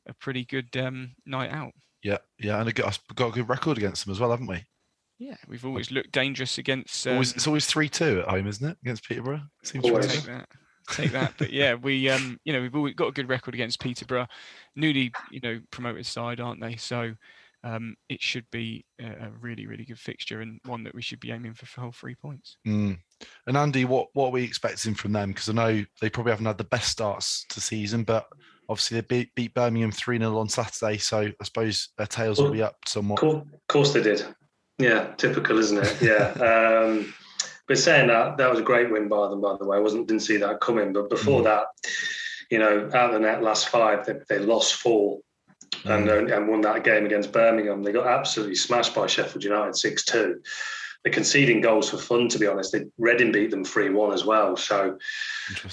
a 0.07 0.13
pretty 0.15 0.45
good 0.45 0.75
um, 0.77 1.11
night 1.25 1.51
out. 1.51 1.73
Yeah, 2.03 2.17
yeah, 2.39 2.59
and 2.59 2.69
a 2.69 2.73
got 2.73 2.99
a 3.15 3.31
good 3.31 3.49
record 3.49 3.77
against 3.77 4.05
them 4.05 4.11
as 4.11 4.19
well, 4.19 4.31
haven't 4.31 4.47
we? 4.47 4.65
Yeah, 5.19 5.35
we've 5.49 5.65
always 5.65 5.91
looked 5.91 6.13
dangerous 6.13 6.57
against. 6.57 7.05
Um, 7.05 7.13
always, 7.13 7.33
it's 7.33 7.45
always 7.45 7.65
three 7.65 7.89
two 7.89 8.21
at 8.21 8.29
home, 8.29 8.47
isn't 8.47 8.67
it, 8.67 8.77
against 8.81 9.07
Peterborough? 9.07 9.41
Seems 9.63 9.83
always. 9.83 10.07
Take 10.07 10.23
that, 10.25 10.49
take 10.91 11.11
that. 11.11 11.33
But 11.37 11.51
yeah, 11.51 11.75
we 11.75 12.09
um, 12.09 12.39
you 12.45 12.53
know, 12.53 12.61
we've 12.61 12.75
always 12.75 12.95
got 12.95 13.09
a 13.09 13.11
good 13.11 13.27
record 13.27 13.53
against 13.53 13.81
Peterborough, 13.81 14.27
newly 14.77 15.11
you 15.29 15.41
know 15.41 15.59
promoted 15.71 16.05
side, 16.05 16.39
aren't 16.39 16.61
they? 16.61 16.77
So 16.77 17.15
um, 17.63 17.95
it 18.07 18.21
should 18.21 18.49
be 18.51 18.85
a, 18.99 19.07
a, 19.07 19.31
really, 19.41 19.67
really 19.67 19.83
good 19.83 19.99
fixture 19.99 20.41
and 20.41 20.59
one 20.65 20.83
that 20.83 20.95
we 20.95 21.01
should 21.01 21.19
be 21.19 21.31
aiming 21.31 21.53
for 21.53 21.65
for 21.65 21.81
whole 21.81 21.91
three 21.91 22.15
points. 22.15 22.57
Mm. 22.65 22.97
And 23.47 23.57
Andy, 23.57 23.83
what 23.85 24.07
what 24.13 24.27
are 24.27 24.31
we 24.31 24.43
expecting 24.43 24.93
from 24.93 25.11
them? 25.11 25.29
Because 25.29 25.49
I 25.49 25.53
know 25.53 25.85
they 26.01 26.09
probably 26.09 26.31
haven't 26.31 26.45
had 26.45 26.57
the 26.57 26.63
best 26.63 26.89
starts 26.89 27.45
to 27.49 27.59
season, 27.59 28.03
but 28.03 28.27
obviously 28.69 29.01
they 29.01 29.07
beat, 29.07 29.35
beat 29.35 29.53
Birmingham 29.53 29.91
3 29.91 30.19
0 30.19 30.37
on 30.37 30.47
Saturday. 30.47 30.97
So 30.97 31.19
I 31.19 31.43
suppose 31.43 31.89
their 31.97 32.07
tails 32.07 32.37
well, 32.37 32.47
will 32.47 32.53
be 32.53 32.63
up 32.63 32.77
somewhat. 32.87 33.21
Of 33.21 33.45
course 33.67 33.91
they 33.91 34.01
did. 34.01 34.23
Yeah, 34.79 35.13
typical, 35.17 35.59
isn't 35.59 35.77
it? 35.77 36.01
Yeah. 36.01 36.31
um, 36.87 37.13
but 37.67 37.77
saying 37.77 38.07
that, 38.07 38.37
that 38.37 38.49
was 38.49 38.59
a 38.59 38.63
great 38.63 38.89
win 38.89 39.07
by 39.07 39.27
them, 39.27 39.41
by 39.41 39.55
the 39.59 39.65
way. 39.65 39.77
I 39.77 39.81
wasn't 39.81 40.07
didn't 40.07 40.23
see 40.23 40.37
that 40.37 40.61
coming. 40.61 40.93
But 40.93 41.09
before 41.09 41.41
mm. 41.41 41.43
that, 41.43 41.65
you 42.49 42.57
know, 42.57 42.89
out 42.93 43.09
of 43.09 43.13
the 43.13 43.19
net 43.19 43.43
last 43.43 43.69
five, 43.69 44.05
they, 44.05 44.15
they 44.27 44.39
lost 44.39 44.75
four 44.75 45.19
mm. 45.83 46.17
and, 46.17 46.31
and 46.31 46.47
won 46.47 46.61
that 46.61 46.83
game 46.83 47.05
against 47.05 47.31
Birmingham. 47.31 47.83
They 47.83 47.91
got 47.91 48.07
absolutely 48.07 48.55
smashed 48.55 48.95
by 48.95 49.05
Sheffield 49.05 49.43
United 49.43 49.75
6 49.75 50.05
2. 50.05 50.41
They're 51.03 51.13
conceding 51.13 51.61
goals 51.61 51.89
for 51.89 51.97
fun, 51.97 52.27
to 52.29 52.39
be 52.39 52.47
honest. 52.47 52.71
They, 52.71 52.85
Reading 52.97 53.31
beat 53.31 53.51
them 53.51 53.63
3 53.63 53.89
1 53.89 54.13
as 54.13 54.25
well. 54.25 54.57
So 54.57 54.97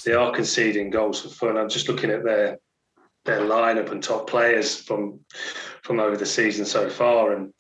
they 0.05 0.13
are 0.13 0.33
conceding 0.33 0.91
goals 0.91 1.23
for 1.23 1.29
fun. 1.29 1.57
I'm 1.57 1.69
just 1.69 1.89
looking 1.89 2.11
at 2.11 2.25
their 2.25 2.59
their 3.25 3.41
lineup 3.41 3.91
and 3.91 4.03
top 4.03 4.29
players 4.29 4.77
from 4.81 5.21
from 5.83 5.99
over 5.99 6.17
the 6.17 6.27
season 6.27 6.65
so 6.65 6.89
far. 6.89 7.33
And 7.33 7.53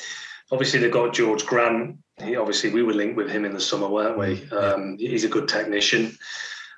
obviously 0.50 0.80
they've 0.80 0.92
got 0.92 1.16
Jorge 1.16 1.44
Grant. 1.44 1.98
He 2.22 2.36
obviously 2.36 2.70
we 2.70 2.82
were 2.82 2.94
linked 2.94 3.16
with 3.16 3.30
him 3.30 3.44
in 3.44 3.52
the 3.52 3.60
summer, 3.60 3.88
weren't 3.88 4.18
we? 4.18 4.48
Um, 4.50 4.96
he's 4.98 5.24
a 5.24 5.28
good 5.28 5.48
technician. 5.48 6.16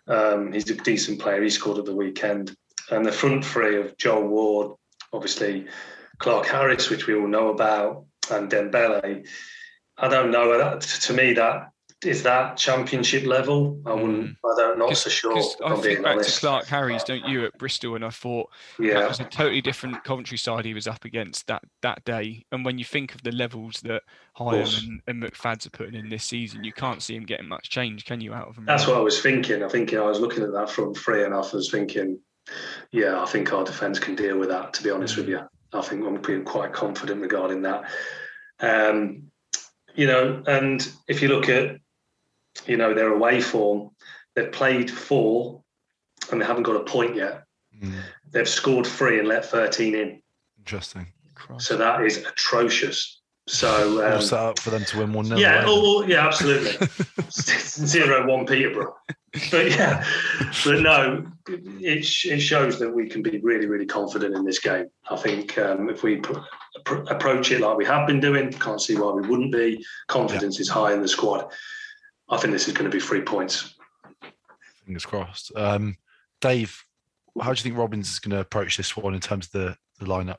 Um, 0.07 0.53
he's 0.53 0.71
a 0.71 0.75
decent 0.75 1.21
player. 1.21 1.43
He 1.43 1.51
scored 1.51 1.79
at 1.79 1.85
the 1.85 1.95
weekend. 1.95 2.57
And 2.91 3.05
the 3.05 3.13
front 3.13 3.45
three 3.45 3.79
of 3.81 3.97
Joel 3.99 4.27
Ward, 4.29 4.77
obviously 5.13 5.67
Clarke-Harris, 6.19 6.91
which 6.91 7.07
we 7.07 7.15
all 7.15 7.29
know 7.29 7.49
about, 7.49 8.07
and 8.31 8.51
Dembele. 8.51 9.27
I 9.97 10.09
don't 10.09 10.31
know. 10.31 10.57
That, 10.59 10.81
To 10.81 11.13
me, 11.13 11.35
that 11.35 11.69
is 12.05 12.23
that 12.23 12.57
championship 12.57 13.27
level. 13.27 13.81
I 13.85 13.93
wouldn't. 13.93 14.29
Mm. 14.29 14.37
I 14.45 14.61
don't 14.61 14.79
not 14.79 14.97
so 14.97 15.11
sure. 15.11 15.37
I 15.65 15.75
think 15.77 16.03
back 16.03 16.15
honest. 16.15 16.35
to 16.35 16.41
Clarke-Harris, 16.41 17.05
don't 17.05 17.27
you, 17.27 17.45
at 17.45 17.59
Bristol, 17.59 17.97
and 17.97 18.05
I 18.05 18.11
thought 18.11 18.51
yeah. 18.79 18.95
that 18.95 19.09
was 19.09 19.21
a 19.21 19.25
totally 19.25 19.61
different 19.61 20.05
Coventry 20.05 20.39
side 20.39 20.65
he 20.65 20.75
was 20.75 20.87
up 20.87 21.05
against 21.05 21.49
that 21.49 21.63
that 21.83 22.05
day. 22.05 22.45
And 22.53 22.65
when 22.65 22.79
you 22.79 22.85
think 22.85 23.15
of 23.15 23.23
the 23.23 23.33
levels 23.33 23.81
that 23.83 24.03
Hyam 24.37 24.79
and, 24.87 25.03
and 25.09 25.23
McFads 25.23 25.67
are 25.67 25.71
putting 25.71 25.95
in 25.95 26.09
this 26.09 26.25
season, 26.25 26.63
you 26.63 26.73
can't 26.73 27.03
see 27.03 27.17
him 27.17 27.25
getting 27.25 27.49
much 27.49 27.69
change, 27.69 28.05
can 28.05 28.21
you? 28.21 28.33
Out 28.33 28.49
of 28.49 28.57
him. 28.57 28.65
That's 28.65 28.87
what 28.87 28.97
I 28.97 29.01
was 29.01 29.21
thinking. 29.21 29.65
I 29.65 29.69
think 29.69 29.91
you 29.91 29.99
know, 29.99 30.05
I 30.05 30.09
was 30.09 30.21
looking 30.21 30.45
at 30.45 30.53
that 30.53 30.71
front 30.71 30.97
three, 30.97 31.25
and 31.25 31.35
I 31.35 31.39
was 31.39 31.69
thinking, 31.71 32.21
yeah, 32.93 33.21
I 33.21 33.27
think 33.27 33.53
our 33.53 33.65
defence 33.65 33.99
can 33.99 34.15
deal 34.15 34.39
with 34.39 34.51
that. 34.51 34.73
To 34.75 34.85
be 34.85 34.91
honest 34.91 35.17
with 35.17 35.29
you, 35.29 35.41
I 35.73 35.83
think 35.83 36.07
I'm 36.07 36.23
being 36.23 36.45
quite 36.45 36.73
confident 36.73 37.21
regarding 37.21 37.63
that. 37.63 37.91
Um, 38.61 39.25
you 39.95 40.07
know, 40.07 40.45
and 40.47 40.89
if 41.09 41.21
you 41.21 41.29
look 41.29 41.49
at 41.49 41.77
you 42.67 42.77
know, 42.77 42.95
their 42.95 43.13
away 43.13 43.41
form. 43.41 43.91
They've 44.35 44.53
played 44.53 44.91
four 44.91 45.63
and 46.31 46.41
they 46.41 46.47
haven't 46.47 46.65
got 46.65 46.77
a 46.77 46.85
point 46.85 47.17
yet. 47.17 47.45
Mm. 47.81 47.95
They've 48.31 48.49
scored 48.49 48.87
three 48.87 49.19
and 49.19 49.29
let 49.29 49.45
13 49.45 49.95
in. 49.95 50.23
Interesting. 50.59 51.09
So 51.59 51.77
that 51.77 52.03
is 52.03 52.19
atrocious. 52.19 53.21
So 53.47 54.07
um, 54.07 54.21
set 54.21 54.39
up 54.39 54.59
for 54.59 54.71
them 54.71 54.85
to 54.85 54.99
win 54.99 55.13
one 55.13 55.25
0 55.25 55.41
Yeah, 55.41 55.65
oh, 55.67 56.03
yeah, 56.03 56.27
absolutely. 56.27 56.87
Zero 57.31 58.27
one 58.27 58.45
Peterborough. 58.45 58.95
But 59.51 59.71
yeah, 59.71 60.05
but 60.65 60.81
no, 60.81 61.27
it, 61.49 62.07
it 62.25 62.41
shows 62.41 62.79
that 62.79 62.91
we 62.91 63.09
can 63.09 63.23
be 63.23 63.39
really, 63.39 63.67
really 63.67 63.87
confident 63.87 64.35
in 64.35 64.45
this 64.45 64.59
game. 64.59 64.87
I 65.11 65.17
think 65.17 65.57
um, 65.59 65.89
if 65.89 66.03
we 66.03 66.17
pr- 66.17 66.41
pr- 66.85 67.05
approach 67.11 67.51
it 67.51 67.61
like 67.61 67.77
we 67.77 67.85
have 67.85 68.07
been 68.07 68.21
doing, 68.21 68.53
can't 68.53 68.81
see 68.81 68.97
why 68.97 69.13
we 69.13 69.27
wouldn't 69.27 69.53
be. 69.53 69.85
Confidence 70.09 70.57
yeah. 70.59 70.63
is 70.63 70.69
high 70.69 70.93
in 70.93 71.03
the 71.03 71.09
squad. 71.09 71.51
I 72.31 72.37
think 72.37 72.53
this 72.53 72.69
is 72.69 72.75
going 72.75 72.91
to 72.91 72.95
be 72.95 73.01
three 73.01 73.23
points. 73.23 73.75
Fingers 74.85 75.07
crossed. 75.07 75.53
Um, 75.57 75.97
Dave, 76.41 76.85
how 77.41 77.53
do 77.53 77.59
you 77.59 77.63
think 77.63 77.77
Robins 77.77 78.11
is 78.11 78.19
going 78.19 78.33
to 78.33 78.41
approach 78.41 78.77
this 78.77 78.97
one 78.97 79.15
in 79.15 79.21
terms 79.21 79.47
of 79.47 79.53
the, 79.53 79.77
the 79.99 80.07
lineup? 80.07 80.39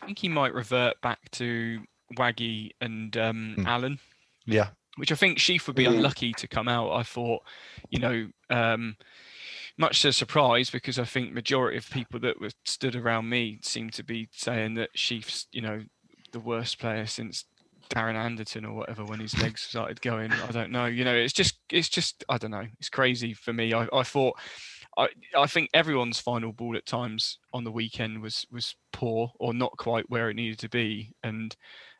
I 0.00 0.06
think 0.06 0.18
he 0.18 0.28
might 0.28 0.54
revert 0.54 1.00
back 1.00 1.30
to 1.32 1.80
Waggy 2.16 2.70
and 2.80 3.16
um, 3.16 3.56
mm. 3.58 3.66
Allen. 3.66 3.98
Yeah. 4.46 4.68
Which 4.96 5.12
I 5.12 5.14
think 5.14 5.38
Sheaf 5.38 5.66
would 5.66 5.76
be 5.76 5.84
mm. 5.84 5.94
unlucky 5.94 6.32
to 6.34 6.48
come 6.48 6.68
out. 6.68 6.92
I 6.92 7.02
thought, 7.02 7.42
you 7.90 7.98
know, 7.98 8.28
um, 8.50 8.96
much 9.78 10.02
to 10.02 10.12
surprise 10.12 10.70
because 10.70 10.98
I 10.98 11.04
think 11.04 11.32
majority 11.32 11.76
of 11.76 11.90
people 11.90 12.20
that 12.20 12.40
were 12.40 12.50
stood 12.64 12.96
around 12.96 13.28
me 13.28 13.58
seemed 13.62 13.92
to 13.94 14.04
be 14.04 14.28
saying 14.32 14.74
that 14.74 14.90
Sheaf's, 14.94 15.46
you 15.52 15.60
know, 15.60 15.82
the 16.32 16.40
worst 16.40 16.78
player 16.78 17.06
since 17.06 17.44
Darren 17.88 18.14
Anderton 18.14 18.64
or 18.64 18.74
whatever 18.74 19.04
when 19.04 19.20
his 19.20 19.36
legs 19.40 19.62
started 19.62 20.00
going. 20.00 20.32
I 20.32 20.50
don't 20.50 20.70
know. 20.70 20.86
You 20.86 21.04
know, 21.04 21.14
it's 21.14 21.32
just 21.32 21.58
it's 21.70 21.88
just 21.88 22.24
I 22.28 22.38
don't 22.38 22.50
know. 22.50 22.66
It's 22.78 22.88
crazy 22.88 23.34
for 23.34 23.52
me. 23.52 23.72
I, 23.72 23.88
I 23.92 24.02
thought 24.02 24.38
I 24.96 25.08
I 25.36 25.46
think 25.46 25.70
everyone's 25.74 26.20
final 26.20 26.52
ball 26.52 26.76
at 26.76 26.86
times 26.86 27.38
on 27.52 27.64
the 27.64 27.72
weekend 27.72 28.22
was 28.22 28.46
was 28.50 28.74
poor 28.92 29.32
or 29.38 29.54
not 29.54 29.76
quite 29.76 30.08
where 30.08 30.30
it 30.30 30.34
needed 30.34 30.58
to 30.60 30.68
be. 30.68 31.12
And 31.22 31.54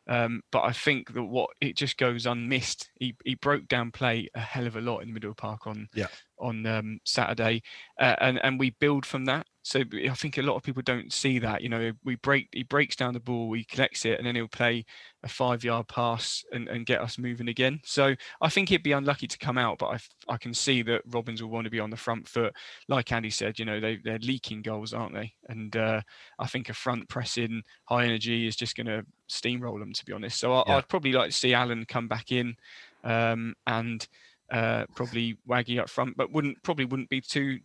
um, 0.07 0.41
but 0.51 0.63
I 0.63 0.71
think 0.71 1.13
that 1.13 1.23
what 1.23 1.49
it 1.59 1.75
just 1.75 1.97
goes 1.97 2.25
unmissed. 2.25 2.89
He 2.95 3.15
he 3.25 3.35
broke 3.35 3.67
down 3.67 3.91
play 3.91 4.29
a 4.33 4.39
hell 4.39 4.67
of 4.67 4.75
a 4.75 4.81
lot 4.81 4.99
in 4.99 5.09
the 5.09 5.13
middle 5.13 5.33
park 5.33 5.67
on 5.67 5.87
yeah. 5.93 6.07
On 6.39 6.65
um, 6.65 6.99
Saturday, 7.03 7.63
uh, 7.99 8.15
and 8.21 8.39
and 8.43 8.59
we 8.59 8.71
build 8.71 9.05
from 9.05 9.25
that. 9.25 9.47
So 9.63 9.81
I 10.09 10.13
think 10.13 10.37
a 10.37 10.41
lot 10.41 10.55
of 10.55 10.63
people 10.63 10.81
don't 10.81 11.11
see 11.11 11.39
that. 11.39 11.61
You 11.61 11.67
know, 11.67 11.91
we 12.05 12.15
break 12.15 12.47
he 12.53 12.63
breaks 12.63 12.95
down 12.95 13.13
the 13.13 13.19
ball, 13.19 13.51
he 13.51 13.65
collects 13.65 14.05
it, 14.05 14.17
and 14.17 14.25
then 14.25 14.35
he'll 14.35 14.47
play 14.47 14.85
a 15.23 15.27
five 15.27 15.61
yard 15.63 15.89
pass 15.89 16.45
and, 16.53 16.69
and 16.69 16.85
get 16.85 17.01
us 17.01 17.17
moving 17.17 17.49
again. 17.49 17.81
So 17.83 18.15
I 18.39 18.47
think 18.49 18.69
he'd 18.69 18.81
be 18.81 18.93
unlucky 18.93 19.27
to 19.27 19.37
come 19.37 19.57
out, 19.57 19.77
but 19.79 19.87
I, 19.87 20.33
I 20.33 20.37
can 20.37 20.53
see 20.53 20.83
that 20.83 21.01
Robins 21.07 21.43
will 21.43 21.49
want 21.49 21.65
to 21.65 21.71
be 21.71 21.81
on 21.81 21.89
the 21.89 21.97
front 21.97 22.29
foot. 22.29 22.53
Like 22.87 23.11
Andy 23.11 23.29
said, 23.29 23.59
you 23.59 23.65
know, 23.65 23.81
they, 23.81 23.97
they're 23.97 24.19
leaking 24.19 24.61
goals, 24.61 24.93
aren't 24.93 25.15
they? 25.15 25.33
And 25.49 25.75
uh, 25.75 26.01
I 26.39 26.47
think 26.47 26.69
a 26.69 26.73
front 26.73 27.09
pressing, 27.09 27.61
high 27.85 28.05
energy 28.05 28.47
is 28.47 28.55
just 28.55 28.77
going 28.77 28.87
to 28.87 29.05
steamroll 29.29 29.79
them, 29.79 29.91
to 29.91 30.05
be 30.05 30.13
honest. 30.13 30.39
So 30.39 30.53
I, 30.53 30.63
Yeah. 30.65 30.77
I'd 30.77 30.87
probably 30.87 31.11
like 31.11 31.31
to 31.31 31.35
see 31.35 31.53
Allen 31.53 31.85
come 31.85 32.07
back 32.07 32.31
in 32.31 32.55
um, 33.03 33.53
and 33.65 34.07
uh, 34.51 34.85
probably 34.95 35.37
Waggy 35.47 35.79
up 35.79 35.89
front, 35.89 36.15
but 36.17 36.31
wouldn't 36.31 36.61
probably 36.63 36.85
wouldn't 36.85 37.09
be 37.09 37.21
too 37.21 37.59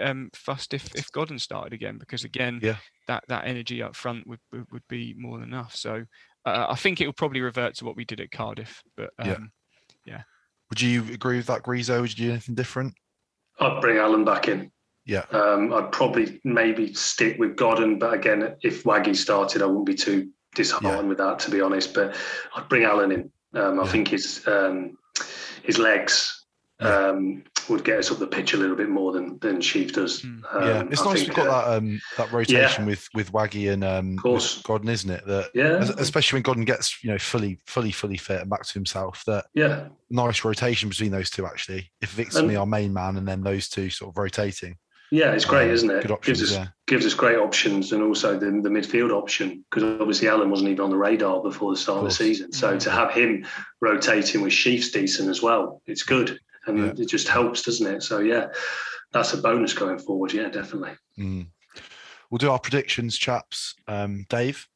um, 0.00 0.30
fussed 0.34 0.74
if 0.74 0.94
if 0.94 1.10
Godden 1.12 1.38
started 1.38 1.72
again 1.72 1.98
because 1.98 2.24
again 2.24 2.60
Yeah. 2.62 2.76
that 3.08 3.24
that 3.28 3.46
energy 3.46 3.82
up 3.82 3.94
front 3.96 4.26
would 4.26 4.40
would, 4.52 4.66
would 4.72 4.88
be 4.88 5.14
more 5.18 5.38
than 5.38 5.48
enough. 5.48 5.74
So 5.74 6.04
uh, 6.46 6.66
I 6.70 6.74
think 6.76 7.00
it 7.00 7.06
will 7.06 7.12
probably 7.12 7.40
revert 7.40 7.74
to 7.76 7.84
what 7.84 7.96
we 7.96 8.04
did 8.04 8.20
at 8.20 8.30
Cardiff. 8.30 8.82
But 8.96 9.10
um, 9.18 9.28
Yeah. 9.28 10.14
yeah, 10.14 10.22
Would 10.70 10.80
you 10.80 11.04
agree 11.12 11.36
with 11.36 11.46
that, 11.46 11.62
Grizo? 11.62 12.00
Would 12.00 12.18
you 12.18 12.26
do 12.26 12.30
anything 12.32 12.54
different? 12.54 12.94
I'd 13.60 13.80
bring 13.80 13.98
Allen 13.98 14.24
back 14.24 14.48
in. 14.48 14.72
Yeah. 15.04 15.24
Um, 15.30 15.72
I'd 15.72 15.92
probably 15.92 16.40
maybe 16.44 16.94
stick 16.94 17.38
with 17.38 17.56
Godden, 17.56 17.98
but 17.98 18.14
again, 18.14 18.56
if 18.62 18.84
Waggy 18.84 19.14
started, 19.14 19.60
I 19.62 19.66
wouldn't 19.66 19.86
be 19.86 19.94
too 19.94 20.30
disheartened 20.54 21.08
with 21.08 21.18
that, 21.18 21.38
to 21.40 21.50
be 21.50 21.60
honest. 21.60 21.92
But 21.92 22.16
I'd 22.54 22.68
bring 22.68 22.84
Allen 22.84 23.10
in. 23.12 23.32
Um, 23.54 23.80
I 23.80 23.86
think 23.86 24.08
his 24.08 24.46
um, 24.46 24.96
his 25.62 25.78
legs 25.78 26.38
um, 26.80 27.44
would 27.68 27.84
get 27.84 27.98
us 27.98 28.10
up 28.10 28.18
the 28.18 28.26
pitch 28.26 28.54
a 28.54 28.56
little 28.56 28.74
bit 28.74 28.88
more 28.88 29.12
than 29.12 29.38
than 29.38 29.60
Sheaf 29.60 29.92
does. 29.92 30.24
Um, 30.24 30.42
yeah, 30.54 30.82
it's 30.90 31.00
I 31.00 31.04
nice 31.04 31.18
think, 31.22 31.28
we've 31.28 31.36
got 31.36 31.46
uh, 31.48 31.70
that 31.70 31.76
um, 31.78 32.00
that 32.16 32.32
rotation 32.32 32.86
with 32.86 33.08
with 33.14 33.30
Waggy 33.32 33.72
and 33.72 33.84
um, 33.84 34.16
course. 34.18 34.56
with 34.56 34.64
Godden, 34.64 34.88
isn't 34.88 35.10
it? 35.10 35.24
That 35.26 35.50
Yeah. 35.54 35.78
especially 35.98 36.38
when 36.38 36.42
Godden 36.42 36.64
gets 36.64 37.02
you 37.04 37.10
know 37.10 37.18
fully 37.18 37.60
fully 37.66 37.92
fully 37.92 38.16
fit 38.16 38.40
and 38.40 38.50
back 38.50 38.64
to 38.66 38.74
himself. 38.74 39.22
That 39.26 39.44
Yeah. 39.54 39.88
nice 40.10 40.44
rotation 40.44 40.88
between 40.88 41.12
those 41.12 41.30
two 41.30 41.46
actually. 41.46 41.92
If 42.00 42.10
Vic's 42.10 42.34
And- 42.34 42.48
me 42.48 42.56
our 42.56 42.66
main 42.66 42.92
man, 42.92 43.16
and 43.16 43.28
then 43.28 43.42
those 43.42 43.68
two 43.68 43.88
sort 43.88 44.12
of 44.12 44.18
rotating. 44.18 44.76
Yeah, 45.12 45.32
it's 45.32 45.44
great, 45.44 45.68
Um, 45.68 45.74
isn't 45.74 45.90
it? 45.90 46.00
good 46.02 46.10
options, 46.10 46.38
gives 46.40 46.50
us 46.52 46.56
yeah. 46.58 46.68
gives 46.86 47.04
us 47.04 47.12
great 47.12 47.36
options, 47.38 47.92
and 47.92 48.02
also 48.02 48.38
the, 48.38 48.46
the 48.46 48.70
midfield 48.70 49.10
option 49.10 49.62
because 49.68 49.82
obviously 50.00 50.26
Allen 50.26 50.48
wasn't 50.48 50.70
even 50.70 50.84
on 50.84 50.90
the 50.90 50.96
radar 50.96 51.42
before 51.42 51.70
the 51.70 51.76
start 51.76 51.98
of, 51.98 52.04
the 52.04 52.10
season. 52.10 52.50
So 52.50 52.78
to 52.78 52.90
have 52.90 53.12
him 53.12 53.44
rotating 53.82 54.40
with 54.40 54.54
Sheaf's 54.54 54.90
decent 54.90 55.28
as 55.28 55.42
well, 55.42 55.82
it's 55.86 56.02
good, 56.02 56.40
and 56.66 56.98
it 56.98 57.10
just 57.10 57.28
helps, 57.28 57.60
doesn't 57.60 57.86
it? 57.86 58.02
So 58.02 58.20
yeah, 58.20 58.46
that's 59.12 59.34
a 59.34 59.36
bonus 59.36 59.74
going 59.74 59.98
forward. 59.98 60.32
Yeah, 60.32 60.48
definitely. 60.48 60.92
Mm. 61.18 61.48
We'll 62.30 62.38
do 62.38 62.50
our 62.50 62.58
predictions, 62.58 63.18
chaps. 63.18 63.74
Um, 63.86 64.24
Dave, 64.30 64.66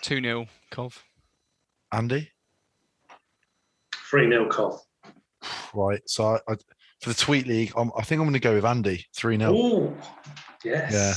two 0.00 0.22
0 0.22 0.46
Cov. 0.70 1.04
Andy, 1.92 2.30
Three 4.08 4.30
0 4.30 4.48
Cov. 4.48 4.80
right? 5.74 6.00
So 6.06 6.24
I, 6.24 6.52
I, 6.52 6.56
for 7.02 7.08
the 7.08 7.14
tweet 7.14 7.46
league, 7.46 7.72
I'm, 7.76 7.90
I 7.98 8.02
think 8.02 8.20
I'm 8.20 8.24
going 8.26 8.34
to 8.34 8.40
go 8.40 8.54
with 8.54 8.64
Andy 8.64 9.04
three 9.14 9.36
0 9.36 9.52
Ooh, 9.54 9.96
yes. 10.64 10.92
Yeah. 10.92 11.14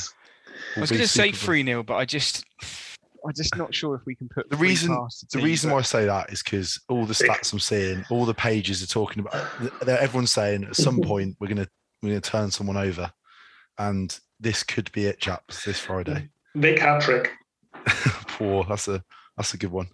I 0.78 0.80
was 0.82 0.90
going 0.90 1.02
to 1.02 1.08
say 1.08 1.32
three 1.32 1.64
0 1.64 1.84
but 1.84 1.96
I 1.96 2.06
just 2.06 2.44
I'm 3.26 3.34
just 3.36 3.56
not 3.56 3.74
sure 3.74 3.96
if 3.96 4.02
we 4.06 4.16
can 4.16 4.30
put 4.30 4.50
The 4.50 4.58
reason 4.58 4.96
past 4.96 5.26
the 5.32 5.42
reason 5.42 5.72
why 5.72 5.80
I 5.80 5.82
say 5.84 6.06
that 6.06 6.32
is 6.32 6.44
because 6.44 6.80
all 6.90 7.06
the 7.06 7.14
stats 7.14 7.54
I'm 7.54 7.60
seeing, 7.60 8.04
all 8.10 8.26
the 8.26 8.34
pages 8.34 8.84
are 8.84 8.88
talking 8.88 9.22
about. 9.22 9.48
they're- 9.82 9.98
Everyone's 9.98 10.32
saying 10.32 10.64
at 10.66 10.76
some 10.76 11.00
point 11.04 11.36
we're 11.40 11.48
gonna 11.48 11.68
we're 12.04 12.10
gonna 12.10 12.22
turn 12.22 12.52
someone 12.52 12.78
over, 12.78 13.12
and 13.80 14.18
this 14.40 14.62
could 14.64 14.92
be 14.92 15.06
it, 15.06 15.20
chaps. 15.20 15.66
This 15.66 15.80
Friday. 15.80 16.30
Vic 16.56 16.78
hat 16.80 17.02
trick. 17.02 17.32
Poor. 18.28 18.64
That's 18.70 18.88
a 18.88 19.04
that's 19.38 19.54
a 19.54 19.58
good 19.58 19.72
one. 19.72 19.88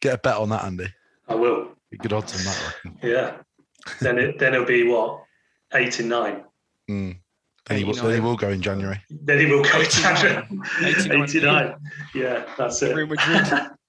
Get 0.00 0.14
a 0.14 0.18
bet 0.18 0.36
on 0.36 0.48
that, 0.50 0.64
Andy. 0.64 0.86
I 1.28 1.34
will. 1.34 1.72
Get 1.90 2.00
Good 2.00 2.12
odds 2.14 2.34
on 2.38 2.44
that. 2.44 2.58
I 2.58 2.88
reckon. 2.88 2.98
Yeah. 3.10 3.36
Then 4.00 4.18
it 4.18 4.38
then 4.38 4.54
it'll 4.54 4.66
be 4.66 4.86
what 4.86 5.22
eight 5.74 5.98
and 6.00 6.08
nine. 6.08 6.44
Mm. 6.90 7.16
Then 7.66 7.78
he, 7.78 7.84
will, 7.84 7.94
then 7.94 8.14
he 8.14 8.20
will 8.20 8.36
go 8.36 8.48
in 8.48 8.60
January. 8.60 9.00
Then 9.08 9.38
he 9.38 9.46
will 9.46 9.62
go 9.62 9.78
89. 9.78 10.62
89. 10.82 11.22
89. 11.22 11.74
Yeah, 12.12 12.44
that's 12.58 12.82
it. 12.82 12.94
Real 12.94 13.06
Madrid. 13.06 13.70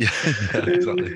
Yeah, 0.00 0.10
yeah, 0.52 0.66
exactly. 0.66 1.14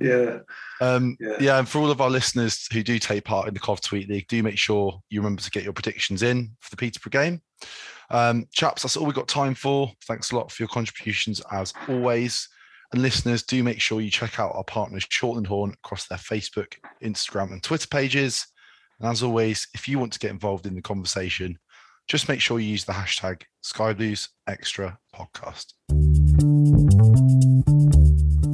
Yeah. 0.00 0.38
Um, 0.80 1.16
Yeah. 1.20 1.36
yeah. 1.40 1.58
and 1.58 1.68
for 1.68 1.78
all 1.78 1.90
of 1.90 2.00
our 2.00 2.08
listeners 2.08 2.66
who 2.72 2.82
do 2.82 2.98
take 2.98 3.24
part 3.24 3.48
in 3.48 3.54
the 3.54 3.60
Cov 3.60 3.80
Tweet 3.80 4.08
League, 4.08 4.28
do 4.28 4.42
make 4.42 4.56
sure 4.56 5.00
you 5.10 5.20
remember 5.20 5.42
to 5.42 5.50
get 5.50 5.64
your 5.64 5.72
predictions 5.72 6.22
in 6.22 6.56
for 6.60 6.70
the 6.70 6.76
Peterborough 6.76 7.10
game. 7.10 7.42
Um, 8.10 8.46
chaps, 8.54 8.82
that's 8.82 8.96
all 8.96 9.04
we've 9.04 9.14
got 9.14 9.28
time 9.28 9.54
for. 9.54 9.90
Thanks 10.06 10.30
a 10.30 10.36
lot 10.36 10.50
for 10.50 10.62
your 10.62 10.68
contributions 10.68 11.42
as 11.50 11.74
always. 11.88 12.48
And 12.92 13.02
listeners, 13.02 13.42
do 13.42 13.62
make 13.62 13.80
sure 13.80 14.00
you 14.00 14.10
check 14.10 14.40
out 14.40 14.54
our 14.54 14.64
partners, 14.64 15.04
Shortland 15.04 15.46
Horne, 15.46 15.74
across 15.84 16.06
their 16.06 16.18
Facebook, 16.18 16.74
Instagram, 17.02 17.52
and 17.52 17.62
Twitter 17.62 17.86
pages. 17.86 18.46
And 18.98 19.08
as 19.08 19.22
always, 19.22 19.68
if 19.74 19.86
you 19.88 19.98
want 19.98 20.12
to 20.14 20.18
get 20.18 20.30
involved 20.30 20.66
in 20.66 20.74
the 20.74 20.82
conversation, 20.82 21.58
just 22.06 22.28
make 22.28 22.40
sure 22.40 22.58
you 22.58 22.70
use 22.70 22.84
the 22.84 22.92
hashtag 22.92 23.42
Skyblues 23.62 24.28
Extra 24.46 24.98
Podcast. 25.14 25.74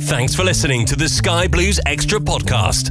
Thanks 0.02 0.34
for 0.34 0.42
listening 0.42 0.84
to 0.86 0.96
the 0.96 1.08
Sky 1.08 1.46
Blues 1.46 1.78
Extra 1.86 2.18
podcast. 2.18 2.90